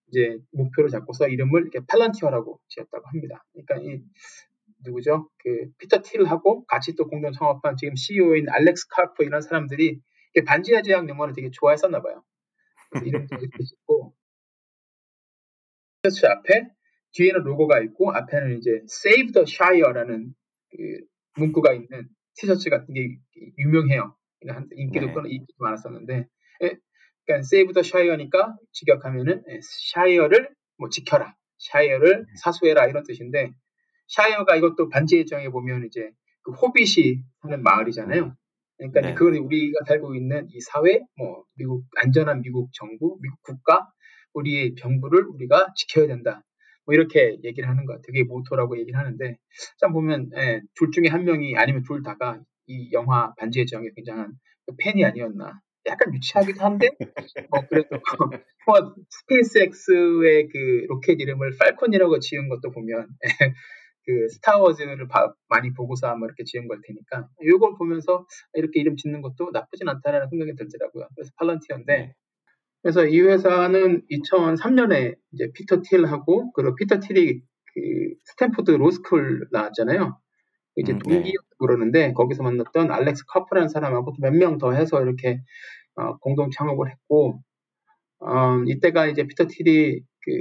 이제 0.08 0.38
목표를 0.52 0.90
잡고서 0.90 1.28
이름을 1.28 1.62
이렇게 1.62 1.80
팔란티어라고 1.88 2.60
지었다고 2.68 3.08
합니다. 3.08 3.44
그러니까 3.52 3.76
이 3.78 4.00
누구죠? 4.86 5.28
그 5.38 5.70
피터 5.78 6.02
틸하고 6.02 6.64
같이 6.66 6.94
또 6.94 7.06
공동 7.06 7.32
창업한 7.32 7.76
지금 7.76 7.94
CEO인 7.96 8.48
알렉스 8.48 8.88
카프 8.88 9.24
이런 9.24 9.42
사람들이 9.42 10.00
반지의 10.46 10.82
제왕 10.82 11.08
영화를 11.08 11.34
되게 11.34 11.50
좋아했었나 11.50 12.00
봐요. 12.02 12.22
이름도 13.04 13.36
이렇게 13.36 13.64
짓고 13.64 14.14
셔츠 16.04 16.26
앞에 16.26 16.68
뒤에는 17.12 17.42
로고가 17.42 17.80
있고 17.80 18.12
앞에는 18.12 18.58
이제 18.58 18.82
Save 18.84 19.32
the 19.32 19.44
Shire라는 19.48 20.34
그 20.70 20.76
문구가 21.38 21.72
있는 21.72 22.08
티셔츠 22.34 22.70
같은 22.70 22.94
게 22.94 23.16
유명해요. 23.58 24.14
인기도 24.76 25.06
네. 25.06 25.30
인기도 25.30 25.54
많았었는데, 25.58 26.28
예, 26.62 26.78
그러니까 27.24 27.38
Save 27.40 27.72
the 27.72 27.80
Shire니까 27.80 28.56
직역하면은 28.72 29.42
샤이어를 29.94 30.54
뭐 30.76 30.90
지켜라, 30.90 31.34
샤이어를 31.58 32.18
네. 32.18 32.32
사수해라 32.42 32.86
이런 32.88 33.02
뜻인데, 33.02 33.52
샤이어가 34.08 34.56
이것도 34.56 34.88
반지의 34.88 35.26
제왕에 35.26 35.48
보면 35.48 35.86
이제 35.86 36.10
그 36.42 36.52
호빗이 36.52 37.22
하는 37.40 37.62
마을이잖아요. 37.62 38.24
음. 38.24 38.32
그러니까 38.78 39.00
네. 39.00 39.14
그걸 39.14 39.36
우리가 39.38 39.80
살고 39.86 40.14
있는 40.14 40.48
이 40.50 40.60
사회, 40.60 41.00
뭐 41.16 41.44
미국 41.56 41.84
안전한 41.96 42.42
미국 42.42 42.70
정부, 42.72 43.18
미국 43.20 43.42
국가, 43.42 43.90
우리의 44.34 44.74
정부를 44.76 45.24
우리가 45.24 45.72
지켜야 45.74 46.06
된다. 46.06 46.42
뭐 46.84 46.94
이렇게 46.94 47.38
얘기를 47.42 47.68
하는 47.68 47.86
것, 47.86 48.00
되게 48.02 48.22
모토라고 48.22 48.78
얘기를 48.78 48.98
하는데, 48.98 49.38
참 49.80 49.92
보면 49.92 50.30
예, 50.36 50.60
둘 50.74 50.90
중에 50.92 51.08
한 51.08 51.24
명이 51.24 51.56
아니면 51.56 51.82
둘 51.84 52.02
다가 52.02 52.40
이 52.66 52.92
영화 52.92 53.34
반지의 53.38 53.66
제왕에 53.66 53.88
굉장한 53.96 54.32
그 54.66 54.74
팬이 54.78 55.04
아니었나. 55.04 55.60
약간 55.86 56.12
유치하기도 56.14 56.64
한데, 56.64 56.90
뭐 57.50 57.60
그래도 57.68 57.88
뭐 58.66 58.94
스페이스X의 59.08 60.48
그 60.48 60.86
로켓 60.88 61.20
이름을 61.20 61.56
팔콘이라고 61.58 62.18
지은 62.18 62.48
것도 62.48 62.72
보면 62.72 63.08
그 64.06 64.28
스타워즈를 64.30 65.08
바, 65.08 65.32
많이 65.48 65.72
보고서 65.74 66.08
아마 66.08 66.26
이렇게 66.26 66.44
지은 66.44 66.68
걸 66.68 66.80
테니까 66.86 67.28
이걸 67.42 67.74
보면서 67.78 68.26
이렇게 68.54 68.80
이름 68.80 68.96
짓는 68.96 69.22
것도 69.22 69.50
나쁘진 69.52 69.88
않다라는 69.88 70.28
생각이 70.30 70.54
들더라고요. 70.56 71.08
그래서 71.16 71.32
Palantir인데 71.38 71.96
네. 71.96 72.14
그래서 72.82 73.06
이 73.06 73.20
회사는 73.20 74.02
2003년에 74.10 75.16
이제 75.32 75.50
피터 75.54 75.82
틸하고 75.82 76.52
그리고 76.54 76.76
피터 76.76 77.00
틸이 77.00 77.40
그 77.40 77.80
스탠포드 78.24 78.72
로스쿨 78.72 79.48
나왔잖아요. 79.52 80.18
이제 80.76 80.92
음, 80.94 80.98
동기 81.00 81.30
네. 81.30 81.34
그러는데 81.58 82.12
거기서 82.14 82.42
만났던 82.44 82.90
알렉스 82.92 83.26
카프라는 83.28 83.68
사람하고 83.68 84.14
몇 84.20 84.32
명 84.34 84.58
더 84.58 84.72
해서 84.72 85.02
이렇게 85.02 85.40
어, 85.96 86.18
공동 86.18 86.50
창업을 86.50 86.90
했고 86.90 87.42
어, 88.20 88.62
이때가 88.66 89.06
이제 89.08 89.24
피터 89.26 89.46
틸이 89.48 90.00
그 90.24 90.32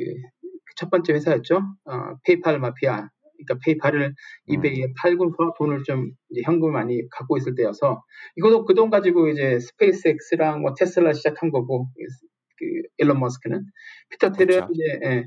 첫 0.78 0.90
번째 0.92 1.14
회사였죠. 1.14 1.58
어, 1.86 2.18
PayPal 2.26 2.60
마피아. 2.60 3.10
그러니까 3.38 3.60
PayPal을 3.66 4.08
음. 4.08 4.14
eBay에 4.54 4.94
팔고서 5.02 5.54
돈을 5.58 5.84
좀 5.84 6.12
현금을 6.44 6.72
많이 6.74 7.08
갖고 7.10 7.38
있을 7.38 7.56
때여서 7.56 8.04
이것도 8.38 8.66
그 8.66 8.74
돈 8.76 8.90
가지고 8.90 9.30
이제 9.30 9.60
SpaceX랑 9.60 10.62
뭐 10.62 10.74
Tesla 10.78 11.14
시작한 11.14 11.50
거고 11.52 11.90
그 12.58 12.66
일론 12.98 13.20
머스크는 13.20 13.66
피터 14.10 14.32
틸은 14.34 14.48
그렇죠. 14.48 14.68
이제 14.74 15.00
예, 15.06 15.26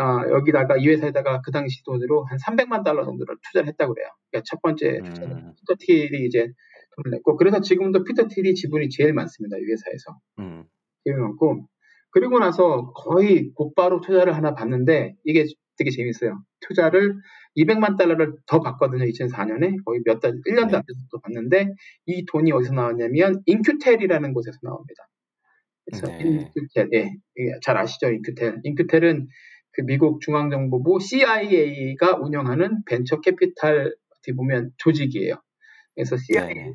어, 0.00 0.30
여기다가 0.30 0.76
이 0.78 0.88
회사에다가 0.88 1.40
그 1.42 1.50
당시 1.50 1.82
돈으로 1.84 2.24
한 2.24 2.38
300만 2.38 2.84
달러 2.84 3.04
정도를 3.04 3.36
투자를 3.42 3.68
했다고 3.68 3.94
그래요. 3.94 4.08
그러니까 4.30 4.44
첫 4.50 4.60
번째 4.62 5.00
투자는 5.04 5.36
음. 5.36 5.52
피터 5.58 5.74
틸이 5.78 6.26
이제 6.26 6.48
돈을 6.96 7.10
냈고 7.12 7.36
그래서 7.36 7.60
지금도 7.60 8.04
피터 8.04 8.28
틸이 8.28 8.54
지분이 8.54 8.88
제일 8.90 9.12
많습니다. 9.12 9.56
이 9.58 9.62
회사에서 9.62 10.18
음. 10.40 10.64
제일 11.04 11.18
많고 11.18 11.66
그리고 12.10 12.38
나서 12.38 12.92
거의 12.92 13.52
곧바로 13.54 14.00
투자를 14.00 14.36
하나 14.36 14.54
받는데 14.54 15.14
이게 15.24 15.46
되게 15.76 15.90
재밌어요. 15.90 16.42
투자를 16.66 17.16
200만 17.56 17.98
달러를 17.98 18.34
더 18.46 18.60
받거든요. 18.60 19.04
2004년에 19.04 19.84
거의 19.84 20.00
몇 20.04 20.20
달, 20.20 20.32
1년도 20.32 20.70
네. 20.70 20.76
안 20.76 20.82
돼서 20.86 21.00
또 21.10 21.20
받는데 21.20 21.68
이 22.06 22.24
돈이 22.26 22.52
어디서 22.52 22.72
나왔냐면 22.72 23.42
In-Q-Tel이라는 23.46 24.32
곳에서 24.32 24.58
나옵니다. 24.62 25.08
그래서 25.84 26.06
네. 26.06 26.18
In-Q-Tel, 26.20 26.88
예, 26.94 27.10
잘 27.62 27.76
아시죠? 27.76 28.10
In-Q-Tel. 28.10 28.60
In-Q-Tel은 28.62 29.28
그 29.72 29.82
미국 29.82 30.20
중앙정보부 30.20 31.00
CIA가 31.00 32.16
운영하는 32.20 32.84
벤처 32.86 33.20
캐피탈 33.20 33.94
어떻게 34.10 34.34
보면 34.34 34.70
조직이에요. 34.78 35.34
그래서 35.94 36.16
CIA가 36.16 36.50
네. 36.54 36.72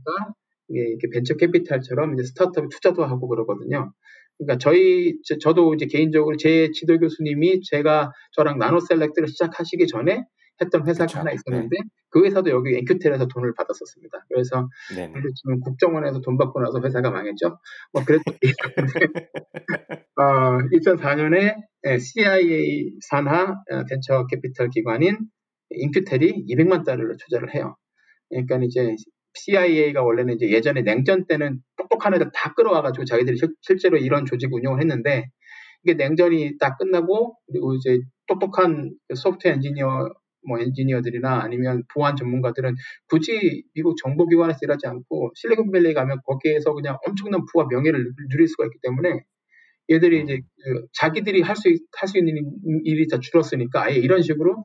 이게 0.70 1.08
벤처 1.14 1.36
캐피탈처럼 1.36 2.14
이제 2.14 2.24
스타트업 2.24 2.70
투자도 2.70 3.06
하고 3.06 3.28
그러거든요. 3.28 3.94
그러니까 4.38 4.58
저희 4.60 5.16
저도 5.42 5.74
이제 5.74 5.86
개인적으로 5.86 6.38
제 6.38 6.70
지도 6.72 7.00
교수님이 7.00 7.62
제가 7.64 8.12
저랑 8.34 8.60
NanoCellect를 8.60 9.28
시작하시기 9.28 9.88
전에 9.88 10.24
했던 10.62 10.88
회사가 10.88 11.06
그렇죠. 11.06 11.20
하나 11.20 11.32
있었는데 11.32 11.78
네. 11.78 11.90
그 12.10 12.26
회사도 12.26 12.50
여기 12.50 12.76
In-Q-Tel에서 12.76 13.28
돈을 13.28 13.54
받았었습니다. 13.56 14.26
그래서 14.30 14.70
지금 15.36 15.60
국정원에서 15.62 16.22
돈 16.22 16.38
받고 16.38 16.60
나서 16.62 16.82
회사가 16.82 17.12
망했죠. 17.12 17.60
뭐 17.94 18.04
그랬던 18.04 18.38
게 18.42 18.54
어, 20.16 20.58
2004년에 20.74 21.56
CIA 22.00 22.92
산하 23.02 23.52
어, 23.52 23.84
벤처 23.90 24.26
캐피털 24.28 24.70
기관인 24.70 25.18
In-Q-Tel이 25.70 26.46
200만 26.48 26.86
달러를 26.86 27.18
투자를 27.18 27.54
해요. 27.54 27.76
그러니까 28.30 28.60
이제 28.64 28.96
CIA가 29.38 30.04
원래는 30.04 30.36
이제 30.36 30.50
예전에 30.50 30.82
냉전 30.84 31.26
때는 31.28 31.60
똑똑한 31.78 32.14
애들 32.16 32.32
다 32.34 32.54
끌어와가지고 32.54 33.06
자기들이 33.06 33.38
실, 33.62 33.78
제로 33.78 33.98
이런 33.98 34.26
조직 34.26 34.54
운영을 34.54 34.82
했는데 34.82 35.28
이게 35.84 35.94
냉전이 35.94 36.58
딱 36.60 36.78
끝나고 36.78 37.38
그리고 37.48 37.76
이제 37.76 38.00
똑똑한 38.28 38.94
소프트웨어 39.16 39.56
엔지니어 39.56 40.10
뭐 40.48 40.60
엔지니어들이나 40.60 41.42
아니면 41.42 41.84
보안 41.94 42.16
전문가들은 42.16 42.76
굳이 43.10 43.64
미국 43.74 43.96
정보기관에서 43.98 44.60
일하지 44.64 44.88
않고 44.88 45.32
실리콘밸리 45.36 45.94
가면 45.94 46.20
거기에서 46.26 46.74
그냥 46.74 46.98
엄청난 47.06 47.46
부와 47.52 47.68
명예를 47.70 48.14
누릴 48.32 48.48
수가 48.48 48.66
있기 48.66 48.78
때문에 48.82 49.24
얘들이 49.90 50.22
이제 50.24 50.42
그 50.64 50.86
자기들이 50.94 51.42
할수 51.42 51.70
할 51.98 52.08
수 52.08 52.18
있는 52.18 52.36
일이 52.84 53.08
다 53.08 53.20
줄었으니까 53.20 53.84
아예 53.84 53.96
이런 53.96 54.22
식으로 54.22 54.64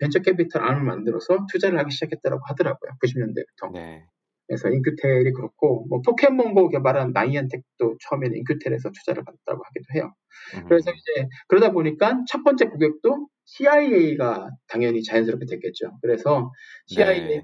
벤처 0.00 0.20
캐피탈 0.20 0.62
하나를 0.62 0.82
만들어서 0.82 1.46
투자를 1.50 1.78
하기 1.78 1.90
시작했다고 1.92 2.40
하더라고요. 2.46 2.92
90년대부터. 3.02 3.72
네. 3.72 4.04
그래서 4.50 4.68
In-Q-Tel이 4.68 5.32
그렇고 5.32 5.86
뭐 5.88 6.00
포켓몬고 6.02 6.70
개발한 6.70 7.12
Niantic도 7.12 7.98
처음에는 8.00 8.36
In-Q-Tel에서 8.38 8.90
투자를 8.90 9.22
받았다고 9.24 9.62
하기도 9.62 9.84
해요. 9.94 10.12
음. 10.56 10.64
그래서 10.66 10.90
이제 10.90 11.28
그러다 11.46 11.70
보니까 11.70 12.18
첫 12.28 12.42
번째 12.42 12.64
고객도 12.64 13.28
CIA가 13.44 14.50
당연히 14.66 15.04
자연스럽게 15.04 15.46
됐겠죠. 15.46 15.98
그래서 16.02 16.50
CIA가 16.86 17.28
네. 17.28 17.42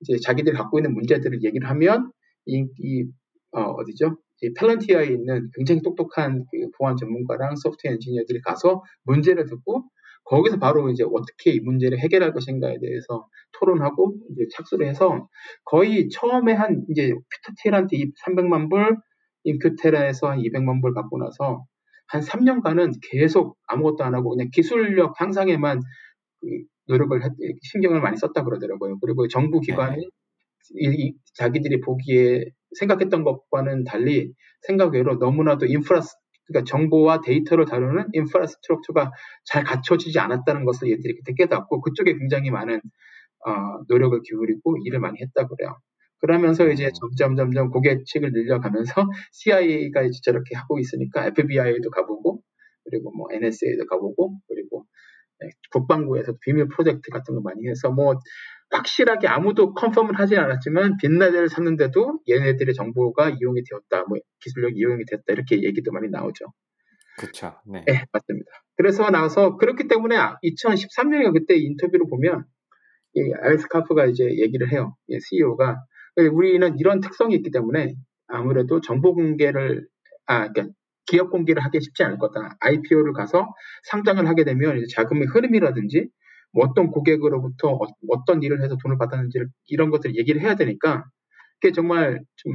이제 0.00 0.18
자기들이 0.20 0.56
갖고 0.56 0.80
있는 0.80 0.92
문제들을 0.94 1.44
얘기를 1.44 1.68
하면 1.70 2.10
이, 2.46 2.66
이 2.78 3.04
어, 3.52 3.60
어디죠? 3.60 4.16
이 4.42 4.52
Palantir에 4.54 5.06
있는 5.06 5.50
굉장히 5.54 5.82
똑똑한 5.82 6.44
그 6.50 6.68
보안 6.76 6.96
전문가랑 6.96 7.54
소프트웨어 7.54 7.94
엔지니어들이 7.94 8.40
가서 8.40 8.82
문제를 9.04 9.46
듣고 9.46 9.88
거기서 10.24 10.58
바로 10.58 10.88
이제 10.90 11.04
어떻게 11.04 11.52
이 11.52 11.60
문제를 11.60 11.98
해결할 11.98 12.32
것인가에 12.32 12.78
대해서 12.80 13.28
토론하고 13.58 14.14
이제 14.30 14.46
착수를 14.54 14.86
해서 14.86 15.28
거의 15.64 16.08
처음에 16.08 16.52
한 16.54 16.84
이제 16.90 17.12
퓨터티엘한테 17.12 17.96
300만 18.24 18.70
불, 18.70 18.96
인큐테라에서 19.44 20.30
한 20.30 20.38
200만 20.38 20.80
불 20.80 20.94
받고 20.94 21.18
나서 21.18 21.64
한 22.08 22.22
3년간은 22.22 23.00
계속 23.10 23.56
아무것도 23.66 24.04
안 24.04 24.14
하고 24.14 24.30
그냥 24.30 24.48
기술력 24.52 25.20
향상에만 25.20 25.80
그 26.40 26.46
노력을 26.86 27.22
했, 27.22 27.30
신경을 27.62 28.00
많이 28.00 28.16
썼다 28.16 28.44
그러더라고요. 28.44 28.98
그리고 29.00 29.28
정부 29.28 29.60
기관이 29.60 29.96
네. 29.96 30.08
이, 30.76 30.86
이, 30.86 31.14
자기들이 31.34 31.80
보기에 31.80 32.44
생각했던 32.78 33.24
것과는 33.24 33.84
달리 33.84 34.32
생각 34.62 34.94
외로 34.94 35.16
너무나도 35.16 35.66
인프라스 35.66 36.16
그러니까 36.46 36.68
정보와 36.70 37.20
데이터를 37.20 37.64
다루는 37.64 38.08
인프라스트럭처가 38.12 39.12
잘 39.44 39.64
갖춰지지 39.64 40.18
않았다는 40.18 40.64
것을 40.64 40.90
얘들이 40.90 41.14
그때 41.16 41.32
깨닫고 41.34 41.80
그쪽에 41.80 42.16
굉장히 42.16 42.50
많은 42.50 42.80
어, 43.46 43.50
노력을 43.88 44.18
기울이고 44.22 44.78
일을 44.84 45.00
많이 45.00 45.20
했다 45.20 45.46
그래요. 45.46 45.76
그러면서 46.18 46.68
이제 46.68 46.86
음. 46.86 46.90
점점 46.94 47.36
점점 47.36 47.70
고객층을 47.70 48.32
늘려가면서 48.32 49.10
CIA가 49.32 50.02
이제 50.02 50.20
저렇게 50.24 50.56
하고 50.56 50.78
있으니까 50.78 51.26
FBI도 51.26 51.90
가보고 51.90 52.40
그리고 52.84 53.10
뭐 53.12 53.28
NSA도 53.30 53.86
가보고 53.86 54.38
그리고 54.48 54.86
네, 55.40 55.50
국방부에서도 55.70 56.38
비밀 56.40 56.68
프로젝트 56.68 57.10
같은 57.10 57.34
거 57.34 57.40
많이 57.40 57.68
해서 57.68 57.90
뭐 57.90 58.14
확실하게 58.74 59.28
아무도 59.28 59.72
컨펌을 59.74 60.18
하진 60.18 60.38
않았지만 60.38 60.96
빈나델을 60.98 61.48
샀는데도 61.48 62.20
얘네들의 62.28 62.74
정보가 62.74 63.30
이용이 63.30 63.62
되었다, 63.68 64.06
뭐 64.08 64.18
기술력 64.40 64.76
이용이 64.76 65.04
됐다 65.06 65.24
이렇게 65.28 65.62
얘기도 65.62 65.92
많이 65.92 66.08
나오죠. 66.10 66.46
그렇죠. 67.16 67.54
네. 67.66 67.84
네. 67.86 68.04
맞습니다. 68.12 68.50
그래서 68.76 69.08
나서 69.10 69.56
그렇기 69.56 69.86
때문에 69.86 70.16
2013년에 70.16 71.32
그때 71.32 71.54
인터뷰를 71.56 72.06
보면 72.10 72.44
이 73.14 73.32
알스카프가 73.40 74.06
이제 74.06 74.24
얘기를 74.24 74.72
해요. 74.72 74.96
CEO가 75.08 75.76
우리는 76.32 76.78
이런 76.78 77.00
특성이 77.00 77.36
있기 77.36 77.52
때문에 77.52 77.94
아무래도 78.26 78.80
정보 78.80 79.14
공개를 79.14 79.86
아 80.26 80.48
그러니까 80.50 80.74
기업 81.06 81.30
공개를 81.30 81.62
하기 81.64 81.80
쉽지 81.80 82.02
않을 82.02 82.18
거다. 82.18 82.56
IPO를 82.60 83.12
가서 83.12 83.46
상장을 83.90 84.26
하게 84.26 84.42
되면 84.42 84.82
자금의 84.92 85.28
흐름이라든지 85.28 86.08
뭐 86.54 86.64
어떤 86.64 86.90
고객으로부터 86.90 87.72
어, 87.72 88.24
떤 88.26 88.42
일을 88.42 88.62
해서 88.62 88.76
돈을 88.82 88.96
받았는지를 88.96 89.48
이런 89.66 89.90
것들을 89.90 90.16
얘기를 90.16 90.40
해야 90.40 90.54
되니까 90.54 91.04
그게 91.60 91.72
정말 91.72 92.20
좀 92.36 92.52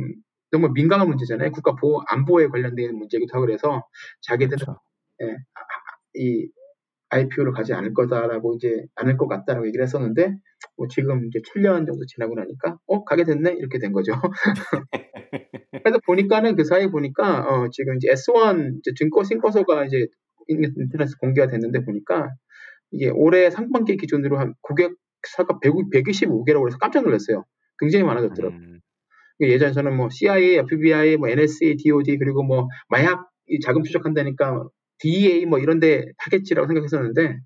정말 0.52 0.72
민감한 0.74 1.08
문제잖아요. 1.08 1.52
국가 1.52 1.76
보호 1.76 2.02
안보에 2.08 2.48
관련된 2.48 2.96
문제기도 2.96 3.36
하고 3.36 3.46
그래서 3.46 3.84
자기들은 4.22 4.58
그렇죠. 4.58 4.80
예, 5.22 5.36
이 6.16 6.50
IPO를 7.10 7.52
가지 7.54 7.74
않을 7.74 7.94
거다라고 7.94 8.56
이제 8.56 8.86
않을 8.96 9.18
것 9.18 9.28
같다라고 9.28 9.68
얘기를 9.68 9.84
했었는데 9.84 10.38
뭐 10.78 10.88
지금 10.88 11.26
이제 11.28 11.40
7년 11.40 11.86
정도 11.86 12.06
지나고 12.06 12.36
나니까 12.36 12.78
어 12.88 13.04
가게 13.04 13.24
됐네 13.26 13.52
이렇게 13.54 13.80
된 13.80 13.92
거죠. 13.92 14.14
그래서 15.84 16.00
보니까는 16.06 16.56
그 16.56 16.64
사이에 16.64 16.88
보니까 16.88 17.48
어 17.48 17.70
지금 17.72 17.98
이제 17.98 18.10
S1 18.10 18.80
이제 18.80 18.92
증권 18.96 19.24
신고서가 19.24 19.86
이제 19.86 20.08
인터넷에 20.48 21.14
공개가 21.20 21.48
됐는데 21.48 21.84
보니까 21.84 22.30
이게 22.92 23.10
올해 23.10 23.50
상반기 23.50 23.98
기준으로 23.98 24.40
한 24.40 24.54
고객사가 24.62 25.60
100, 25.62 25.74
125개라고 25.94 26.68
해서 26.68 26.78
깜짝 26.80 27.04
놀랐어요. 27.04 27.46
굉장히 27.80 28.04
많아졌더라고요. 28.06 28.60
음. 28.60 28.80
예전에 29.42 29.72
저는 29.72 29.96
뭐 29.96 30.10
CIA, 30.10 30.58
FBI, 30.58 31.18
뭐 31.18 31.30
NSA, 31.30 31.78
DOD 31.78 32.18
그리고 32.18 32.44
뭐 32.44 32.68
마약 32.90 33.30
자금 33.64 33.84
추적한다니까 33.84 34.68
DEA 35.00 35.46
뭐 35.46 35.60
이런데 35.60 36.06
하겠지라고 36.18 36.68
생각했었는데 36.68 37.40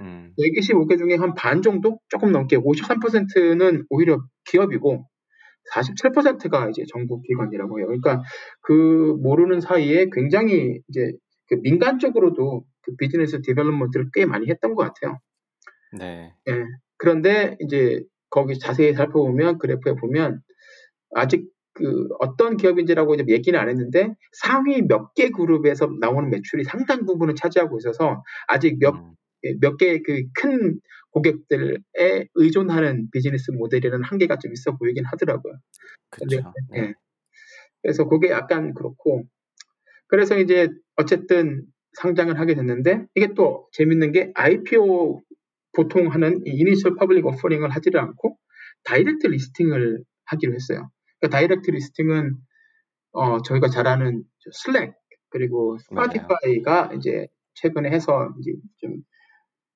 음. 0.00 0.32
125개 0.38 0.98
중에 0.98 1.14
한 1.16 1.34
반 1.34 1.62
정도 1.62 1.98
조금 2.08 2.32
넘게 2.32 2.56
53%는 2.56 3.84
오히려 3.90 4.18
기업이고 4.46 5.06
47%가 5.72 6.68
이제 6.70 6.84
정부 6.92 7.20
기관이라고 7.22 7.78
해요. 7.78 7.86
그러니까 7.86 8.22
그 8.62 9.16
모르는 9.22 9.60
사이에 9.60 10.06
굉장히 10.12 10.80
이제 10.88 11.12
그 11.48 11.56
민간 11.62 11.98
쪽으로도 11.98 12.64
그 12.82 12.96
business 12.96 13.40
development를 13.42 14.10
꽤 14.12 14.26
많이 14.26 14.48
했던 14.48 14.74
것 14.74 14.84
같아요. 14.84 15.20
네. 15.98 16.32
예. 16.48 16.64
그런데 16.98 17.56
이제 17.60 18.02
거기 18.30 18.58
자세히 18.58 18.94
살펴보면 18.94 19.58
그래프에 19.58 19.94
보면 19.94 20.40
아직 21.14 21.48
그 21.74 22.08
어떤 22.20 22.56
기업인지라고 22.56 23.14
이제 23.14 23.24
얘기는 23.28 23.58
안 23.58 23.68
했는데 23.68 24.14
상위 24.32 24.82
몇 24.82 25.14
개 25.14 25.30
그룹에서 25.30 25.88
나오는 26.00 26.30
매출이 26.30 26.64
상당 26.64 27.04
부분을 27.06 27.34
차지하고 27.34 27.78
있어서 27.78 28.22
아직 28.48 28.78
몇 28.80 28.94
음. 28.94 29.12
몇개 29.60 30.00
그 30.02 30.22
큰 30.34 30.80
고객들에 31.10 31.78
의존하는 32.34 33.08
비즈니스 33.10 33.50
모델이라는 33.52 34.04
한계가 34.04 34.38
좀 34.38 34.52
있어 34.52 34.76
보이긴 34.76 35.04
하더라고요. 35.06 35.54
그렇죠. 36.10 36.52
네. 36.72 36.80
예. 36.80 36.94
그래서 37.82 38.08
그게 38.08 38.30
약간 38.30 38.74
그렇고 38.74 39.24
그래서 40.08 40.38
이제 40.38 40.68
어쨌든 40.96 41.64
상장을 42.00 42.38
하게 42.38 42.54
됐는데 42.54 43.06
이게 43.14 43.34
또 43.34 43.68
재밌는 43.72 44.12
게 44.12 44.30
IPO 44.34 45.22
보통 45.74 46.08
하는 46.08 46.40
initial 46.44 46.96
public 46.96 47.26
offering을 47.26 47.70
하지를 47.70 48.00
않고 48.00 48.36
direct 48.84 49.26
listing을 49.26 50.02
하기로 50.26 50.54
했어요. 50.54 50.90
그러니까 51.20 51.38
direct 51.38 51.70
listing은 51.70 52.36
어, 53.12 53.42
저희가 53.42 53.68
잘 53.68 53.86
아는 53.86 54.24
Slack 54.52 54.94
그리고 55.30 55.78
Spotify가 55.78 56.92
이제 56.96 57.28
최근에 57.54 57.90
해서 57.90 58.30
이제 58.40 58.52
좀 58.78 58.96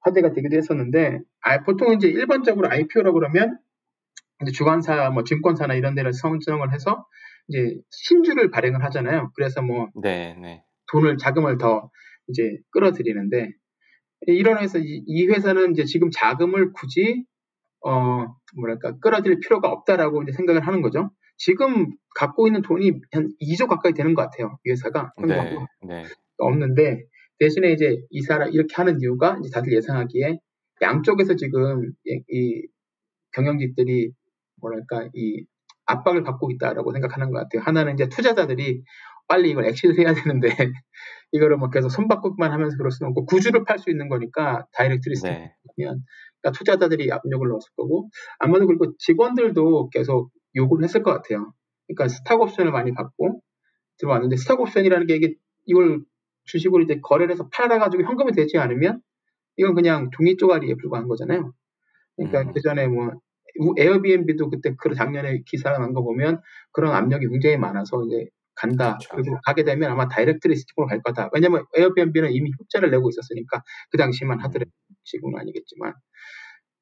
화제가 0.00 0.32
되기도 0.32 0.56
했었는데 0.56 1.20
아, 1.42 1.62
보통 1.62 1.92
이제 1.94 2.08
일반적으로 2.08 2.68
IPO라고 2.68 3.18
그러면 3.18 3.58
주관사 4.54 5.10
뭐 5.10 5.24
증권사나 5.24 5.74
이런 5.74 5.94
데를 5.94 6.12
선정을 6.12 6.72
해서 6.72 7.06
이제 7.50 7.76
신주를 7.90 8.50
발행을 8.50 8.82
하잖아요. 8.84 9.32
그래서 9.34 9.60
뭐 9.60 9.88
네, 10.00 10.36
네. 10.40 10.62
돈을 10.92 11.18
자금을 11.18 11.58
더 11.58 11.90
이제 12.28 12.42
끌어들이는데 12.70 13.50
이런 14.26 14.58
해서 14.58 14.78
이 14.80 15.26
회사는 15.26 15.72
이제 15.72 15.84
지금 15.84 16.10
자금을 16.12 16.72
굳이 16.72 17.24
어 17.84 18.26
뭐랄까 18.56 18.98
끌어들일 18.98 19.40
필요가 19.40 19.68
없다라고 19.68 20.22
이제 20.22 20.32
생각을 20.32 20.66
하는 20.66 20.80
거죠. 20.80 21.10
지금 21.36 21.90
갖고 22.14 22.46
있는 22.46 22.62
돈이 22.62 22.92
한 23.12 23.30
2조 23.40 23.66
가까이 23.66 23.94
되는 23.94 24.14
것 24.14 24.22
같아요. 24.22 24.58
이 24.64 24.70
회사가 24.70 25.12
네, 25.26 25.56
네. 25.86 26.04
없는데 26.38 27.04
대신에 27.38 27.72
이제 27.72 27.96
이 28.10 28.20
사람 28.20 28.50
이렇게 28.52 28.74
하는 28.74 29.00
이유가 29.00 29.38
이제 29.40 29.50
다들 29.50 29.72
예상하기에 29.72 30.38
양쪽에서 30.82 31.36
지금 31.36 31.92
이 32.04 32.66
경영진들이 33.32 34.12
뭐랄까 34.60 35.08
이 35.14 35.44
압박을 35.90 36.22
받고 36.22 36.50
있다라고 36.52 36.92
생각하는 36.92 37.30
것 37.30 37.38
같아요. 37.38 37.62
하나는 37.62 37.94
이제 37.94 38.08
투자자들이 38.08 38.82
빨리 39.28 39.50
이걸 39.50 39.66
엑시를 39.66 39.98
해야 39.98 40.14
되는데 40.14 40.48
이거를 41.32 41.56
뭐 41.56 41.70
계속 41.70 41.88
손바꿈만 41.88 42.52
하면서 42.52 42.76
그럴 42.76 42.90
수는 42.90 43.10
없고 43.10 43.26
구주를 43.26 43.64
팔 43.64 43.78
수 43.78 43.90
있는 43.90 44.08
거니까 44.08 44.66
direct 44.72 45.08
listing이면 45.08 45.38
네. 45.38 45.54
그러니까 45.76 46.58
투자자들이 46.58 47.12
압력을 47.12 47.48
넣었을 47.48 47.70
거고 47.76 48.10
아마도 48.38 48.66
그리고 48.66 48.96
직원들도 48.98 49.90
계속 49.90 50.30
요구를 50.56 50.84
했을 50.84 51.02
것 51.02 51.12
같아요. 51.12 51.52
그러니까 51.86 52.08
스탁 52.08 52.40
옵션을 52.40 52.72
많이 52.72 52.92
받고 52.92 53.40
들어왔는데 53.98 54.36
스탁 54.36 54.60
옵션이라는 54.60 55.06
게 55.06 55.16
이게 55.16 55.34
이걸 55.66 56.00
주식으로 56.44 56.82
이제 56.82 56.98
거래를 57.02 57.32
해서 57.32 57.48
팔아 57.52 57.78
가지고 57.78 58.04
현금이 58.04 58.32
되지 58.32 58.58
않으면 58.58 59.00
이건 59.56 59.74
그냥 59.74 60.10
종이 60.12 60.36
쪼가리에 60.36 60.74
불과한 60.76 61.06
거잖아요. 61.06 61.52
그러니까 62.16 62.42
음. 62.42 62.52
그 62.52 62.60
전에 62.60 62.88
뭐 62.88 63.12
Airbnb도 63.78 64.50
그때 64.50 64.74
그 64.78 64.94
작년에 64.94 65.42
기사가 65.46 65.78
난 65.78 65.94
거 65.94 66.02
보면 66.02 66.40
그런 66.72 66.94
압력이 66.94 67.28
굉장히 67.28 67.56
많아서 67.58 68.04
이제 68.06 68.26
간다. 68.54 68.98
그렇죠. 68.98 69.16
그리고 69.16 69.38
가게 69.46 69.64
되면 69.64 69.90
아마 69.90 70.08
direct 70.08 70.48
listing으로 70.48 70.88
갈 70.88 71.02
거다. 71.02 71.30
왜냐면 71.34 71.64
Airbnb는 71.76 72.32
이미 72.32 72.50
흑자를 72.58 72.90
내고 72.90 73.08
있었으니까 73.10 73.62
그 73.90 73.98
당시만 73.98 74.38
음. 74.38 74.44
하더라도 74.44 74.70
지금은 75.04 75.40
아니겠지만. 75.40 75.94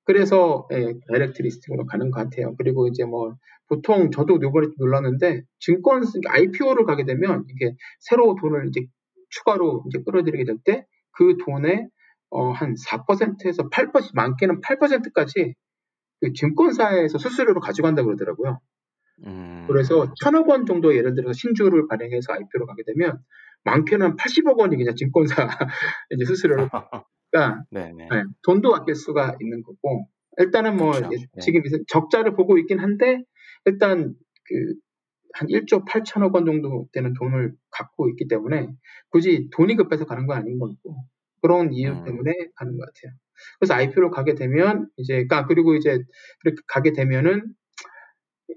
그래서 0.05 0.67
예, 0.73 0.95
direct 1.13 1.43
listing으로 1.43 1.87
가는 1.87 2.11
것 2.11 2.21
같아요. 2.25 2.55
그리고 2.57 2.89
이제 2.89 3.05
뭐 3.05 3.35
보통 3.69 4.11
저도 4.11 4.41
요번에 4.43 4.69
놀랐는데 4.79 5.43
증권 5.61 6.03
IPO를 6.29 6.85
가게 6.87 7.05
되면 7.05 7.45
이게 7.51 7.75
새로 8.01 8.35
돈을 8.41 8.69
이제 8.69 8.87
추가로 9.31 9.85
이제 9.89 10.03
끌어들이게 10.05 10.45
될 10.45 10.59
때 10.65 10.85
그 11.13 11.37
돈의 11.45 11.89
어, 12.31 12.51
한 12.53 12.75
4%에서 12.75 13.69
8% 13.71 14.11
많게는 14.15 14.61
8%까지 14.61 15.55
그 16.21 16.33
증권사에서 16.33 17.19
수수료로 17.19 17.61
가져간다 17.61 18.03
고 18.03 18.07
그러더라고요. 18.07 18.61
음... 19.27 19.65
그래서 19.69 20.13
천억 20.21 20.49
원 20.49 20.67
정도 20.67 20.95
예를 20.95 21.15
들어서 21.15 21.33
신주를 21.33 21.89
발행해서 21.89 22.33
IPO로 22.33 22.67
가게 22.67 22.83
되면 22.87 23.19
많게는 23.65 24.17
80억 24.17 24.59
원이 24.59 24.77
그냥 24.77 24.95
증권사 24.95 25.49
이제 26.11 26.25
수수료로 26.25 26.69
그러니까 27.31 27.65
네, 27.71 27.93
돈도 28.43 28.75
아낄 28.75 28.95
수가 28.95 29.37
있는 29.41 29.63
거고 29.63 30.09
일단은 30.37 30.77
뭐 30.77 30.93
그렇죠. 30.93 31.11
네. 31.11 31.41
지금 31.41 31.63
적자를 31.89 32.35
보고 32.35 32.59
있긴 32.59 32.79
한데 32.79 33.23
일단 33.65 34.15
그 34.45 34.89
한 35.35 35.49
1조 35.49 35.87
8천억 35.87 36.35
원 36.35 36.47
정도 36.47 36.89
되는 36.93 37.13
돈을 37.15 37.55
갖고 37.71 38.09
있기 38.11 38.29
때문에 38.29 38.69
굳이 39.11 39.49
돈이 39.53 39.77
급해서 39.77 40.05
가는 40.05 40.27
건 40.27 40.39
아닌 40.39 40.59
것 40.59 40.69
같고 40.69 41.05
그런 41.43 41.73
이유 41.73 41.91
음. 41.91 42.05
때문에 42.05 42.33
가는 42.57 42.77
것 42.77 42.87
같아요. 42.87 43.17
그래서 43.61 43.75
IPO로 43.75 44.11
가게 44.11 44.35
되면 44.35 44.89
이제 44.97 45.27
아 45.31 45.47
그리고 45.47 45.75
이제 45.77 46.03
그렇게 46.41 46.63
가게 46.69 46.93
되면은 46.93 47.55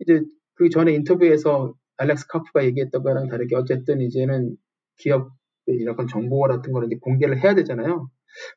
이제 0.02 0.22
그 0.56 0.70
전에 0.70 0.94
인터뷰에서 0.94 1.74
알렉스 1.98 2.28
카프가 2.28 2.66
얘기했던 2.66 3.04
거랑 3.04 3.28
다르게 3.28 3.56
어쨌든 3.56 4.02
이제는 4.02 4.56
기업의 4.98 5.30
이런 5.70 5.96
정보 6.08 6.42
같은 6.42 6.72
거를 6.74 6.88
이제 6.88 6.98
공개를 7.02 7.44
해야 7.44 7.56
되잖아요. 7.56 8.10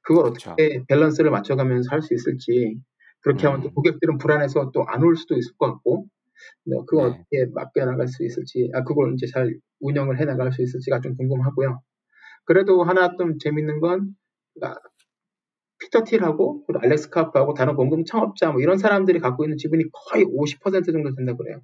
그걸. 0.03 0.27
어떻게 0.27 0.83
밸런스를 0.89 1.31
맞춰가면서 1.31 1.91
할 1.91 2.03
수 2.03 2.15
있을지 2.15 2.79
그렇게 3.23 3.47
하면 3.47 3.63
또 3.63 3.69
음. 3.71 3.75
고객들은 3.75 4.19
불안해서 4.19 4.71
또 4.73 4.85
안 4.89 5.03
올 5.03 5.17
수도 5.17 5.37
있을 5.37 5.53
것 5.59 5.73
같고 5.73 6.07
네, 6.67 6.77
그걸 6.87 7.11
네. 7.11 7.17
어떻게 7.17 7.47
맡겨 7.55 7.85
나갈 7.87 8.09
수 8.09 8.25
있을지 8.25 8.71
아 8.75 8.85
그걸 8.85 9.15
이제 9.15 9.27
잘 9.27 9.57
운영을 9.81 10.21
해 10.21 10.25
나갈 10.27 10.53
수 10.53 10.63
있을지가 10.63 11.01
좀 11.01 11.17
궁금하고요. 11.17 11.81
그래도 12.47 12.85
하나 12.85 13.17
좀 13.19 13.39
재밌는 13.39 13.81
건 13.81 14.15
아, 15.97 16.03
피터 16.03 16.05
틸하고 16.05 16.65
그리고 16.67 16.81
알렉스 16.85 17.11
카프하고 17.11 17.55
다른 17.55 17.77
공동 17.77 18.05
창업자 18.05 18.51
뭐 18.53 18.61
이런 18.61 18.79
사람들이 18.79 19.21
갖고 19.21 19.45
있는 19.45 19.57
지분이 19.59 19.85
거의 19.93 20.25
50% 20.25 20.93
정도 20.93 21.15
된다고 21.15 21.39
그래요. 21.39 21.61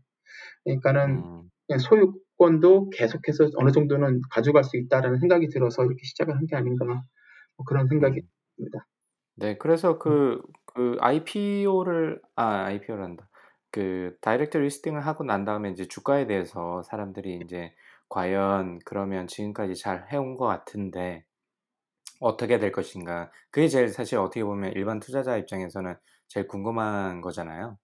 그러니까는 0.65 1.25
음. 1.25 1.51
그냥 1.67 1.79
소유권도 1.81 2.91
계속해서 2.91 3.51
어느 3.57 3.73
정도는 3.73 4.23
가져갈 4.31 4.65
수 4.65 4.77
있다라는 4.79 5.19
생각이 5.21 5.49
들어서 5.49 5.85
이렇게 5.85 6.01
시작을 6.05 6.37
한 6.37 6.47
게 6.47 6.57
아닌가 6.57 6.85
뭐 6.87 7.67
그런 7.67 7.89
생각이 7.89 8.21
음. 8.21 8.29
듭니다. 8.57 8.87
네. 9.37 9.57
그래서 9.59 9.99
그 9.99 10.43
그 10.73 10.97
IPO를 11.01 12.23
아 12.37 12.65
IPO란다. 12.67 13.29
그 13.73 14.17
다이렉트 14.21 14.57
리스팅을 14.59 15.05
하고 15.07 15.25
난 15.25 15.45
다음에 15.45 15.71
이제 15.71 15.87
주가에 15.89 16.27
대해서 16.29 16.83
사람들이 16.85 17.35
인제 17.35 17.75
과연 18.09 18.79
그러면 18.85 19.27
지금까지 19.27 19.75
잘 19.77 20.07
해온 20.13 20.37
것 20.37 20.47
같은데 20.47 21.25
어떻게 22.21 22.59
될 22.59 22.73
것인가. 22.73 23.31
그게 23.51 23.69
제일 23.69 23.89
사실 23.89 24.19
어떻게 24.19 24.45
보면 24.45 24.73
일반 24.75 25.01
투자자 25.01 25.37
입장에서는 25.39 25.97
제일 26.29 26.47
궁금한 26.49 27.21
거잖아요. 27.23 27.79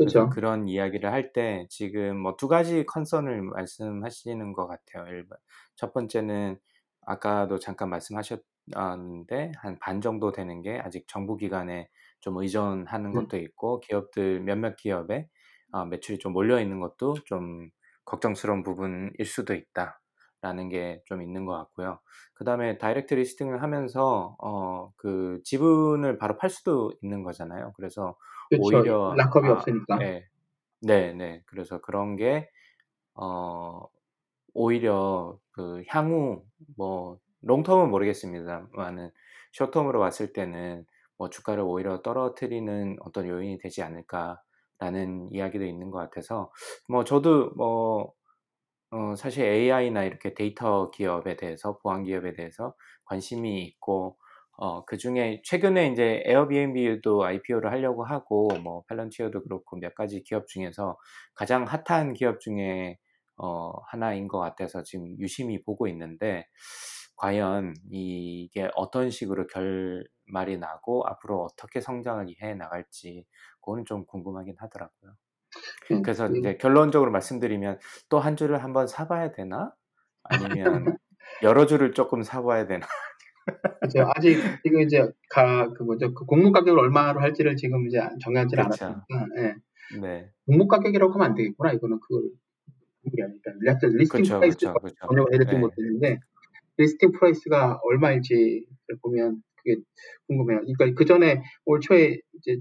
그래서 0.00 0.28
그렇죠. 0.28 0.30
그런 0.30 0.68
이야기를 0.68 1.12
할 1.12 1.32
때 1.32 1.66
지금 1.70 2.18
뭐 2.18 2.36
두 2.36 2.48
가지 2.48 2.84
컨선을 2.86 3.42
말씀하시는 3.42 4.52
것 4.54 4.66
같아요. 4.66 5.06
일반 5.08 5.38
첫 5.76 5.92
번째는 5.92 6.58
아까도 7.02 7.58
잠깐 7.58 7.90
말씀하셨는데 7.90 9.52
한 9.58 9.78
반 9.80 10.00
정도 10.00 10.32
되는 10.32 10.62
게 10.62 10.78
아직 10.80 11.06
정부 11.08 11.36
기관에 11.36 11.88
좀 12.20 12.36
의존하는 12.38 13.14
음. 13.14 13.14
것도 13.14 13.36
있고 13.38 13.80
기업들 13.80 14.40
몇몇 14.40 14.76
기업에 14.76 15.28
어 15.72 15.84
매출이 15.86 16.18
좀 16.18 16.32
몰려 16.32 16.60
있는 16.60 16.80
것도 16.80 17.14
좀 17.24 17.68
걱정스러운 18.04 18.62
부분일 18.62 19.24
수도 19.26 19.54
있다 19.54 20.01
라는 20.42 20.68
게 20.68 21.02
좀 21.06 21.22
있는 21.22 21.46
것 21.46 21.54
같고요. 21.56 22.00
그 22.34 22.44
다음에 22.44 22.78
direct 22.78 23.14
listing을 23.14 23.62
하면서 23.62 24.36
어 24.40 24.90
그 24.96 25.40
지분을 25.44 26.18
바로 26.18 26.36
팔 26.38 26.50
수도 26.50 26.92
있는 27.02 27.22
거잖아요. 27.24 27.72
그래서 27.76 28.16
그렇죠. 28.48 28.84
오히려 28.84 29.16
lock-up이 29.16 29.48
아 29.48 29.50
없으니까. 29.50 29.98
예. 30.02 30.26
네네. 30.82 31.42
그래서 31.46 31.80
그런 31.80 32.16
게 32.16 32.48
어 33.14 33.86
오히려 34.54 35.38
그 35.52 35.82
향후 35.88 36.44
뭐 36.76 37.18
롱텀은 37.44 37.88
모르겠습니다만은 37.90 39.10
숏텀으로 39.58 39.98
봤을 39.98 40.32
때는 40.32 40.84
뭐 41.18 41.30
'주가를 41.30 41.62
오히려 41.64 42.02
떨어뜨리는 42.02 42.96
어떤 43.00 43.26
요인이 43.28 43.58
되지 43.58 43.82
않을까.'라는 43.82 45.30
이야기도 45.32 45.64
있는 45.66 45.90
것 45.90 45.98
같아서 45.98 46.52
뭐 46.88 47.04
저도 47.04 47.50
뭐 47.56 48.12
어 48.92 49.14
사실 49.16 49.44
AI나 49.46 50.04
이렇게 50.04 50.34
데이터 50.34 50.90
기업에 50.90 51.36
대해서 51.36 51.78
보안 51.78 52.04
기업에 52.04 52.34
대해서 52.34 52.74
관심이 53.04 53.62
있고 53.64 54.18
어 54.58 54.84
그 54.86 54.98
중에 54.98 55.40
최근에 55.44 55.86
인제 55.88 56.22
에어비앤비도 56.26 57.24
IPO를 57.24 57.70
하려고 57.72 58.04
하고 58.04 58.48
뭐 58.62 58.84
팔런티어도 58.88 59.42
그렇고 59.44 59.76
몇 59.78 59.94
가지 59.94 60.22
기업 60.22 60.46
중에서 60.46 60.98
가장 61.34 61.64
핫한 61.64 62.12
기업 62.14 62.38
중에 62.40 62.98
어 63.36 63.72
하나인 63.86 64.28
것 64.28 64.38
같아서 64.38 64.82
지금 64.82 65.18
유심히 65.18 65.62
보고 65.62 65.88
있는데 65.88 66.46
과연 67.16 67.74
이게 67.90 68.68
어떤 68.74 69.10
식으로 69.10 69.46
결말이 69.46 70.58
나고 70.58 71.06
앞으로 71.08 71.44
어떻게 71.44 71.80
성장을 71.80 72.26
해 72.42 72.54
나갈지 72.54 73.26
그거는 73.60 73.84
좀 73.86 74.04
궁금하긴 74.06 74.56
하더라고요. 74.58 75.14
예. 75.90 75.96
그래서 76.02 76.26
그 76.26 76.32
인제 76.34 76.56
결론적으로 76.58 77.10
말씀드리면 77.10 77.78
'또 78.08 78.18
한 78.20 78.36
주를 78.36 78.62
한번 78.62 78.86
사 78.86 79.06
봐야 79.08 79.32
되나? 79.32 79.74
아니면 80.24 80.94
여러 81.42 81.66
주를 81.66 81.92
쪼끔 81.94 82.22
사 82.22 82.42
봐야 82.42 82.66
되나?' 82.66 82.86
그죠. 83.80 84.06
아직 84.14 84.46
지금 84.62 84.80
이제 84.82 85.02
가 85.28 85.72
그 85.74 85.82
뭐죠? 85.82 86.14
그 86.14 86.24
공모 86.24 86.52
가격을 86.52 86.78
얼마로 86.78 87.20
할지를 87.20 87.56
지금 87.56 87.86
이제 87.88 87.98
정하지는 88.22 88.62
그쵸. 88.68 89.06
않았으니까 89.10 89.26
예. 89.38 89.54
네. 89.88 90.32
공모 90.46 90.68
가격이라고 90.68 91.14
하면 91.14 91.26
안 91.28 91.34
되겠구나. 91.36 91.72
이거는 91.74 92.00
그걸 92.00 92.30
그게 93.04 93.22
아니니까 93.24 93.52
listing 93.98 94.30
price가 94.38 94.70
그쵸, 94.70 94.80
그쵸. 94.80 95.08
번역을 95.08 95.32
해야 95.32 95.38
될지 95.40 95.54
예. 95.54 95.56
모르겠는데 95.56 96.20
listing 96.78 97.12
price가 97.12 97.80
얼마일지를 97.84 98.66
보면 99.02 99.42
그게 99.56 99.76
궁금해요. 100.28 100.60
그러니까 100.62 100.94
그 100.98 101.04
전에 101.06 101.42
올 101.66 101.80
초에 101.80 102.18
이제 102.34 102.58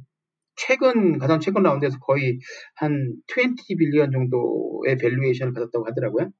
최근 0.56 1.18
가장 1.18 1.40
최근 1.40 1.64
라운드에서 1.64 2.00
거의 2.00 2.40
한 2.76 3.14
20 3.28 3.78
billion 3.78 4.12
정도의 4.12 4.98
valuation을 4.98 5.54
받았다고 5.54 5.86
하더라고요. 5.86 6.32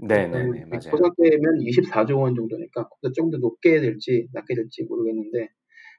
네네네. 0.00 0.64
그 0.64 0.68
맞아요. 0.68 0.90
환산되면 0.90 1.58
24조 1.60 2.20
원 2.20 2.34
정도니까 2.34 2.88
그보다 2.88 3.12
좀더 3.14 3.38
높게 3.38 3.80
될지 3.80 4.26
낮게 4.32 4.54
될지 4.54 4.82
모르겠는데 4.84 5.48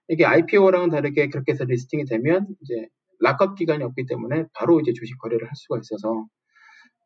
이게 0.09 0.25
IPO랑은 0.25 0.89
다르게 0.89 1.29
그렇게 1.29 1.53
해서 1.53 1.63
리스팅이 1.63 2.05
되면 2.05 2.47
이제 2.61 2.87
락업 3.21 3.55
기간이 3.55 3.83
없기 3.83 4.05
때문에 4.05 4.45
바로 4.53 4.79
이제 4.79 4.91
주식 4.93 5.17
거래를 5.17 5.47
할 5.47 5.51
수가 5.55 5.79
있어서 5.79 6.27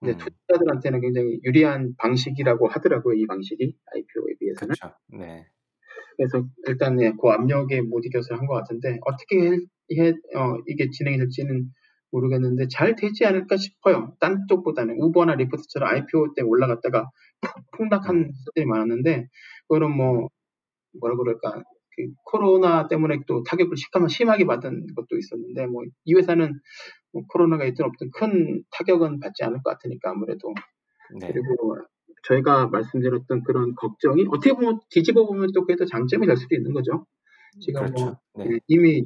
이제 0.01 0.13
음. 0.13 0.17
투자자들한테는 0.17 1.01
굉장히 1.01 1.39
유리한 1.43 1.93
방식이라고 1.97 2.67
하더라고요. 2.67 3.15
이 3.15 3.27
방식이 3.27 3.75
IPO에 3.93 4.33
비해서는. 4.39 4.73
그쵸. 4.73 4.91
네. 5.07 5.45
그래서 6.19 6.45
일단 6.67 7.01
예, 7.01 7.13
그 7.21 7.29
압력에 7.29 7.81
못 7.81 8.05
이겨서 8.05 8.35
한 8.35 8.47
것 8.47 8.55
같은데 8.55 8.99
어떻게 9.07 9.37
해, 9.41 9.57
해- 9.99 10.13
어, 10.37 10.57
이게 10.67 10.89
진행이 10.91 11.17
될지는 11.19 11.71
모르겠는데 12.11 12.67
잘 12.71 12.95
되지 12.97 13.25
않을까 13.25 13.57
싶어요. 13.57 14.13
딴 14.21 14.45
쪽보다는 14.49 14.97
우버나 15.01 15.35
리포트처럼 15.37 15.89
IPO 15.89 16.35
때 16.35 16.43
올라갔다가 16.43 17.09
폭락한 17.77 18.17
음. 18.17 18.23
회사들이 18.25 18.67
많았는데 18.67 19.27
그거는 19.69 19.95
뭐 19.97 20.23
음. 20.23 20.27
뭐라 21.01 21.15
그럴까 21.17 21.63
그 21.97 22.03
코로나 22.25 22.87
때문에 22.89 23.19
또 23.27 23.43
타격을 23.43 23.77
심하게, 23.77 24.09
심하게 24.09 24.45
받은 24.47 24.87
것도 24.95 25.17
있었는데 25.17 25.67
뭐 25.67 25.83
이 26.05 26.15
회사는 26.15 26.59
뭐 27.13 27.23
코로나가 27.29 27.65
있든 27.65 27.85
없든 27.85 28.11
큰 28.13 28.63
타격은 28.71 29.19
받지 29.21 29.43
않을 29.45 29.59
것 29.63 29.71
같으니까 29.71 30.11
아무래도 30.11 30.53
네. 31.19 31.27
그리고 31.31 31.77
저희가 32.23 32.67
말씀드렸던 32.67 33.43
그런 33.43 33.75
걱정이 33.75 34.25
어떻게 34.29 34.53
보면 34.53 34.79
뒤집어 34.89 35.25
보면 35.25 35.49
또 35.53 35.61
그게 35.61 35.75
더 35.75 35.85
장점이 35.85 36.27
될 36.27 36.37
수도 36.37 36.55
있는 36.55 36.73
거죠. 36.73 37.05
지금 37.59 37.81
뭐 37.81 37.89
그렇죠. 37.89 38.19
네. 38.37 38.45
예, 38.45 38.59
이미 38.67 39.05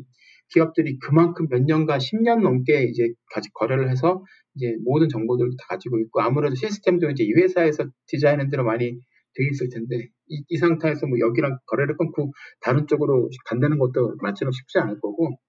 기업들이 0.49 0.99
그만큼 0.99 1.47
몇 1.49 1.63
년간 1.63 1.99
10년 1.99 2.41
넘게 2.41 2.83
이제 2.83 3.13
같이 3.33 3.49
거래를 3.53 3.89
해서 3.89 4.23
이제 4.55 4.75
모든 4.83 5.09
정보들을 5.09 5.51
다 5.51 5.65
가지고 5.69 5.99
있고 5.99 6.21
아무래도 6.21 6.55
시스템도 6.55 7.09
이제 7.11 7.23
이 7.23 7.33
회사에서 7.33 7.85
디자인한 8.07 8.49
대로 8.49 8.63
많이 8.63 8.91
돼 9.35 9.47
있을 9.51 9.69
텐데 9.69 10.09
이, 10.27 10.43
이 10.47 10.57
상태에서 10.57 11.07
뭐 11.07 11.17
여기랑 11.19 11.57
거래를 11.65 11.97
끊고 11.97 12.33
다른 12.61 12.85
쪽으로 12.85 13.29
간다는 13.45 13.79
것도 13.79 14.15
말처럼 14.21 14.51
쉽지 14.51 14.77
않을 14.79 14.99
거고 14.99 15.39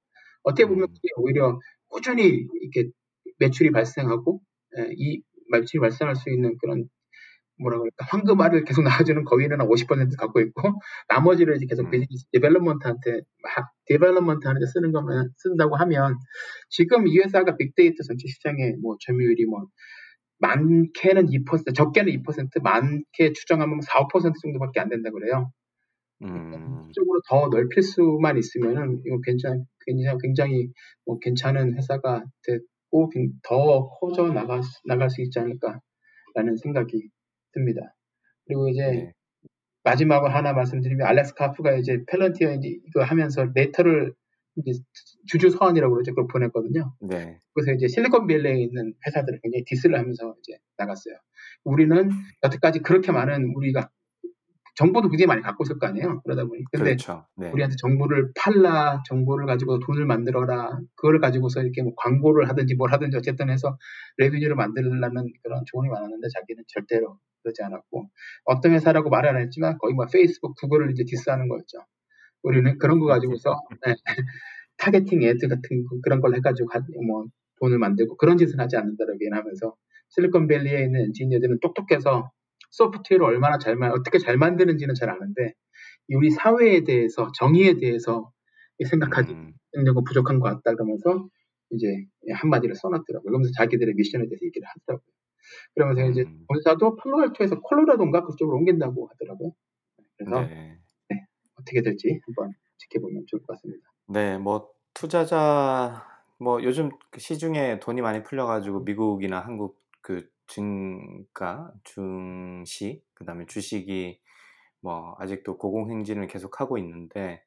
어떻게 0.42 0.66
보면 0.66 0.84
음. 0.84 0.88
그게 0.88 1.08
오히려 1.16 1.58
꾸준히 1.88 2.46
이렇게 2.60 2.90
매출이 3.38 3.72
발생하고 3.72 4.40
예, 4.78 4.88
이 4.96 5.22
매출이 5.50 5.80
발생할 5.80 6.16
수 6.16 6.30
있는 6.30 6.56
그런 6.58 6.88
뭐라 7.60 7.78
그럴까 7.78 8.06
황금알을 8.08 8.64
계속 8.64 8.82
낳아주는 8.82 9.24
거위는 9.24 9.60
한 9.60 9.68
50% 9.68 10.16
갖고 10.18 10.40
있고 10.40 10.62
나머지를 11.08 11.56
이제 11.56 11.66
계속 11.66 11.84
음. 11.86 11.90
business 11.90 12.26
development한테 12.32 13.20
development 13.86 14.46
하는 14.46 14.60
데 14.60 14.66
쓰는 14.66 14.92
거면 14.92 15.30
쓴다고 15.36 15.76
하면 15.76 16.16
지금 16.68 17.06
이 17.06 17.18
회사가 17.18 17.56
빅데이터 17.56 18.02
전체 18.06 18.26
시장의 18.26 18.76
뭐 18.82 18.96
점유율이 19.00 19.46
뭐 19.46 19.66
많게는 20.38 21.26
2% 21.26 21.74
적게는 21.74 22.12
2% 22.22 22.62
많게 22.62 23.32
추정하면 23.34 23.80
4, 23.82 24.00
5% 24.08 24.32
정도밖에 24.42 24.80
안 24.80 24.88
된다 24.88 25.10
그래요. 25.10 25.50
음. 26.22 26.86
이쪽으로 26.90 27.20
더 27.28 27.48
넓힐 27.48 27.82
수만 27.82 28.36
있으면은 28.38 29.00
이거 29.06 29.20
굉장히 29.22 29.62
굉장히 29.86 30.18
굉장히 30.22 30.68
뭐 31.06 31.18
괜찮은 31.18 31.76
회사가 31.76 32.24
됐고 32.42 33.10
더 33.42 33.88
커져 33.88 34.32
나갈 34.32 34.62
수- 34.62 34.80
나갈 34.86 35.10
수 35.10 35.22
있지 35.22 35.38
않을까라는 35.38 36.56
생각이 36.62 37.08
듭니다. 37.54 37.94
그리고 38.46 38.68
이제 38.68 38.82
네. 38.82 39.12
마지막으로 39.84 40.32
하나 40.32 40.52
말씀드리면 40.52 41.06
알렉스 41.06 41.34
카프가 41.34 41.76
이제 41.76 42.04
Palantir 42.06 42.58
이거 42.62 43.02
하면서 43.02 43.46
letter를 43.54 44.14
이제 44.56 44.80
주주 45.26 45.50
서한이라고 45.50 45.94
그러죠. 45.94 46.12
그걸 46.12 46.26
보냈거든요. 46.28 46.94
네. 47.00 47.38
그래서 47.54 47.72
이제 47.72 47.88
실리콘밸리에 47.88 48.62
있는 48.62 48.94
회사들을 49.06 49.40
굉장히 49.42 49.64
디스를 49.64 49.98
하면서 49.98 50.34
이제 50.38 50.58
나갔어요. 50.76 51.14
우리는 51.64 52.10
여태까지 52.42 52.80
그렇게 52.80 53.12
많은 53.12 53.52
우리가 53.54 53.90
정보도 54.76 55.08
굉장히 55.08 55.28
많이 55.28 55.42
갖고 55.42 55.64
있을 55.64 55.78
거 55.78 55.86
아니에요. 55.86 56.20
그러다 56.22 56.44
보니 56.44 56.62
근데 56.72 56.84
그렇죠. 56.84 57.26
네. 57.36 57.50
우리한테 57.50 57.76
정보를 57.76 58.32
팔라, 58.36 59.02
정보를 59.06 59.46
가지고 59.46 59.78
돈을 59.78 60.04
만들어라, 60.04 60.78
그걸 60.96 61.20
가지고서 61.20 61.62
이렇게 61.62 61.82
뭐 61.82 61.92
광고를 61.96 62.48
하든지 62.48 62.74
뭘 62.74 62.92
하든지 62.92 63.16
어쨌든 63.16 63.50
해서 63.50 63.78
revenue를 64.18 64.56
만들려는 64.56 65.32
그런 65.42 65.62
조언이 65.66 65.88
많았는데 65.88 66.26
자기는 66.34 66.64
절대로 66.68 67.18
그러지 67.44 67.62
않았고 67.64 68.08
어떤 68.46 68.72
회사라고 68.74 69.10
말안 69.10 69.38
했지만 69.40 69.78
거의 69.78 69.94
뭐 69.94 70.06
페이스북, 70.12 70.56
구글을 70.56 70.92
이제 70.92 71.04
디스하는 71.06 71.48
거였죠. 71.48 71.78
우리는 72.42 72.78
그런 72.78 73.00
거 73.00 73.06
가지고서 73.06 73.56
네, 73.86 73.94
targeting 74.78 75.22
ad 75.22 75.48
같은 75.48 75.84
거, 75.86 75.96
그런 76.02 76.20
걸 76.20 76.34
해가지고 76.36 76.68
가- 76.68 76.80
뭐 77.06 77.26
돈을 77.60 77.78
만들고 77.78 78.16
그런 78.16 78.38
짓은 78.38 78.60
하지 78.60 78.76
않는다라고 78.76 79.14
얘기하면서 79.22 79.74
실리콘밸리에 80.10 80.84
있는 80.84 81.00
엔지니어들은 81.06 81.60
똑똑해서 81.60 82.30
소프트웨어를 82.72 83.26
얼마나 83.26 83.58
잘 83.58 83.76
만, 83.76 83.92
어떻게 83.92 84.18
잘 84.18 84.36
만드는지는 84.36 84.94
잘 84.96 85.10
아는데 85.10 85.52
이 86.08 86.14
우리 86.16 86.30
사회에 86.30 86.84
대해서 86.84 87.30
정의에 87.38 87.74
대해서 87.78 88.30
생각하기 88.90 89.32
음, 89.32 89.52
능력은 89.74 90.04
부족한 90.04 90.40
것 90.40 90.48
같다 90.48 90.74
그러면서 90.76 91.28
이제 91.70 91.86
한마디를 92.32 92.74
써놨더라고요. 92.76 93.24
그러면서 93.24 93.52
자기들의 93.56 93.94
미션에 93.96 94.22
대해서 94.28 94.44
얘기를 94.44 94.66
하더라고요. 94.68 95.06
그러면서 95.74 96.06
이제 96.10 96.22
음. 96.22 96.44
본사도 96.48 96.96
팔로알토에서 96.96 97.60
콜로라도인가 97.60 98.24
그쪽으로 98.24 98.56
옮긴다고 98.58 99.08
하더라고요. 99.08 99.52
그래서 100.16 100.40
네. 100.46 100.78
어떻게 101.56 101.82
될지 101.82 102.20
한번 102.26 102.54
지켜보면 102.78 103.24
좋을 103.26 103.42
것 103.42 103.54
같습니다. 103.54 103.88
네, 104.08 104.38
뭐 104.38 104.70
투자자 104.92 106.06
뭐 106.38 106.62
요즘 106.62 106.90
그 107.10 107.20
시중에 107.20 107.80
돈이 107.80 108.02
많이 108.02 108.22
풀려가지고 108.22 108.80
미국이나 108.80 109.40
한국 109.40 109.80
그 110.00 110.28
증가, 110.46 111.72
증시, 111.84 113.02
그다음에 113.14 113.46
주식이 113.46 114.20
뭐 114.80 115.16
아직도 115.18 115.56
고공행진을 115.56 116.26
계속 116.26 116.60
하고 116.60 116.76
있는데 116.78 117.42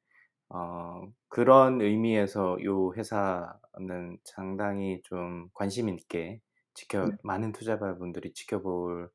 어, 0.49 1.07
그런 1.27 1.81
의미에서 1.81 2.57
이 2.59 2.67
회사는 2.95 4.17
상당히 4.23 5.01
좀 5.03 5.49
관심 5.53 5.89
있게 5.89 6.41
지켜 6.77 7.07
네. 7.07 7.17
많은 7.23 7.53
투자자분들이 7.53 8.33
지켜보고 8.33 9.09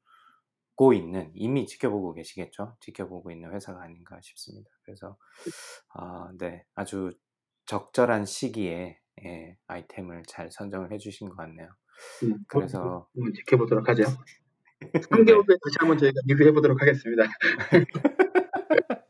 있는 0.93 1.31
이미 1.35 1.65
지켜보고 1.65 2.13
계시겠죠? 2.13 2.77
지켜보고 2.81 3.31
있는 3.31 3.53
회사가 3.55 3.81
아닌가 3.83 4.19
싶습니다. 4.21 4.69
그래서 4.83 5.17
아, 5.95 6.33
네, 6.39 6.65
아주 6.75 7.13
적절한 7.67 8.27
시기에 8.27 8.99
예, 9.25 9.57
아이템을 9.69 10.25
잘 10.27 10.51
선정을 10.51 10.91
해주신 10.91 11.29
것 11.29 11.37
같네요. 11.37 11.69
음, 12.25 12.39
그래서 12.49 13.07
한번 13.15 13.33
지켜보도록 13.33 13.89
하죠. 13.91 14.03
네, 14.81 14.91
3개월 14.91 15.47
후에 15.47 15.57
다시 15.63 15.77
한번 15.79 15.99
저희가 15.99 16.21
리뷰해 16.27 16.51
보도록 16.51 16.83
하겠습니다. 16.83 17.23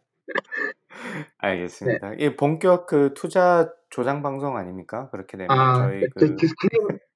알겠습니다. 1.38 2.14
이 2.18 2.36
본격 2.36 2.86
그 2.86 3.14
투자 3.14 3.72
조장 3.88 4.22
방송 4.22 4.58
아닙니까? 4.58 5.08
그렇게 5.10 5.38
되면 5.38 5.50
아, 5.50 5.78
저희 5.78 6.02
저그 6.02 6.36
dis 6.36 6.54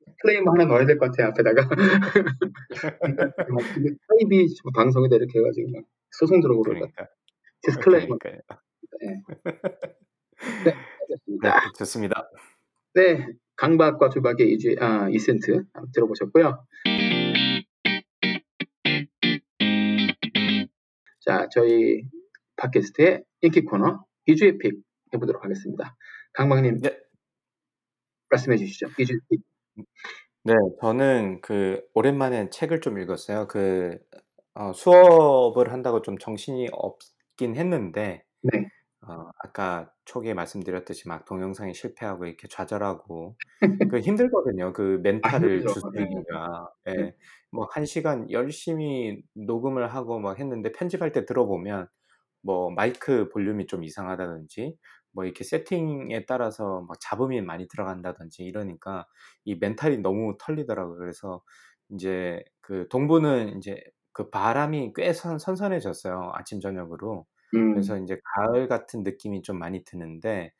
disclaimer 0.07 0.53
하나 0.52 0.64
넣어야 0.64 0.86
될 0.86 0.98
것 0.98 1.11
같아요, 1.11 1.28
앞에다가. 1.28 1.68
사이비 4.09 4.46
방송에다 4.74 5.16
이렇게 5.16 5.38
해가지고 5.38 5.70
막 5.72 5.84
소송 6.11 6.40
들어오고 6.40 6.62
같아요. 6.62 6.90
그러니까 6.94 7.07
disclaimer. 7.62 8.16
그러니까요. 8.18 8.40
네, 9.00 9.22
네, 10.64 10.74
알겠습니다. 11.02 11.72
좋습니다. 11.78 12.30
네, 12.94 13.26
강박과 13.57 14.09
주박의 14.11 14.52
이주, 14.52 14.76
아, 14.80 15.09
이센트 15.11 15.64
들어보셨고요. 15.94 16.64
자, 21.20 21.48
저희 21.50 22.02
팟캐스트의 22.57 23.24
인기 23.42 23.62
코너 23.64 24.04
이주의 24.26 24.57
pick 24.59 24.80
해보도록 25.12 25.44
하겠습니다. 25.44 25.96
강박님 26.34 26.80
네. 26.80 26.98
말씀해 28.30 28.57
주시죠. 28.57 28.88
이주의 28.98 29.18
pick. 29.28 29.42
네, 30.45 30.55
저는 30.81 31.41
그 31.41 31.83
오랜만에 31.95 32.51
책을 32.51 32.81
좀 32.81 32.99
읽었어요. 32.99 33.49
그 33.49 33.99
어, 34.55 34.72
수업을 34.72 35.72
한다고 35.72 36.03
좀 36.03 36.18
정신이 36.18 36.68
없긴 36.72 37.57
했는데 37.57 38.24
네. 38.43 38.68
어, 39.07 39.29
아까 39.39 39.91
초기에 40.05 40.35
말씀드렸듯이 40.35 41.09
막 41.09 41.24
동영상에 41.24 41.72
실패하고 41.72 42.27
이렇게 42.27 42.49
좌절하고 42.49 43.37
그 43.93 44.01
힘들거든요. 44.01 44.72
그 44.72 45.01
멘탈을 45.03 45.59
힘들죠. 45.59 45.74
주스리기가. 45.74 46.70
예. 46.89 46.93
네. 46.93 47.14
뭐한 47.53 47.85
시간 47.85 48.31
열심히 48.31 49.22
녹음을 49.35 49.93
하고 49.95 50.18
막 50.18 50.39
했는데 50.39 50.72
편집할 50.72 51.12
때 51.12 51.24
들어보면 51.24 51.89
뭐 52.43 52.70
마이크 52.70 53.29
볼륨이 53.31 53.66
좀 53.66 53.85
이상하다든지 53.85 54.77
뭐 55.16 55.24
이렇게 55.24 55.44
세팅에 55.44 56.26
따라서 56.26 56.82
막 56.82 56.98
잡음이 57.00 57.40
많이 57.40 57.66
들어간다든지 57.68 58.44
이러니까 58.44 59.06
이 59.44 59.56
멘탈이 59.56 59.98
너무 59.98 60.36
털리더라고요. 60.38 60.98
그래서 60.98 61.42
이제 61.88 62.44
그 62.60 62.86
동부는 62.90 63.56
이제 63.56 63.82
그 64.12 64.28
바람이 64.28 64.92
꽤 64.94 65.14
선, 65.14 65.38
선선해졌어요. 65.38 66.32
아침 66.34 66.60
저녁으로. 66.60 67.26
음, 67.54 67.72
그래서 67.72 67.96
이제 67.98 68.20
가을 68.34 68.68
같은 68.68 69.02
느낌이 69.04 69.40
좀 69.40 69.58
많이 69.58 69.84
드는데 69.84 70.52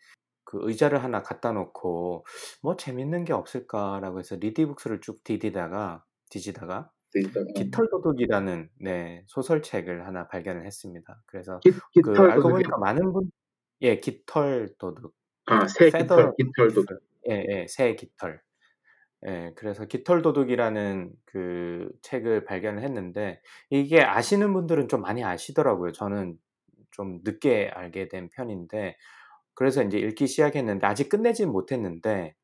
그 0.45 0.59
의자를 0.63 1.05
하나 1.05 1.23
갖다 1.23 1.53
놓고 1.53 2.25
뭐 2.63 2.77
재밌는 2.77 3.25
게 3.25 3.35
없을까라고 3.35 4.21
해서 4.21 4.37
리디북스를 4.37 5.03
쭉 5.03 5.23
디디다가 5.23 6.03
뒤지다가 6.31 6.91
네, 7.15 7.21
일단, 7.23 7.47
깃털 7.55 7.89
도둑이라는 7.91 8.71
네, 8.81 9.23
소설책을 9.27 10.07
하나 10.07 10.29
발견을 10.29 10.65
했습니다. 10.65 11.21
그래서 11.27 11.61
기, 11.61 11.73
그 12.03 12.13
깃털 12.13 12.31
알고 12.31 12.43
도둑이 12.43 12.63
보니까 12.63 12.79
많은 12.79 13.13
분, 13.13 13.31
예, 13.83 14.01
깃털 14.01 14.75
도둑, 14.79 15.15
아, 15.47 15.67
새 15.69 15.91
깃털, 15.91 16.33
깃털 16.39 16.73
도둑. 16.73 17.01
예, 17.29 17.45
예, 17.49 17.67
새 17.69 17.95
깃털. 17.95 18.41
예, 19.27 19.53
그래서 19.57 19.87
깃털 19.87 20.23
도둑이라는 20.23 21.13
그 21.25 21.89
책을 22.03 22.45
발견을 22.45 22.83
했는데 22.83 23.41
이게 23.71 24.03
아시는 24.03 24.53
분들은 24.53 24.89
좀 24.89 25.03
많이 25.03 25.25
아시더라고요. 25.25 25.93
저는 25.93 26.39
좀 26.91 27.21
늦게 27.25 27.71
알게 27.75 28.09
된 28.09 28.31
편인데 28.31 28.97
그래서 29.55 29.83
이제 29.83 29.99
읽기 29.99 30.27
시작했는데 30.27 30.87
아직 30.87 31.09
끝내진 31.09 31.51
못했는데 31.51 32.35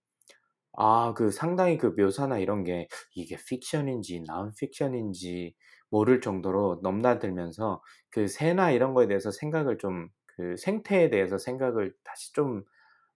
아, 0.74 1.14
그 1.14 1.30
상당히 1.30 1.78
그 1.78 1.89
묘사나 1.97 2.39
이런 2.39 2.64
게 2.64 2.89
이게 3.14 3.37
픽션인지 3.49 4.24
non-fiction인지 4.28 5.55
모를 5.91 6.20
정도로 6.22 6.80
넘나들면서 6.83 7.83
그 8.11 8.26
새나 8.28 8.70
이런 8.70 8.95
거에 8.95 9.07
대해서 9.07 9.30
생각을 9.30 9.78
좀 9.78 10.09
그 10.37 10.57
생태에 10.57 11.11
대해서 11.11 11.39
생각을 11.39 11.95
다시 12.05 12.33
좀 12.33 12.64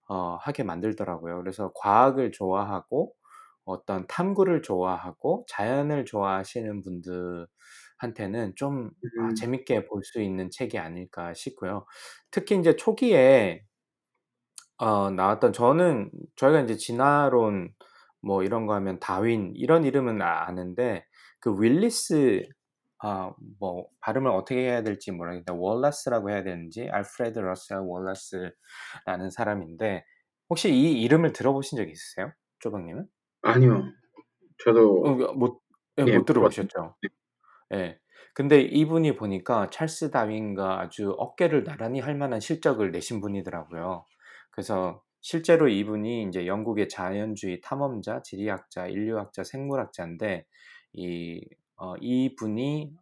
어, 0.09 0.37
하게 0.41 0.63
만들더라고요. 0.63 1.37
그래서 1.39 1.71
과학을 1.75 2.31
좋아하고 2.31 3.13
어떤 3.65 4.07
탐구를 4.07 4.61
좋아하고 4.63 5.45
자연을 5.49 6.05
좋아하시는 6.05 6.81
분들한테는 6.83 8.53
좀 8.55 8.91
아, 9.17 9.29
음, 9.29 9.35
재밌게 9.35 9.85
볼 9.87 10.03
수 10.03 10.21
있는 10.21 10.49
책이 10.51 10.77
아닐까 10.79 11.33
싶고요. 11.33 11.85
특히 12.31 12.57
이제 12.59 12.75
초기에 12.75 13.63
어, 14.79 15.09
나왔던 15.11 15.53
저는 15.53 16.11
저희가 16.35 16.61
이제 16.61 16.75
진화론 16.77 17.73
뭐 18.21 18.43
이런 18.43 18.65
거 18.67 18.73
하면 18.75 18.99
다윈 18.99 19.53
이런 19.55 19.83
이름은 19.85 20.21
아- 20.21 20.45
아는데 20.47 21.05
그 21.39 21.55
윌리스 21.59 22.43
아, 22.99 23.31
뭐 23.59 23.87
발음을 24.01 24.31
어떻게 24.31 24.61
해야 24.61 24.83
될지 24.83 25.11
모르겠다. 25.11 25.53
월라스라고 25.53 26.29
해야 26.29 26.43
되는지 26.43 26.89
알프레드 26.89 27.39
러셀 27.39 27.77
월라스라는 27.79 29.29
사람인데 29.31 30.03
혹시 30.49 30.73
이 30.73 31.01
이름을 31.03 31.33
들어보신 31.33 31.77
적 31.77 31.89
있으세요? 31.89 32.31
조박님은? 32.59 33.07
아니요. 33.43 33.83
저도, 34.63 35.03
어, 35.03 35.33
못, 35.33 35.61
예, 35.99 36.05
예, 36.07 36.17
못 36.17 36.25
들어보셨죠? 36.25 36.95
예. 37.73 37.99
근데 38.33 38.61
이분이 38.61 39.15
보니까 39.15 39.69
찰스 39.71 40.11
다윈과 40.11 40.79
아주 40.79 41.15
어깨를 41.17 41.63
나란히 41.63 41.99
할 41.99 42.15
만한 42.15 42.39
실적을 42.39 42.91
내신 42.91 43.19
분이더라고요. 43.19 44.05
그래서 44.51 45.01
실제로 45.21 45.67
이분이 45.67 46.23
이제 46.23 46.47
영국의 46.47 46.87
자연주의 46.87 47.59
탐험자, 47.61 48.21
지리학자, 48.21 48.87
인류학자, 48.87 49.43
생물학자인데 49.43 50.45
이, 50.93 51.41
어, 51.77 51.95
이분이 52.01 52.95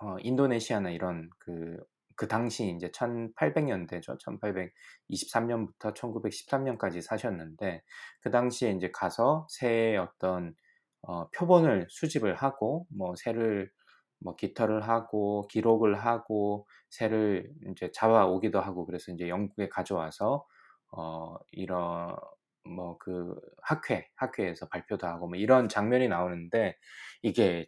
어, 0.00 0.16
인도네시아나 0.20 0.90
이런 0.90 1.30
그, 1.38 1.76
그 2.16 2.28
당시 2.28 2.68
이제 2.76 2.90
1800년대죠. 2.90 4.18
1823년부터 4.20 5.94
1913년까지 5.94 7.00
사셨는데 7.02 7.82
그 8.20 8.30
당시에 8.30 8.72
이제 8.72 8.90
가서 8.92 9.46
새의 9.50 9.98
어떤 9.98 10.54
어, 11.02 11.28
표본을 11.30 11.86
수집을 11.90 12.34
하고 12.36 12.86
뭐 12.90 13.14
새를 13.16 13.70
뭐 14.20 14.34
깃털을 14.36 14.82
하고 14.88 15.46
기록을 15.48 15.94
하고 16.04 16.66
새를 16.90 17.50
이제 17.70 17.90
잡아오기도 17.92 18.60
하고 18.60 18.84
그래서 18.84 19.12
이제 19.12 19.28
영국에 19.28 19.68
가져와서 19.68 20.46
어, 20.92 21.36
이런 21.52 22.16
뭐 22.64 22.98
그 22.98 23.34
학회 23.62 24.08
학회에서 24.16 24.68
발표도 24.68 25.06
하고 25.06 25.28
뭐 25.28 25.36
이런 25.36 25.68
장면이 25.68 26.08
나오는데 26.08 26.76
이게 27.22 27.66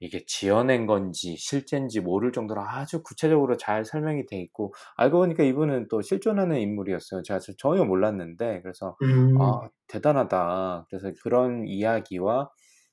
이게 0.00 0.24
지어낸 0.26 0.86
건지 0.86 1.36
실제인지 1.36 2.00
모를 2.00 2.32
정도로 2.32 2.62
아주 2.62 3.02
구체적으로 3.02 3.56
잘 3.58 3.84
설명이 3.84 4.26
돼 4.26 4.40
있고 4.40 4.72
알고 4.96 5.18
보니까 5.18 5.44
이분은 5.44 5.88
또 5.88 6.00
실존하는 6.00 6.58
인물이었어요. 6.58 7.22
제가 7.22 7.38
전혀 7.58 7.84
몰랐는데 7.84 8.62
그래서 8.62 8.96
음. 9.02 9.40
아 9.40 9.68
대단하다. 9.88 10.86
그래서 10.88 11.12
그런 11.22 11.66
이야기와 11.66 12.50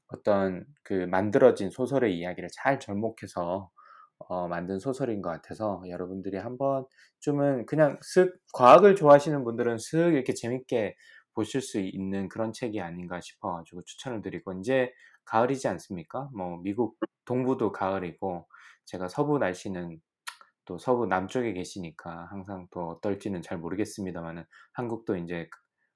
어떤 0.10 0.66
그 0.84 0.94
만들어진 1.10 1.70
소설의 1.70 2.18
이야기를 2.18 2.50
잘 2.54 2.80
접목해서 2.80 3.70
어, 4.20 4.48
만든 4.48 4.80
소설인 4.80 5.22
것 5.22 5.30
같아서 5.30 5.82
여러분들이 5.88 6.38
한번 6.38 6.86
좀은 7.20 7.66
그냥 7.66 8.00
쓱 8.00 8.34
과학을 8.54 8.96
좋아하시는 8.96 9.44
분들은 9.44 9.78
쓱 9.78 10.14
이렇게 10.14 10.34
재밌게 10.34 10.96
보실 11.34 11.62
수 11.62 11.80
있는 11.80 12.28
그런 12.30 12.52
책이 12.52 12.82
아닌가 12.82 13.22
싶어가지고 13.22 13.84
추천을 13.84 14.22
드리고 14.22 14.54
이제 14.54 14.92
가을이지 15.28 15.68
않습니까? 15.68 16.30
뭐 16.36 16.58
미국 16.64 16.98
동부도 17.26 17.72
가을이고 17.72 18.48
제가 18.86 19.08
서부 19.08 19.38
날씨는 19.38 20.00
또 20.66 20.78
서부 20.78 21.06
남쪽에 21.06 21.54
계시니까 21.54 22.28
항상 22.30 22.68
또 22.72 22.90
어떨지는 22.90 23.42
잘 23.42 23.58
모르겠습니다만은 23.58 24.44
한국도 24.74 25.18
이제 25.18 25.50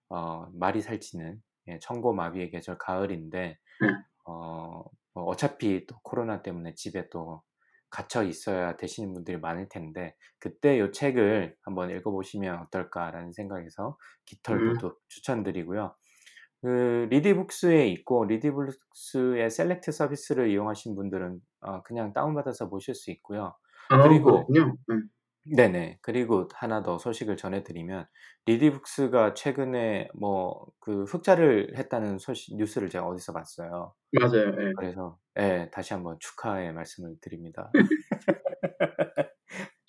어, 0.10 0.48
말이 0.54 0.82
살찌는 0.82 1.42
예, 1.68 1.80
청고마비의 1.80 2.52
계절 2.52 2.78
가을인데 2.78 3.58
네. 3.82 3.88
어, 4.26 4.84
뭐 5.14 5.24
어차피 5.26 5.86
또 5.88 5.98
코로나 6.04 6.42
때문에 6.42 6.74
집에 6.76 7.10
또 7.10 7.44
갇혀 7.90 8.24
있어야 8.24 8.78
되시는 8.78 9.14
분들이 9.14 9.38
많을 9.38 9.68
텐데 9.68 10.16
그때 10.40 10.78
이 10.78 10.92
책을 10.94 11.58
한번 11.62 11.90
읽어보시면 11.92 12.60
어떨까라는 12.64 13.34
생각에서 13.34 13.98
깃털 14.26 14.62
도둑 14.62 14.88
음. 14.88 14.94
추천드리고요. 15.10 15.94
그 16.62 17.07
리디북스에 17.09 17.88
있고 17.88 18.26
리디북스의 18.26 19.49
Select 19.49 19.91
서비스를 19.91 20.49
이용하신 20.49 20.95
분들은 20.95 21.39
어, 21.62 21.82
그냥 21.84 22.14
다운받아서 22.14 22.70
보실 22.70 22.95
수 22.95 23.12
있고요. 23.12 23.55
아, 23.89 24.01
그리고. 24.03 24.47
음. 24.89 25.09
네네. 25.43 25.97
그리고 26.01 26.47
하나 26.53 26.84
더 26.84 26.99
소식을 26.99 27.36
전해드리면 27.36 28.05
리디북스가 28.45 29.34
최근에 29.34 30.09
뭐 30.14 30.66
그 30.80 31.03
흑자를 31.03 31.78
했다는 31.78 32.18
소식 32.20 32.55
뉴스를 32.57 32.89
제가 32.89 33.05
어디서 33.07 33.34
봤어요. 33.34 33.93
맞아요. 34.20 34.47
예. 34.59 34.74
그래서 34.78 35.18
예, 35.39 35.70
다시 35.72 35.93
한번 35.93 36.18
축하의 36.20 36.74
말씀을 36.74 37.16
드립니다. 37.22 37.72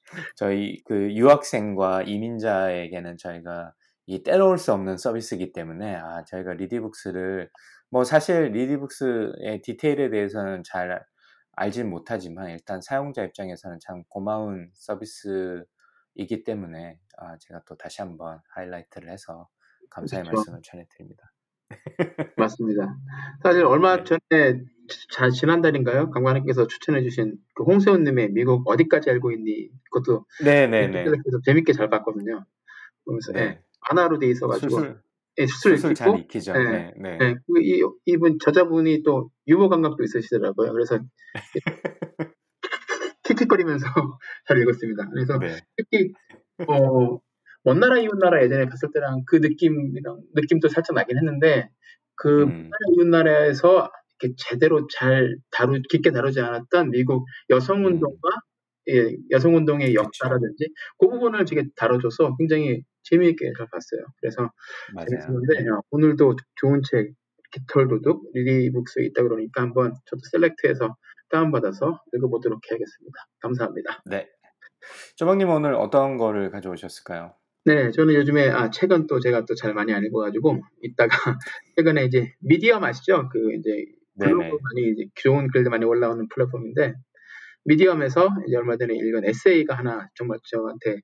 저희 0.37 0.83
그 0.85 1.13
유학생과 1.15 2.03
이민자에게는 2.03 3.17
저희가 3.19 3.73
이 4.07 4.23
때려올 4.23 4.59
수 4.59 4.73
없는 4.73 4.97
서비스이기 4.97 5.53
때문에 5.53 5.97
아 5.97 6.25
저희가 6.25 6.55
리디북스를 6.55 7.51
뭐 7.91 8.05
사실 8.05 8.51
리디북스의 8.53 9.63
디테일에 9.63 10.11
대해서는 10.11 10.63
잘 10.65 11.05
알진 11.55 11.91
못하지만 11.91 12.51
일단 12.51 12.81
사용자 12.81 13.23
입장에서는 13.25 13.79
참 13.81 14.03
고마운 14.09 14.71
서비스이기 14.75 16.45
때문에 16.45 16.99
아 17.19 17.37
제가 17.39 17.63
또 17.67 17.77
다시 17.77 18.03
한번 18.03 18.41
하이라이트를 18.55 19.11
해서 19.11 19.49
감사의 19.91 20.25
그렇죠. 20.25 20.37
말씀을 20.37 20.61
전해드립니다. 20.63 21.33
맞습니다. 22.37 22.97
사실 23.43 23.65
얼마 23.65 23.97
네. 23.97 24.05
전에 24.05 24.63
자, 25.11 25.31
지난달인가요? 25.31 26.11
강관님께서 26.11 26.67
추천해주신 26.67 27.37
그 27.55 27.65
홍세훈님의 27.65 28.33
미국 28.33 28.69
어디까지 28.69 29.11
알고 29.11 29.33
있니? 29.33 29.71
그것도 29.91 30.27
네네네. 30.43 30.89
넷플릭스에서 30.89 31.41
재밌게 31.45 31.73
잘 31.73 31.89
봤거든요. 31.89 32.45
그러면서 33.05 33.33
예, 33.37 33.41
네. 33.41 33.63
만화로 33.89 34.19
돼 34.19 34.29
있어가지고 34.29 34.71
수술 34.71 35.03
예, 35.39 35.47
수술 35.47 35.77
수술 35.77 35.95
잘 35.95 36.19
익히죠. 36.19 36.53
예, 36.55 36.63
네, 36.63 36.95
네. 36.97 37.19
예, 37.21 37.35
그 37.47 37.63
이, 37.63 37.83
이분 38.05 38.39
저자분이 38.39 39.03
또 39.03 39.31
유머 39.47 39.69
감각도 39.69 40.03
있으시더라고요. 40.05 40.73
그래서 40.73 41.01
킥킥거리면서 43.25 43.87
잘 44.47 44.61
읽었습니다. 44.61 45.09
그래서 45.11 45.39
네. 45.39 45.57
특히 45.77 46.13
어, 46.69 47.19
먼 47.65 47.81
나라 47.81 47.99
이웃 47.99 48.15
나라 48.19 48.43
예전에 48.43 48.67
봤을 48.67 48.91
때랑 48.93 49.23
그 49.27 49.37
느낌이랑 49.37 50.21
느낌도 50.35 50.69
살짝 50.69 50.95
나긴 50.95 51.17
했는데 51.17 51.71
그 52.15 52.43
음. 52.43 52.71
이웃 52.97 53.07
나라에서 53.07 53.91
이렇게 54.21 54.35
제대로 54.37 54.87
잘 54.89 55.37
다루 55.51 55.81
깊게 55.89 56.11
다루지 56.11 56.41
않았던 56.41 56.91
미국 56.91 57.27
여성 57.51 57.87
운동과 57.87 58.29
예, 58.89 59.17
여성 59.31 59.55
운동의 59.57 59.89
그쵸. 59.89 60.03
역사라든지 60.03 60.69
그 60.99 61.09
부분을 61.09 61.45
되게 61.45 61.65
다뤄줘서 61.77 62.37
굉장히 62.39 62.83
재미있게 63.05 63.53
잘 63.57 63.67
봤어요. 63.71 64.07
그래서. 64.21 64.51
재밌었는데 65.09 65.63
네. 65.63 65.71
어, 65.71 65.83
오늘도 65.91 66.37
좋은 66.57 66.83
책 66.89 67.13
깃털 67.53 67.89
도둑 67.89 68.31
리디북스에 68.35 69.05
있다 69.07 69.23
그러니까 69.23 69.63
한번 69.63 69.95
저도 70.07 70.21
셀렉트해서 70.33 70.97
다운받아서 71.31 72.03
읽어보도록 72.15 72.61
해야겠습니다. 72.71 73.15
감사합니다. 73.41 74.03
네. 74.07 74.29
조박님 75.17 75.49
오늘 75.49 75.75
어떤 75.75 76.17
거를 76.17 76.51
가져오셨을까요? 76.51 77.35
네, 77.65 77.91
저는 77.93 78.15
요즘에 78.15 78.49
아 78.51 78.71
책은 78.71 79.07
또 79.07 79.21
제가 79.21 79.45
또 79.45 79.55
잘 79.55 79.73
많이 79.75 79.93
안 79.93 80.03
읽어가지고 80.05 80.61
이따가 80.83 81.09
최근에 81.77 82.05
이제 82.07 82.33
미디엄 82.41 82.83
아시죠? 82.83 83.29
그 83.31 83.55
이제 83.55 83.85
블로그 84.19 84.43
네네. 84.43 84.51
많이 84.51 84.91
이제 84.93 85.07
좋은 85.15 85.49
글들 85.53 85.71
많이 85.71 85.85
올라오는 85.85 86.27
플랫폼인데 86.29 86.95
미디엄에서 87.65 88.29
이제 88.49 88.57
얼마 88.57 88.77
전에 88.77 88.95
읽은 88.95 89.25
에세이가 89.27 89.75
하나 89.75 90.09
정말 90.17 90.39
저한테 90.45 91.01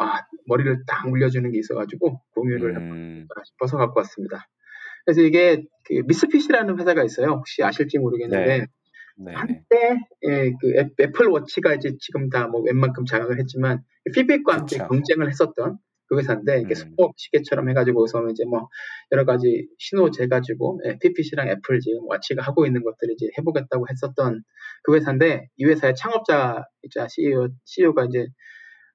아 0.00 0.20
머리를 0.48 0.84
딱 0.86 1.08
물려주는 1.08 1.50
게 1.52 1.58
있어가지고 1.58 2.20
공유를 2.34 2.76
음, 2.78 3.26
싶어서 3.46 3.78
갖고 3.78 4.00
왔습니다. 4.00 4.46
그래서 5.04 5.22
이게 5.22 5.64
그 5.84 6.02
미스핏이라는 6.06 6.78
회사가 6.80 7.04
있어요. 7.04 7.28
혹시 7.28 7.62
아실지 7.62 7.98
모르겠는데 7.98 8.58
네. 8.60 8.66
네네. 9.18 9.36
한때 9.36 9.98
예, 10.28 10.52
그 10.60 10.76
애- 10.78 10.90
애플 11.02 11.28
워치가 11.28 11.74
이제 11.74 11.92
지금 12.00 12.30
다 12.30 12.48
뭐 12.48 12.62
웬만큼 12.62 13.04
장악을 13.06 13.38
했지만 13.40 13.82
피빅과 14.14 14.54
함께 14.54 14.78
그쵸. 14.78 14.88
경쟁을 14.88 15.28
했었던 15.30 15.78
그 16.06 16.18
회사인데 16.18 16.60
이게 16.60 16.70
음. 16.70 16.74
스포 16.74 17.12
시계처럼 17.16 17.68
해가지고서 17.70 18.28
이제 18.30 18.44
뭐 18.44 18.68
여러 19.12 19.24
가지 19.24 19.68
신호 19.78 20.10
재가지고 20.10 20.80
예, 20.86 20.98
피핏이랑 21.00 21.48
애플 21.48 21.80
지금 21.80 22.06
워치가 22.08 22.42
하고 22.42 22.66
있는 22.66 22.82
것들을 22.82 23.14
이제 23.14 23.28
해보겠다고 23.38 23.86
했었던 23.90 24.42
그 24.82 24.94
회사인데 24.94 25.48
이 25.56 25.64
회사의 25.64 25.94
창업자이자 25.96 27.08
CEO 27.08 27.48
CEO가 27.64 28.04
이제 28.06 28.26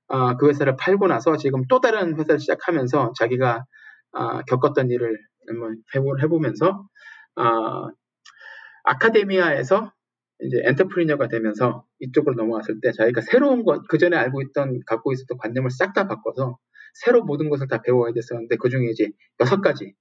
아, 0.07 0.36
그 0.38 0.49
회사를 0.49 0.76
팔고 0.76 1.07
나서 1.07 1.38
지금 1.38 1.64
또 1.70 1.82
다른 1.82 2.18
회사를 2.18 2.39
시작하면서 2.39 3.14
자기가 3.18 3.66
아, 4.14 4.41
겪었던 4.43 4.89
일을 4.89 5.18
한번 5.47 5.78
해보, 5.95 6.18
해보면서 6.20 6.88
아, 7.36 7.89
아카데미아에서 8.84 9.91
이제 10.41 10.62
엔터프리너가 10.66 11.28
되면서 11.28 11.84
이쪽으로 11.99 12.36
넘어갔을 12.36 12.80
때 12.82 12.91
자기가 12.91 13.22
새로운 13.22 13.64
것, 13.64 13.88
그 13.88 13.97
전에 13.97 14.16
알고 14.16 14.41
있던, 14.41 14.80
갖고 14.86 15.12
있었던 15.12 15.38
관념을 15.38 15.70
싹 15.70 15.93
다 15.93 16.07
바꿔서 16.07 16.57
새로 16.94 17.24
모든 17.24 17.50
것을 17.50 17.68
다 17.68 17.82
배워야 17.82 18.12
됐었는데 18.14 18.58
그 18.58 18.70
중에 18.70 18.88
이제 18.92 19.10
여섯 19.40 19.62
가지 19.62 19.94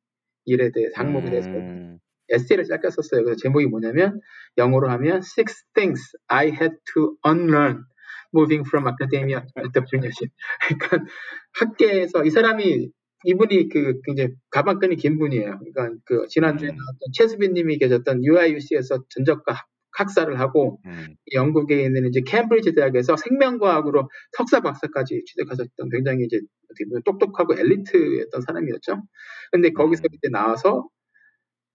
일에 0.45 0.71
대해 0.73 0.87
항목에 0.95 1.31
대해서 1.31 1.51
음, 1.51 1.99
에세이를 2.31 2.65
짧게 2.65 2.91
썼어요. 2.91 3.25
그래서 3.25 3.41
제목이 3.41 3.67
뭐냐면 3.67 4.21
영어로 4.57 4.91
하면 4.91 5.19
Six 5.19 5.65
Things 5.75 6.01
I 6.29 6.49
Had 6.49 6.77
to 6.95 7.17
Unlearn 7.27 7.85
Moving 8.35 8.67
from 8.69 8.87
Academia 8.89 9.41
to 9.41 9.63
Entrepreneurship. 9.63 10.33
그러니까 10.69 11.05
학계에서 11.61 12.25
이 12.25 12.31
사람이 12.31 12.91
이분이 13.25 13.69
그 13.69 14.01
굉장히 14.05 14.35
가방끈이 14.51 14.97
긴 14.97 15.19
분이에요. 15.19 15.59
그러니까 15.59 15.97
그 16.05 16.27
지난주에 16.29 16.69
음. 16.69 16.77
나왔던 16.77 17.01
최수빈님이 17.15 17.79
계셨던 17.79 18.25
UIUC에서 18.25 19.05
전적과 19.09 19.65
학- 19.93 20.09
학사를 20.09 20.39
하고 20.39 20.81
음, 20.87 21.15
영국에 21.35 21.83
있는 21.83 22.07
이제 22.07 22.21
캠브리지 22.27 22.75
대학에서 22.75 23.17
생명과학으로 23.17 24.09
석사 24.37 24.61
박사까지 24.61 25.23
취득하셨던 25.27 25.89
굉장히 25.91 26.25
이제 26.25 26.39
어떻게 26.71 26.85
보면 26.89 27.03
똑똑하고 27.05 27.55
엘리트였던 27.59 28.43
사람이었죠. 28.43 29.03
근데 29.53 29.71
거기서 29.71 30.03
음. 30.05 30.15
이제 30.15 30.29
나와서 30.31 30.89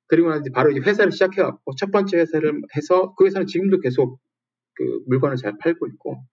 그리고 0.08 0.30
나서 0.30 0.42
이제 0.42 0.52
바로 0.54 0.72
이제 0.72 0.80
회사를 0.80 1.12
시작해갖고 1.12 1.76
첫 1.78 1.92
번째 1.92 2.18
회사를 2.18 2.62
해서 2.76 3.14
그 3.16 3.26
회사는 3.26 3.48
지금도 3.48 3.80
계속 3.80 4.20
그 4.76 5.00
물건을 5.08 5.38
잘 5.38 5.54
팔고 5.60 5.88
있고 5.88 6.24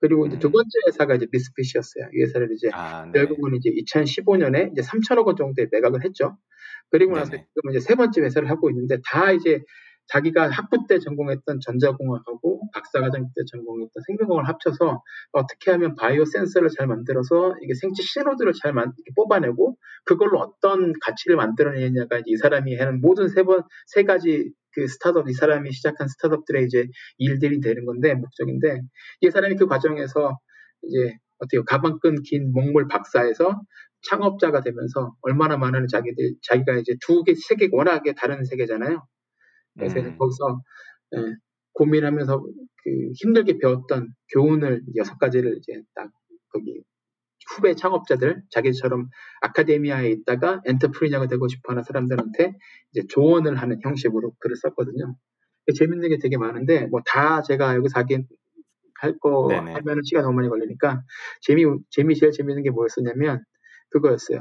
그리고 0.00 0.26
이제 0.26 0.38
두 0.38 0.48
음. 0.48 0.52
번째 0.52 0.68
회사가 0.88 1.14
이제 1.14 1.26
미스핏이었어요. 1.30 2.08
이 2.14 2.22
회사를 2.22 2.48
이제 2.52 2.70
아, 2.72 3.04
네. 3.06 3.12
결국은 3.12 3.54
이제 3.56 3.70
2015년에 3.70 4.72
이제 4.72 4.82
3천억 4.82 5.26
원 5.26 5.36
정도의 5.36 5.68
매각을 5.70 6.04
했죠. 6.04 6.36
그리고 6.90 7.16
나서 7.16 7.30
네네. 7.32 7.46
지금 7.54 7.70
이제 7.70 7.80
세 7.80 7.94
번째 7.94 8.22
회사를 8.22 8.48
하고 8.50 8.70
있는데 8.70 8.98
다 9.04 9.32
이제 9.32 9.62
자기가 10.12 10.50
학부 10.50 10.86
때 10.88 10.98
전공했던 10.98 11.60
전자공학하고 11.60 12.70
박사과정 12.72 13.22
때 13.34 13.42
전공했던 13.52 14.02
생명공학을 14.06 14.48
합쳐서 14.48 15.02
어떻게 15.32 15.70
하면 15.72 15.94
바이오 15.96 16.24
센서를 16.24 16.68
잘 16.76 16.86
만들어서 16.86 17.54
이게 17.62 17.74
생체 17.74 18.02
신호들을 18.02 18.52
잘 18.62 18.72
만, 18.72 18.92
뽑아내고 19.16 19.76
그걸로 20.04 20.38
어떤 20.40 20.92
가치를 21.00 21.36
만들어내냐가 21.36 22.18
이제 22.18 22.24
이 22.32 22.36
사람이 22.36 22.76
하는 22.76 23.00
모든 23.00 23.28
세 23.28 23.42
번 23.44 23.62
세 23.86 24.04
가지 24.04 24.52
그 24.72 24.86
스타트업 24.88 25.28
이 25.28 25.32
사람이 25.32 25.72
시작한 25.72 26.08
스타트업들의 26.08 26.64
이제 26.66 26.86
일들이 27.18 27.60
되는 27.60 27.84
건데 27.86 28.14
목적인데 28.14 28.80
이 29.22 29.30
사람이 29.30 29.56
그 29.56 29.66
과정에서 29.66 30.38
이제 30.82 31.16
어떻게 31.38 31.62
가방끈 31.66 32.22
긴 32.24 32.52
목물 32.52 32.88
박사에서 32.88 33.60
창업자가 34.08 34.60
되면서 34.62 35.14
얼마나 35.22 35.56
많은 35.56 35.86
자기들 35.88 36.34
자기가 36.42 36.74
이제 36.78 36.94
두 37.06 37.22
개, 37.24 37.34
세 37.34 37.56
개 37.56 37.68
워낙에 37.72 38.14
다른 38.14 38.44
세계잖아요. 38.44 39.04
그래서 39.78 40.00
음. 40.00 40.16
거기서 40.18 40.62
예, 41.16 41.34
고민하면서 41.74 42.40
그 42.40 42.90
힘들게 43.16 43.58
배웠던 43.58 44.08
교훈을 44.34 44.82
여섯 44.96 45.18
가지를 45.18 45.58
이제 45.58 45.82
딱 45.94 46.10
거기 46.50 46.82
후배 47.54 47.74
창업자들 47.74 48.42
자기처럼 48.50 49.08
아카데미아에 49.42 50.10
있다가 50.10 50.62
엔터프리너가 50.66 51.26
되고 51.28 51.48
싶어하는 51.48 51.82
사람들한테 51.84 52.54
이제 52.92 53.06
조언을 53.08 53.56
하는 53.56 53.78
형식으로 53.82 54.34
글을 54.40 54.56
썼거든요. 54.56 55.16
재밌는 55.78 56.08
게 56.10 56.18
되게 56.18 56.36
많은데 56.38 56.86
뭐 56.86 57.00
다 57.06 57.42
제가 57.42 57.76
여기서 57.76 58.00
하긴 58.00 58.26
할거 59.00 59.48
하면은 59.52 60.02
시간 60.04 60.24
너무 60.24 60.36
많이 60.36 60.48
걸리니까 60.48 61.02
재미 61.42 61.64
재미 61.90 62.16
제일 62.16 62.32
재밌는 62.32 62.62
게 62.64 62.70
뭐였었냐면 62.70 63.44
그거였어요. 63.90 64.40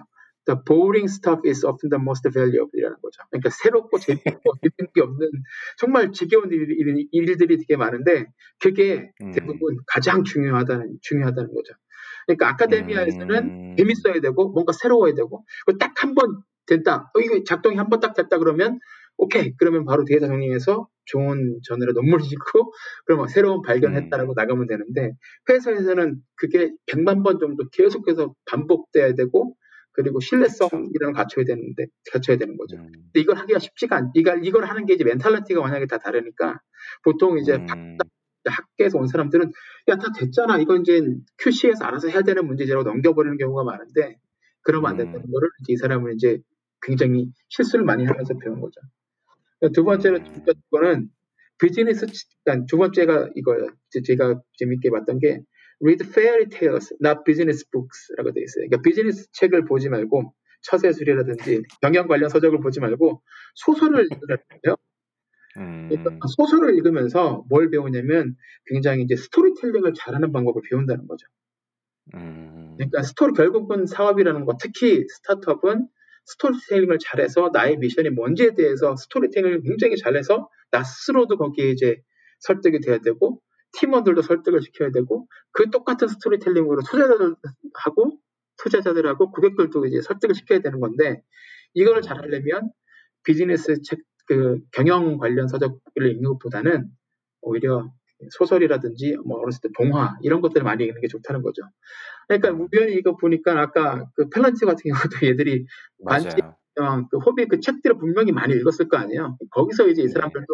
The 0.49 0.57
boring 0.65 1.05
stuff 1.11 1.45
is 1.45 1.61
often 1.65 1.91
the 1.93 2.01
most 2.01 2.25
valuable이라는 2.33 2.97
거죠. 3.03 3.21
그러니까 3.29 3.51
새롭고 3.51 3.99
재밌고 3.99 4.41
재밌는 4.65 4.93
게 4.95 5.01
없는 5.01 5.29
정말 5.77 6.11
지겨운 6.11 6.49
일, 6.51 6.65
일, 6.73 7.07
일들이 7.13 7.57
되게 7.59 7.77
많은데 7.77 8.25
그게 8.59 9.11
음. 9.21 9.31
대부분 9.31 9.77
가장 9.87 10.23
중요하다는 10.25 10.97
중요하다는 11.03 11.53
거죠. 11.53 11.73
그러니까 12.27 12.49
아카데미아에서는 12.49 13.35
음. 13.37 13.75
재밌어야 13.77 14.21
되고 14.21 14.49
뭔가 14.51 14.73
새로워야 14.73 15.13
되고 15.15 15.45
딱 15.79 15.93
한 16.03 16.15
번 16.15 16.41
된다. 16.67 17.11
어, 17.15 17.19
이거 17.21 17.43
작동이 17.45 17.77
한 17.77 17.89
번 17.89 17.99
딱 18.01 18.15
됐다 18.15 18.39
그러면 18.39 18.79
오케이 19.17 19.53
그러면 19.57 19.85
바로 19.85 20.05
데이터 20.05 20.27
정리해서 20.27 20.87
좋은 21.05 21.59
저널로 21.63 21.93
논문을 21.93 22.25
읽고 22.25 22.73
그러면 23.05 23.27
새로운 23.27 23.61
발견했다라고 23.63 24.33
음. 24.33 24.35
나가면 24.35 24.67
되는데 24.67 25.13
회사에서는 25.49 26.17
그게 26.35 26.71
100만 26.87 27.23
번 27.23 27.39
정도 27.39 27.65
계속해서 27.71 28.33
반복돼야 28.45 29.13
되고 29.15 29.55
그리고 29.93 30.19
신뢰성이라는 30.19 31.13
갖춰야 31.13 31.45
되는데 31.45 31.87
갖춰야 32.11 32.37
되는 32.37 32.57
거죠. 32.57 32.77
음. 32.77 32.91
근데 32.91 33.19
이걸 33.19 33.37
하기가 33.37 33.59
쉽지가 33.59 33.95
않. 33.97 34.11
이걸 34.15 34.45
이걸 34.45 34.65
하는 34.65 34.85
게 34.85 34.93
이제 34.93 35.03
mentality가 35.03 35.61
만약에 35.61 35.87
다 35.87 35.97
다르니까 35.97 36.59
보통 37.03 37.37
이제 37.39 37.55
음. 37.55 37.97
학교에서 38.45 38.97
온 38.97 39.07
사람들은 39.07 39.51
야 39.89 39.95
다 39.97 40.11
됐잖아. 40.17 40.57
이건 40.59 40.81
이제 40.81 41.01
QC에서 41.39 41.85
알아서 41.85 42.07
해야 42.09 42.21
되는 42.21 42.45
문제지라고 42.47 42.83
넘겨버리는 42.89 43.37
경우가 43.37 43.63
많은데 43.63 44.17
그러면 44.61 44.91
안 44.91 44.97
된다는 44.97 45.21
음. 45.27 45.31
거를 45.31 45.49
이 45.67 45.75
사람은 45.77 46.13
이제 46.15 46.39
굉장히 46.81 47.27
실수를 47.49 47.85
많이 47.85 48.05
하면서 48.05 48.33
배운 48.37 48.61
거죠. 48.61 48.79
두 49.73 49.83
번째로 49.83 50.19
두 50.23 50.41
번째는 50.71 51.09
비즈니스 51.59 52.05
그러니까 52.45 52.65
두 52.67 52.77
번째가 52.77 53.31
이거예요. 53.35 53.67
제가 54.05 54.41
재밌게 54.57 54.89
봤던 54.91 55.19
게 55.19 55.41
read 55.81 56.05
fairy 56.05 56.47
tales, 56.49 56.93
not 57.01 57.23
business 57.25 57.65
books라고 57.71 58.31
돼 58.33 58.41
있어요. 58.41 58.67
그러니까 58.67 58.81
비즈니스 58.81 59.31
책을 59.31 59.65
보지 59.65 59.89
말고 59.89 60.33
처세술이라든지 60.61 61.63
경영 61.81 62.07
관련 62.07 62.29
서적을 62.29 62.59
보지 62.59 62.79
말고 62.79 63.21
소설을 63.55 64.05
읽으라고요. 64.11 64.75
음... 65.57 65.89
소설을 66.37 66.75
읽으면서 66.75 67.45
뭘 67.49 67.69
배우냐면 67.69 68.35
굉장히 68.65 69.03
이제 69.03 69.15
스토리텔링을 69.15 69.93
잘하는 69.95 70.31
방법을 70.31 70.61
배운다는 70.69 71.07
거죠. 71.07 71.27
음... 72.15 72.75
그러니까 72.77 73.03
스토리 73.03 73.33
결국은 73.33 73.85
사업이라는 73.85 74.45
거, 74.45 74.57
특히 74.59 75.05
스타트업은 75.07 75.87
스토리텔링을 76.25 76.99
잘해서 77.01 77.49
나의 77.53 77.77
미션이 77.77 78.11
뭔지에 78.11 78.53
대해서 78.55 78.95
스토리텔링을 78.95 79.63
굉장히 79.63 79.97
잘해서 79.97 80.49
나 80.71 80.83
스스로도 80.83 81.37
거기에 81.37 81.71
이제 81.71 82.01
설득이 82.39 82.81
돼야 82.81 82.99
되고 82.99 83.41
팀원들도 83.73 84.21
설득을 84.21 84.61
시켜야 84.61 84.91
되고 84.91 85.27
그 85.51 85.69
똑같은 85.69 86.07
스토리텔링으로 86.07 86.81
투자자들하고 86.83 88.19
투자자들하고 88.57 89.31
고객들도 89.31 89.85
이제 89.85 90.01
설득을 90.01 90.35
시켜야 90.35 90.59
되는 90.59 90.79
건데 90.79 91.23
이걸 91.73 92.01
잘하려면 92.01 92.71
비즈니스 93.23 93.81
책 93.81 93.99
그 94.29 94.59
경영 94.71 95.17
관련 95.17 95.47
서적을 95.47 95.79
읽는 95.97 96.29
것보다는 96.33 96.87
오히려 97.41 97.91
소설이라든지 98.29 99.17
뭐 99.25 99.39
어렸을 99.39 99.61
때 99.63 99.69
동화 99.75 100.17
이런 100.21 100.39
것들을 100.41 100.63
많이 100.63 100.83
읽는 100.83 101.01
게 101.01 101.07
좋다는 101.07 101.41
거죠. 101.41 101.63
그러니까 102.27 102.51
우연히 102.51 102.93
이거 102.93 103.17
보니까 103.17 103.59
아까 103.59 104.05
그 104.13 104.29
Palantir 104.29 104.65
같은 104.65 104.83
경우도 104.83 105.25
얘들이 105.25 105.65
반지 106.05 106.37
어, 106.79 107.07
그 107.09 107.17
Hobbit 107.17 107.47
그 107.47 107.59
책들을 107.59 107.97
분명히 107.97 108.31
많이 108.31 108.55
읽었을 108.55 108.87
거 108.87 108.97
아니에요. 108.97 109.37
거기서 109.51 109.87
이제 109.87 110.01
이 110.01 110.05
네. 110.05 110.11
사람들도 110.11 110.47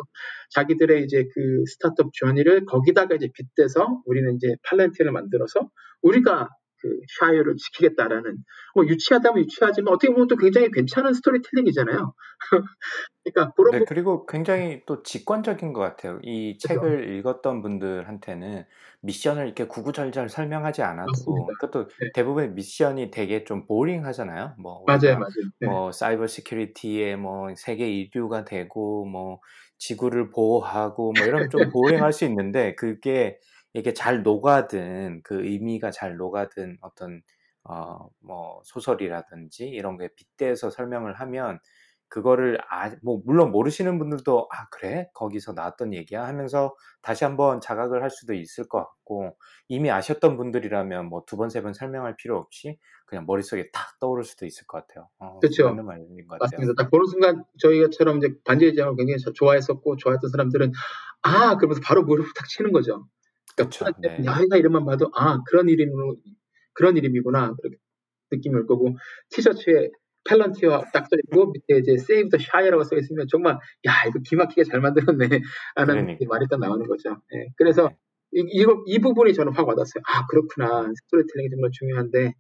자기들의 0.50 1.04
이제 1.04 1.28
그 1.34 1.64
스타트업 1.68 2.14
journey를 2.14 2.66
거기다가 2.66 3.16
이제 3.16 3.30
빗대서 3.34 4.02
우리는 4.06 4.36
이제 4.36 4.56
Palantir를 4.64 5.12
만들어서 5.12 5.70
우리가 6.02 6.50
그 6.86 7.00
샤이어를 7.20 7.56
지키겠다라는 7.58 8.38
뭐 8.76 8.86
유치하다면 8.86 9.44
유치하지만 9.44 9.94
어떻게 9.94 10.14
보면 10.14 10.28
또 10.28 10.36
굉장히 10.36 10.70
괜찮은 10.70 11.14
스토리텔링이잖아요. 11.14 12.14
그러니까 13.24 13.54
그런 13.56 13.72
네, 13.72 13.86
그리고 13.88 14.28
굉장히 14.28 14.84
또 14.86 15.02
직관적인 15.02 15.74
것 15.74 15.80
같아요. 15.82 16.20
이 16.22 16.58
그렇죠. 16.62 16.68
책을 16.68 17.16
읽었던 17.16 17.64
분들한테는 17.64 18.66
미션을 19.02 19.46
이렇게 19.46 19.66
구구절절 19.66 20.30
설명하지 20.30 20.84
않아도 20.84 21.48
그것도 21.60 21.88
네. 21.88 22.12
대부분 22.14 22.54
미션이 22.54 23.10
되게 23.10 23.44
좀 23.44 23.66
boring하잖아요. 23.66 24.56
뭐 24.60 24.84
맞아요, 24.86 25.18
맞아요. 25.18 25.32
네. 25.60 25.68
뭐 25.68 25.92
cyber 25.92 26.28
security에 26.28 27.16
뭐 27.16 27.48
세계 27.56 27.88
1위가 27.88 28.46
되고 28.46 29.06
뭐 29.06 29.40
지구를 29.80 30.30
보호하고 30.30 31.14
뭐 31.18 31.26
이러면 31.26 31.50
좀 31.50 31.70
boring할 31.72 32.14
수 32.14 32.26
있는데 32.26 32.76
그게 32.76 33.40
이게 33.76 33.94
잘 33.94 34.24
녹아든 34.24 35.22
그 35.24 35.46
의미가 35.46 35.92
잘 35.92 36.18
녹아든 36.18 36.78
어떤 36.82 37.22
어 37.64 38.10
뭐 38.22 38.62
소설이라든지 38.66 39.68
이런 39.70 39.98
게 39.98 40.10
빗대서 40.16 40.70
설명을 40.72 41.14
하면 41.22 41.60
그거를 42.08 42.60
아, 42.70 42.92
뭐 43.04 43.22
물론 43.26 43.52
모르시는 43.52 43.98
분들도 44.00 44.48
아 44.52 44.68
그래 44.70 45.10
거기서 45.14 45.54
나왔던 45.54 45.94
얘기야 45.94 46.26
하면서 46.28 46.76
다시 47.02 47.24
한번 47.26 47.62
자각을 47.62 48.04
할 48.04 48.10
수도 48.12 48.34
있을 48.34 48.68
것 48.70 48.80
같고 48.80 49.38
이미 49.68 49.90
아셨던 49.92 50.38
분들이라면 50.38 51.08
뭐 51.10 51.26
두 51.26 51.38
번 51.38 51.50
세 51.50 51.62
번 51.64 51.74
설명할 51.74 52.16
필요 52.18 52.38
없이 52.38 52.78
그냥 53.08 53.26
머릿속에 53.28 53.70
탁 53.72 54.00
떠오를 54.00 54.24
수도 54.24 54.46
있을 54.46 54.66
것 54.68 54.88
같아요. 54.88 55.10
어, 55.20 55.40
그렇죠. 55.42 55.64
맞는 55.64 55.86
말인 55.86 56.08
것 56.28 56.40
같아요. 56.40 56.62
맞습니다. 56.62 56.74
딱 56.84 56.90
보는 56.92 57.06
순간 57.08 57.44
저희가처럼 57.60 58.18
이제 58.20 58.36
반지의 58.46 58.76
제왕을 58.76 58.96
굉장히 58.98 59.20
좋아했었고 59.34 59.98
좋아했던 59.98 60.30
사람들은 60.32 60.72
아 61.24 61.58
그러면서 61.58 61.82
바로 61.84 62.04
무릎을 62.04 62.32
탁 62.36 62.48
치는 62.48 62.72
거죠. 62.72 63.08
그렇죠. 63.56 63.86
네. 64.02 64.24
야이가 64.26 64.58
이름만 64.58 64.86
봐도 64.86 65.10
아 65.16 65.42
그런 65.48 65.70
이름으로 65.70 66.18
그런 66.74 66.98
이름이구나 66.98 67.56
그렇게 67.56 67.78
느낌이 68.32 68.56
올 68.56 68.68
거고 68.68 68.98
티셔츠에 69.30 69.90
탤런티와 70.26 70.92
딱 70.92 71.08
써있고 71.08 71.52
밑에 71.52 71.78
이제 71.80 71.94
Save 71.94 72.30
the 72.30 72.44
Shire라고 72.44 72.84
써있으면 72.84 73.28
정말 73.30 73.54
야 73.86 73.92
이거 74.08 74.20
기막히게 74.24 74.64
잘 74.64 74.82
만들었네 74.82 75.42
하는 75.76 75.94
그러니까. 75.96 76.26
말이 76.28 76.48
딱 76.50 76.60
나오는 76.60 76.86
거죠. 76.88 77.22
네. 77.32 77.50
그래서 77.58 77.88
네. 77.88 77.96
이, 78.34 78.44
이거, 78.52 78.84
이 78.88 79.00
부분이 79.00 79.34
저는 79.34 79.54
확 79.54 79.68
와닿았어요. 79.68 80.02
아 80.08 80.26
그렇구나 80.28 80.92
스토리텔링이 80.94 81.50
정말 81.52 81.70
중요한데 81.72 82.34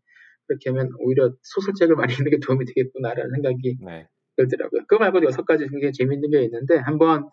그렇게 0.47 0.69
하면 0.69 0.89
오히려 0.99 1.33
소설책을 1.41 1.95
많이 1.95 2.13
읽는 2.13 2.31
게 2.31 2.39
도움이 2.39 2.65
되겠구나라는 2.65 3.31
생각이 3.31 3.77
네. 3.85 4.07
들더라고요. 4.37 4.81
그거 4.87 4.99
말고도 4.99 5.25
여섯 5.27 5.45
가지 5.45 5.67
굉장히 5.67 5.93
재밌는 5.93 6.29
게 6.29 6.43
있는데 6.43 6.77
한번 6.77 7.29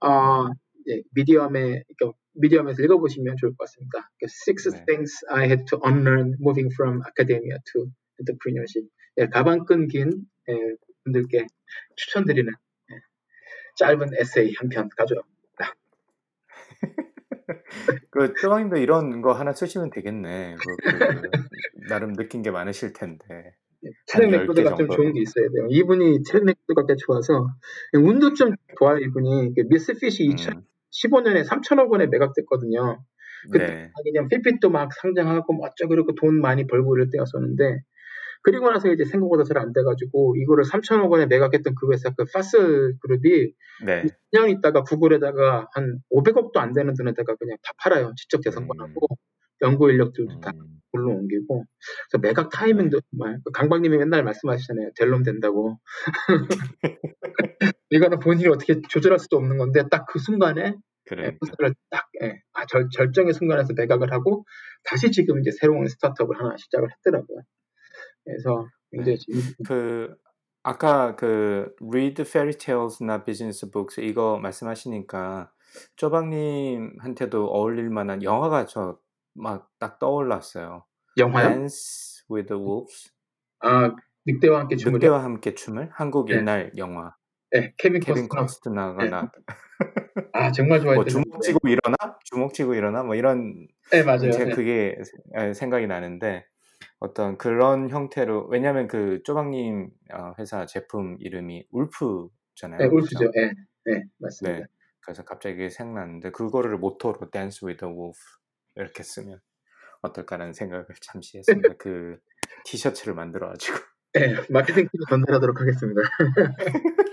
어, 0.00 0.46
예, 0.88 1.02
미디엄에 1.14 1.82
미디엄에서 2.34 2.82
읽어보시면 2.82 3.36
좋을 3.36 3.52
것 3.56 3.64
같습니다. 3.64 4.10
그 4.18 4.26
six 4.26 4.70
네. 4.70 4.84
Things 4.86 5.24
I 5.28 5.44
Had 5.46 5.64
to 5.70 5.80
Unlearn 5.84 6.34
Moving 6.40 6.72
from 6.74 7.00
Academia 7.08 7.58
to 7.72 7.86
Entrepreneurship. 8.20 8.88
예, 9.18 9.26
가방끈 9.28 9.88
긴 9.88 10.10
예, 10.48 10.58
분들께 11.04 11.46
추천드리는 11.96 12.50
예, 12.52 12.94
짧은 13.76 14.08
에세이 14.18 14.54
한 14.58 14.68
편 14.68 14.88
가져왔습니다. 14.96 15.74
그 18.10 18.34
쪼왕님도 18.34 18.76
이런 18.78 19.22
거 19.22 19.32
하나 19.32 19.52
쓰시면 19.52 19.90
되겠네. 19.90 20.56
그, 20.56 20.98
그, 20.98 21.88
나름 21.88 22.14
느낀 22.14 22.42
게 22.42 22.50
많으실 22.50 22.92
텐데. 22.92 23.54
예, 23.84 23.90
체력 24.06 24.30
맥도가 24.30 24.74
좀 24.76 24.88
좋은 24.88 25.12
게 25.12 25.20
있어야 25.20 25.48
돼요. 25.50 25.66
이분이 25.68 26.22
체력 26.24 26.46
맥도가 26.46 26.86
꽤 26.86 26.96
좋아서 26.96 27.48
운도 27.92 28.34
좀 28.34 28.54
좋아요. 28.78 28.98
이분이 28.98 29.54
그 29.54 29.62
미스핏이 29.68 30.28
음. 30.30 30.34
2000 30.34 30.64
15년에 31.02 31.46
3천억 31.46 31.90
원에 31.90 32.06
매각됐거든요. 32.06 33.04
그때 33.50 33.66
네. 33.66 33.92
그냥 34.04 34.28
핏핏도 34.28 34.70
막 34.70 34.92
상장하고 34.92 35.64
어쩌고 35.64 35.90
그러고 35.90 36.14
돈 36.14 36.40
많이 36.40 36.66
벌고 36.66 36.96
이럴 36.96 37.10
때였었는데 37.10 37.80
그리고 38.42 38.70
나서 38.70 38.90
이제 38.92 39.04
생각보다 39.04 39.44
잘 39.44 39.58
안 39.58 39.72
돼가지고 39.72 40.36
이거를 40.36 40.64
3천억 40.64 41.10
원에 41.10 41.26
매각했던 41.26 41.74
그 41.74 41.92
회사 41.92 42.10
그 42.16 42.24
파스 42.32 42.94
그룹이 43.00 43.52
네. 43.86 44.04
2년 44.32 44.50
있다가 44.50 44.82
구글에다가 44.82 45.68
한 45.72 46.00
500억도 46.12 46.58
안 46.58 46.72
되는 46.72 46.94
돈에다가 46.94 47.36
그냥 47.36 47.56
다 47.62 47.72
팔아요. 47.78 48.12
직접 48.16 48.42
재산권하고 48.42 49.08
음. 49.10 49.16
연구 49.62 49.90
인력들도 49.90 50.34
음. 50.34 50.40
다 50.40 50.52
골로 50.92 51.10
옮기고 51.12 51.64
그래서 52.10 52.20
매각 52.20 52.50
타이밍도 52.50 53.00
정말 53.10 53.40
그 53.44 53.50
강박님이 53.52 53.98
맨날 53.98 54.22
말씀하시잖아요. 54.24 54.90
델놈 54.96 55.22
된다고 55.22 55.78
이거는 57.90 58.18
본인이 58.20 58.48
어떻게 58.48 58.80
조절할 58.88 59.18
수도 59.18 59.36
없는 59.36 59.58
건데 59.58 59.82
딱 59.90 60.06
그 60.06 60.18
순간에. 60.18 60.74
포스를 61.40 61.74
딱 61.90 62.06
예, 62.22 62.40
아, 62.54 62.66
절, 62.66 62.88
절정의 62.90 63.34
순간에서 63.34 63.74
매각을 63.76 64.10
하고 64.12 64.44
다시 64.84 65.10
지금 65.12 65.38
이제 65.40 65.50
새로운 65.60 65.86
스타트업을 65.86 66.38
하나 66.40 66.56
시작을 66.56 66.88
했더라고요. 66.90 67.42
그래서 68.24 68.66
굉장히 68.90 69.18
네. 69.18 69.24
재밌- 69.26 69.56
그 69.66 70.16
아까 70.62 71.14
그 71.16 71.74
read 71.82 72.22
fairy 72.22 72.54
tales나 72.54 73.24
business 73.24 73.70
books 73.70 74.00
이거 74.00 74.38
말씀하시니까 74.38 75.50
쪼박님한테도 75.96 77.46
어울릴 77.48 77.90
만한 77.90 78.22
영화가 78.22 78.66
저 78.66 78.98
막 79.36 79.68
딱 79.80 79.98
떠올랐어요. 79.98 80.84
영화요? 81.18 81.48
Dance 81.48 82.22
with 82.30 82.46
the 82.48 82.60
Wolves. 82.60 83.10
아 83.60 83.90
늑대와 84.26 84.60
함께 84.60 84.76
춤을 84.76 84.98
늑대와 85.00 85.24
함께 85.24 85.54
춤을 85.54 85.90
한국 85.92 86.28
네. 86.28 86.36
옛날 86.36 86.70
영화. 86.76 87.14
네, 87.54 87.72
케빈 87.78 88.00
케빈. 88.00 88.28
코스트너가 88.28 89.04
네. 89.04 89.10
나아 89.10 90.50
정말 90.52 90.80
뭐 90.80 90.94
좋아했던 91.04 91.08
주먹 91.08 91.40
치고 91.40 91.68
일어나? 91.68 91.96
주먹 92.24 92.52
치고 92.52 92.74
일어나? 92.74 93.04
뭐 93.04 93.14
이런 93.14 93.68
네 93.92 94.02
맞아요. 94.02 94.30
네. 94.32 94.50
그게 94.50 94.96
에, 95.34 95.54
생각이 95.54 95.86
나는데 95.86 96.44
어떤 96.98 97.38
그런 97.38 97.90
형태로 97.90 98.48
왜냐하면 98.48 98.88
그 98.88 99.22
쪼박님 99.22 99.88
어, 100.12 100.32
회사 100.40 100.66
제품 100.66 101.16
이름이 101.20 101.68
울프잖아요. 101.70 102.78
네? 102.78 102.86
울프죠. 102.86 103.30
네, 103.30 103.52
네 103.84 104.02
맞습니다. 104.18 104.58
네. 104.58 104.64
그래서 105.00 105.22
갑자기 105.22 105.70
생각났는데 105.70 106.32
그거를 106.32 106.76
모토로 106.78 107.30
Dance 107.30 107.64
with 107.64 107.78
the 107.78 107.94
Wolf 107.94 108.18
이렇게 108.74 109.04
쓰면 109.04 109.38
어떨까라는 110.02 110.54
생각을 110.54 110.86
잠시 111.00 111.38
했습니다. 111.38 111.74
그 111.78 112.18
티셔츠를 112.64 113.14
만들어가지고 113.14 113.78
네, 114.14 114.34
마케팅 114.50 114.88
팀에 114.90 115.04
전달하도록 115.08 115.60
하겠습니다. 115.60 116.02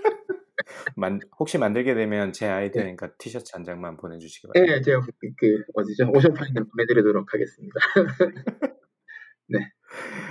만, 0.96 1.20
혹시 1.38 1.58
만들게 1.58 1.94
되면 1.94 2.32
제 2.32 2.46
아이디어니까 2.46 3.16
티셔츠 3.18 3.52
한 3.54 3.64
장만 3.64 3.96
보내주시기 3.96 4.48
바랍니다. 4.48 4.74
네, 4.76 4.80
제가 4.82 5.00
그, 5.00 5.12
그 5.36 5.64
어디죠? 5.74 6.10
오션파이널 6.14 6.64
보내드리도록 6.70 7.32
하겠습니다. 7.32 7.74
네. 9.48 9.58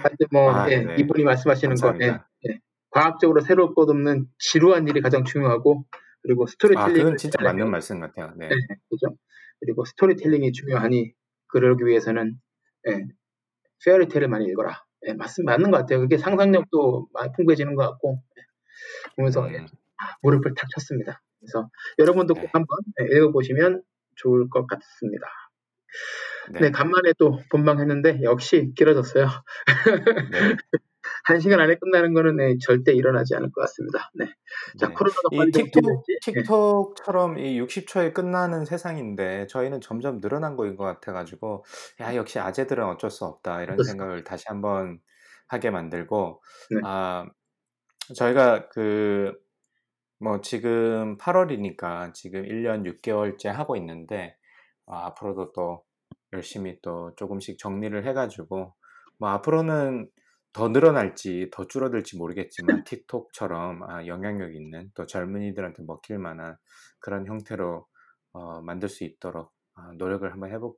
하여튼 0.03 0.27
뭐 0.31 0.51
아, 0.51 0.71
예, 0.71 0.83
네. 0.83 0.95
이분이 0.97 1.23
말씀하시는 1.23 1.75
거, 1.75 1.95
예. 2.01 2.19
예. 2.47 2.59
과학적으로 2.89 3.41
새로울 3.41 3.73
것 3.73 3.89
없는 3.89 4.27
지루한 4.39 4.87
일이 4.87 5.01
가장 5.01 5.23
중요하고 5.23 5.85
그리고 6.23 6.43
아, 6.43 6.47
스토리텔링 6.47 6.95
그건 6.95 7.17
진짜 7.17 7.41
맞는 7.41 7.69
말씀 7.69 7.99
같아요. 7.99 8.33
네. 8.37 8.47
네, 8.47 8.55
그죠? 8.89 9.15
그리고 9.59 9.85
스토리텔링이 9.85 10.51
중요하니 10.51 11.13
그러기 11.47 11.85
위해서는 11.85 12.35
예, 12.89 13.05
fairy 13.85 14.03
tale을 14.03 14.27
많이 14.27 14.45
읽어라. 14.45 14.83
예, 15.07 15.13
맞, 15.13 15.31
맞는 15.43 15.71
것 15.71 15.77
같아요. 15.77 15.99
그게 15.99 16.17
상상력도 16.17 17.09
많이 17.13 17.31
풍부해지는 17.35 17.75
것 17.75 17.83
같고 17.89 18.21
예, 18.37 18.41
보면서 19.15 19.51
예, 19.53 19.59
음, 19.59 19.67
무릎을 20.21 20.53
탁 20.55 20.69
쳤습니다. 20.75 21.21
그래서 21.39 21.69
여러분도 21.99 22.33
꼭 22.33 22.43
네. 22.43 22.49
한번 22.53 22.77
예, 23.01 23.17
읽어보시면 23.17 23.81
좋을 24.15 24.49
것 24.49 24.67
같습니다. 24.67 25.27
네. 26.51 26.59
네, 26.59 26.71
간만에 26.71 27.13
또 27.17 27.39
본방했는데 27.49 28.21
역시 28.23 28.71
길어졌어요. 28.75 29.25
네. 29.25 30.55
한 31.23 31.39
시간 31.39 31.59
안에 31.59 31.75
끝나는 31.75 32.13
거는 32.13 32.37
네, 32.37 32.57
절대 32.59 32.93
일어나지 32.93 33.35
않을 33.35 33.51
것 33.51 33.61
같습니다. 33.61 34.11
네. 34.13 34.25
자, 34.77 34.87
네. 34.87 34.93
코로나가 34.93 35.21
이 35.31 35.37
빨리 35.37 35.51
좀 35.51 35.63
틱톡. 35.65 36.03
예. 36.09 36.31
틱톡처럼 36.33 37.37
이 37.39 37.61
60초에 37.61 38.13
끝나는 38.13 38.65
세상인데 38.65 39.47
저희는 39.47 39.81
점점 39.81 40.19
늘어난 40.19 40.55
거인 40.55 40.75
것 40.75 40.83
같아가지고 40.83 41.63
야 42.01 42.15
역시 42.15 42.39
아재들은 42.39 42.83
어쩔 42.85 43.09
수 43.09 43.25
없다 43.25 43.61
이런 43.61 43.77
수 43.77 43.83
생각을 43.83 44.23
다시 44.23 44.45
한번 44.47 44.99
하게 45.47 45.69
만들고 45.69 46.41
네. 46.71 46.81
아 46.83 47.27
저희가 48.15 48.69
그 48.69 49.33
뭐 50.21 50.39
지금 50.41 51.17
8월이니까 51.17 52.13
지금 52.13 52.43
1년 52.43 52.85
6개월째 52.85 53.47
하고 53.47 53.75
있는데 53.75 54.37
아, 54.85 55.07
앞으로도 55.07 55.51
또 55.53 55.83
열심히 56.31 56.77
또 56.83 57.13
조금씩 57.15 57.57
정리를 57.57 58.05
해가지고 58.05 58.75
뭐 59.17 59.29
앞으로는 59.29 60.09
더 60.53 60.67
늘어날지 60.67 61.49
더 61.51 61.65
줄어들지 61.65 62.17
모르겠지만 62.17 62.83
틱톡처럼 62.87 63.81
아, 63.89 64.05
영향력 64.05 64.53
있는 64.53 64.91
또 64.93 65.07
젊은이들한테 65.07 65.83
먹힐 65.87 66.19
만한 66.19 66.55
그런 66.99 67.25
형태로 67.25 67.87
어, 68.33 68.61
만들 68.61 68.89
수 68.89 69.03
있도록 69.03 69.51
아, 69.73 69.91
노력을 69.97 70.31
한번 70.31 70.51
해보 70.51 70.77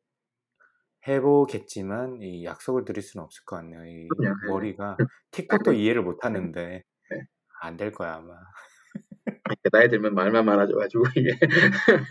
해보겠지만 1.05 2.21
이 2.21 2.45
약속을 2.45 2.85
드릴 2.85 3.03
수는 3.03 3.25
없을 3.25 3.43
것 3.43 3.57
같네요. 3.57 3.85
이. 3.85 4.07
네. 4.07 4.29
머리가 4.47 4.95
틱톡도 5.31 5.73
이해를 5.73 6.01
못 6.01 6.23
하는데 6.23 6.61
네. 7.09 7.21
안될 7.61 7.91
거야 7.91 8.15
아마. 8.15 8.35
나이 9.71 9.89
들면 9.89 10.13
말만 10.15 10.45
많아져가지고 10.45 11.03
이게 11.15 11.29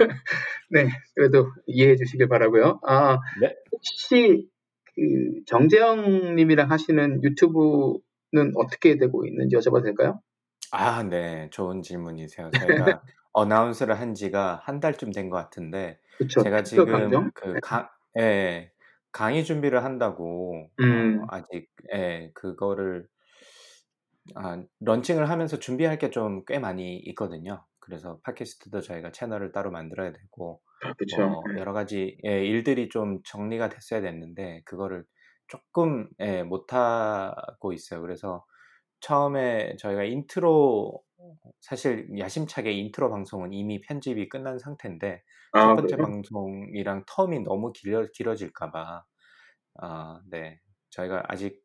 네 0.70 0.88
그래도 1.14 1.50
이해해 1.66 1.96
주시길 1.96 2.28
바라고요. 2.28 2.80
아 2.86 3.18
네. 3.40 3.54
혹시 3.72 4.48
그 4.94 5.42
정재영님이랑 5.46 6.70
하시는 6.70 7.22
유튜브는 7.22 8.52
어떻게 8.56 8.96
되고 8.98 9.26
있는지 9.26 9.56
여쭤봐도 9.56 9.84
될까요? 9.84 10.20
아, 10.70 11.02
네. 11.02 11.48
좋은 11.50 11.82
질문이세요. 11.82 12.50
저희가 12.50 13.02
어나운스를 13.32 13.98
한 14.00 14.14
지가 14.14 14.60
한 14.64 14.80
달쯤 14.80 15.12
된 15.12 15.30
것 15.30 15.36
같은데 15.36 15.98
그렇죠. 16.18 16.42
제가 16.42 16.58
그 16.58 16.64
지금 16.64 16.86
강정? 16.86 17.30
그 17.34 17.58
강, 17.62 17.88
예, 18.18 18.70
강의 19.10 19.44
준비를 19.44 19.84
한다고 19.84 20.70
음. 20.80 21.20
어, 21.20 21.26
아직 21.28 21.68
예, 21.94 22.30
그거를 22.34 23.06
아, 24.34 24.62
런칭을 24.80 25.28
하면서 25.30 25.58
준비할 25.58 25.98
게 25.98 26.10
좀 26.10 26.44
꽤 26.46 26.58
많이 26.58 26.96
있거든요. 26.98 27.64
그래서 27.80 28.20
팟캐스트도 28.24 28.80
저희가 28.80 29.10
채널을 29.12 29.52
따로 29.52 29.70
만들어야 29.72 30.12
되고 30.12 30.62
그렇죠. 30.80 31.28
뭐 31.28 31.42
여러 31.58 31.72
가지 31.72 32.16
예, 32.24 32.44
일들이 32.46 32.88
좀 32.88 33.20
정리가 33.24 33.68
됐어야 33.68 34.00
됐는데 34.00 34.62
그거를 34.64 35.04
조금 35.48 36.08
예, 36.20 36.42
못 36.44 36.72
하고 36.72 37.72
있어요. 37.72 38.00
그래서 38.02 38.44
처음에 39.00 39.76
저희가 39.78 40.04
인트로 40.04 41.02
사실 41.60 42.08
야심차게 42.18 42.72
인트로 42.72 43.10
방송은 43.10 43.52
이미 43.52 43.80
편집이 43.80 44.28
끝난 44.28 44.58
상태인데 44.58 45.22
첫 45.56 45.60
아, 45.60 45.74
번째 45.74 45.96
그래요? 45.96 46.06
방송이랑 46.06 47.04
텀이 47.06 47.42
너무 47.44 47.72
길어, 47.72 48.06
길어질까봐 48.12 49.04
아, 49.80 50.20
네 50.30 50.60
저희가 50.90 51.24
아직 51.28 51.60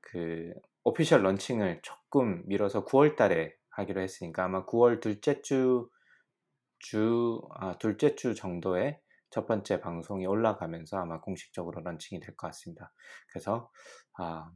그 0.00 0.52
official 0.84 1.22
launching을 1.22 1.80
조금 1.82 2.42
미뤄서 2.46 2.84
9월 2.84 3.16
달에 3.16 3.54
하기로 3.70 4.00
했으니까 4.00 4.44
아마 4.44 4.66
9월 4.66 5.00
둘째 5.00 5.40
주, 5.42 5.88
주, 6.78 7.40
아, 7.54 7.78
둘째 7.78 8.16
주 8.16 8.34
정도에 8.34 9.00
첫 9.30 9.46
번째 9.46 9.80
방송이 9.80 10.26
올라가면서 10.26 10.98
아마 10.98 11.20
공식적으로 11.20 11.80
런칭이 11.82 12.20
될 12.20 12.36
것 12.36 12.48
같습니다. 12.48 12.92
그래서 13.30 13.70
아, 14.18 14.50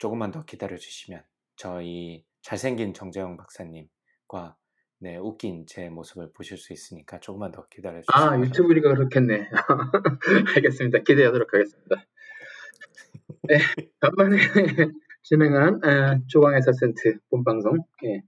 조금만 0.00 0.30
더 0.32 0.44
기다려 0.44 0.76
주시면 0.76 1.22
저희 1.56 2.26
잘생긴 2.42 2.92
정재영 2.92 3.36
박사님과 3.36 4.56
네, 4.98 5.16
웃긴 5.16 5.66
제 5.66 5.88
모습을 5.88 6.32
보실 6.32 6.56
수 6.58 6.72
있으니까 6.72 7.20
조금만 7.20 7.52
더 7.52 7.66
기다려 7.68 8.00
주시기 8.00 8.12
아. 8.12 8.38
유튜브니까 8.38 8.94
그렇겠네. 8.94 9.48
알겠습니다. 10.56 10.98
기대하도록 11.00 11.52
하겠습니다. 11.52 12.04
네, 13.48 13.58
간만에 14.00 14.36
진행한 15.36 15.80
아, 15.82 16.20
조광의 16.28 16.62
사센트 16.62 17.18
본방송. 17.30 17.78
예. 18.04 18.22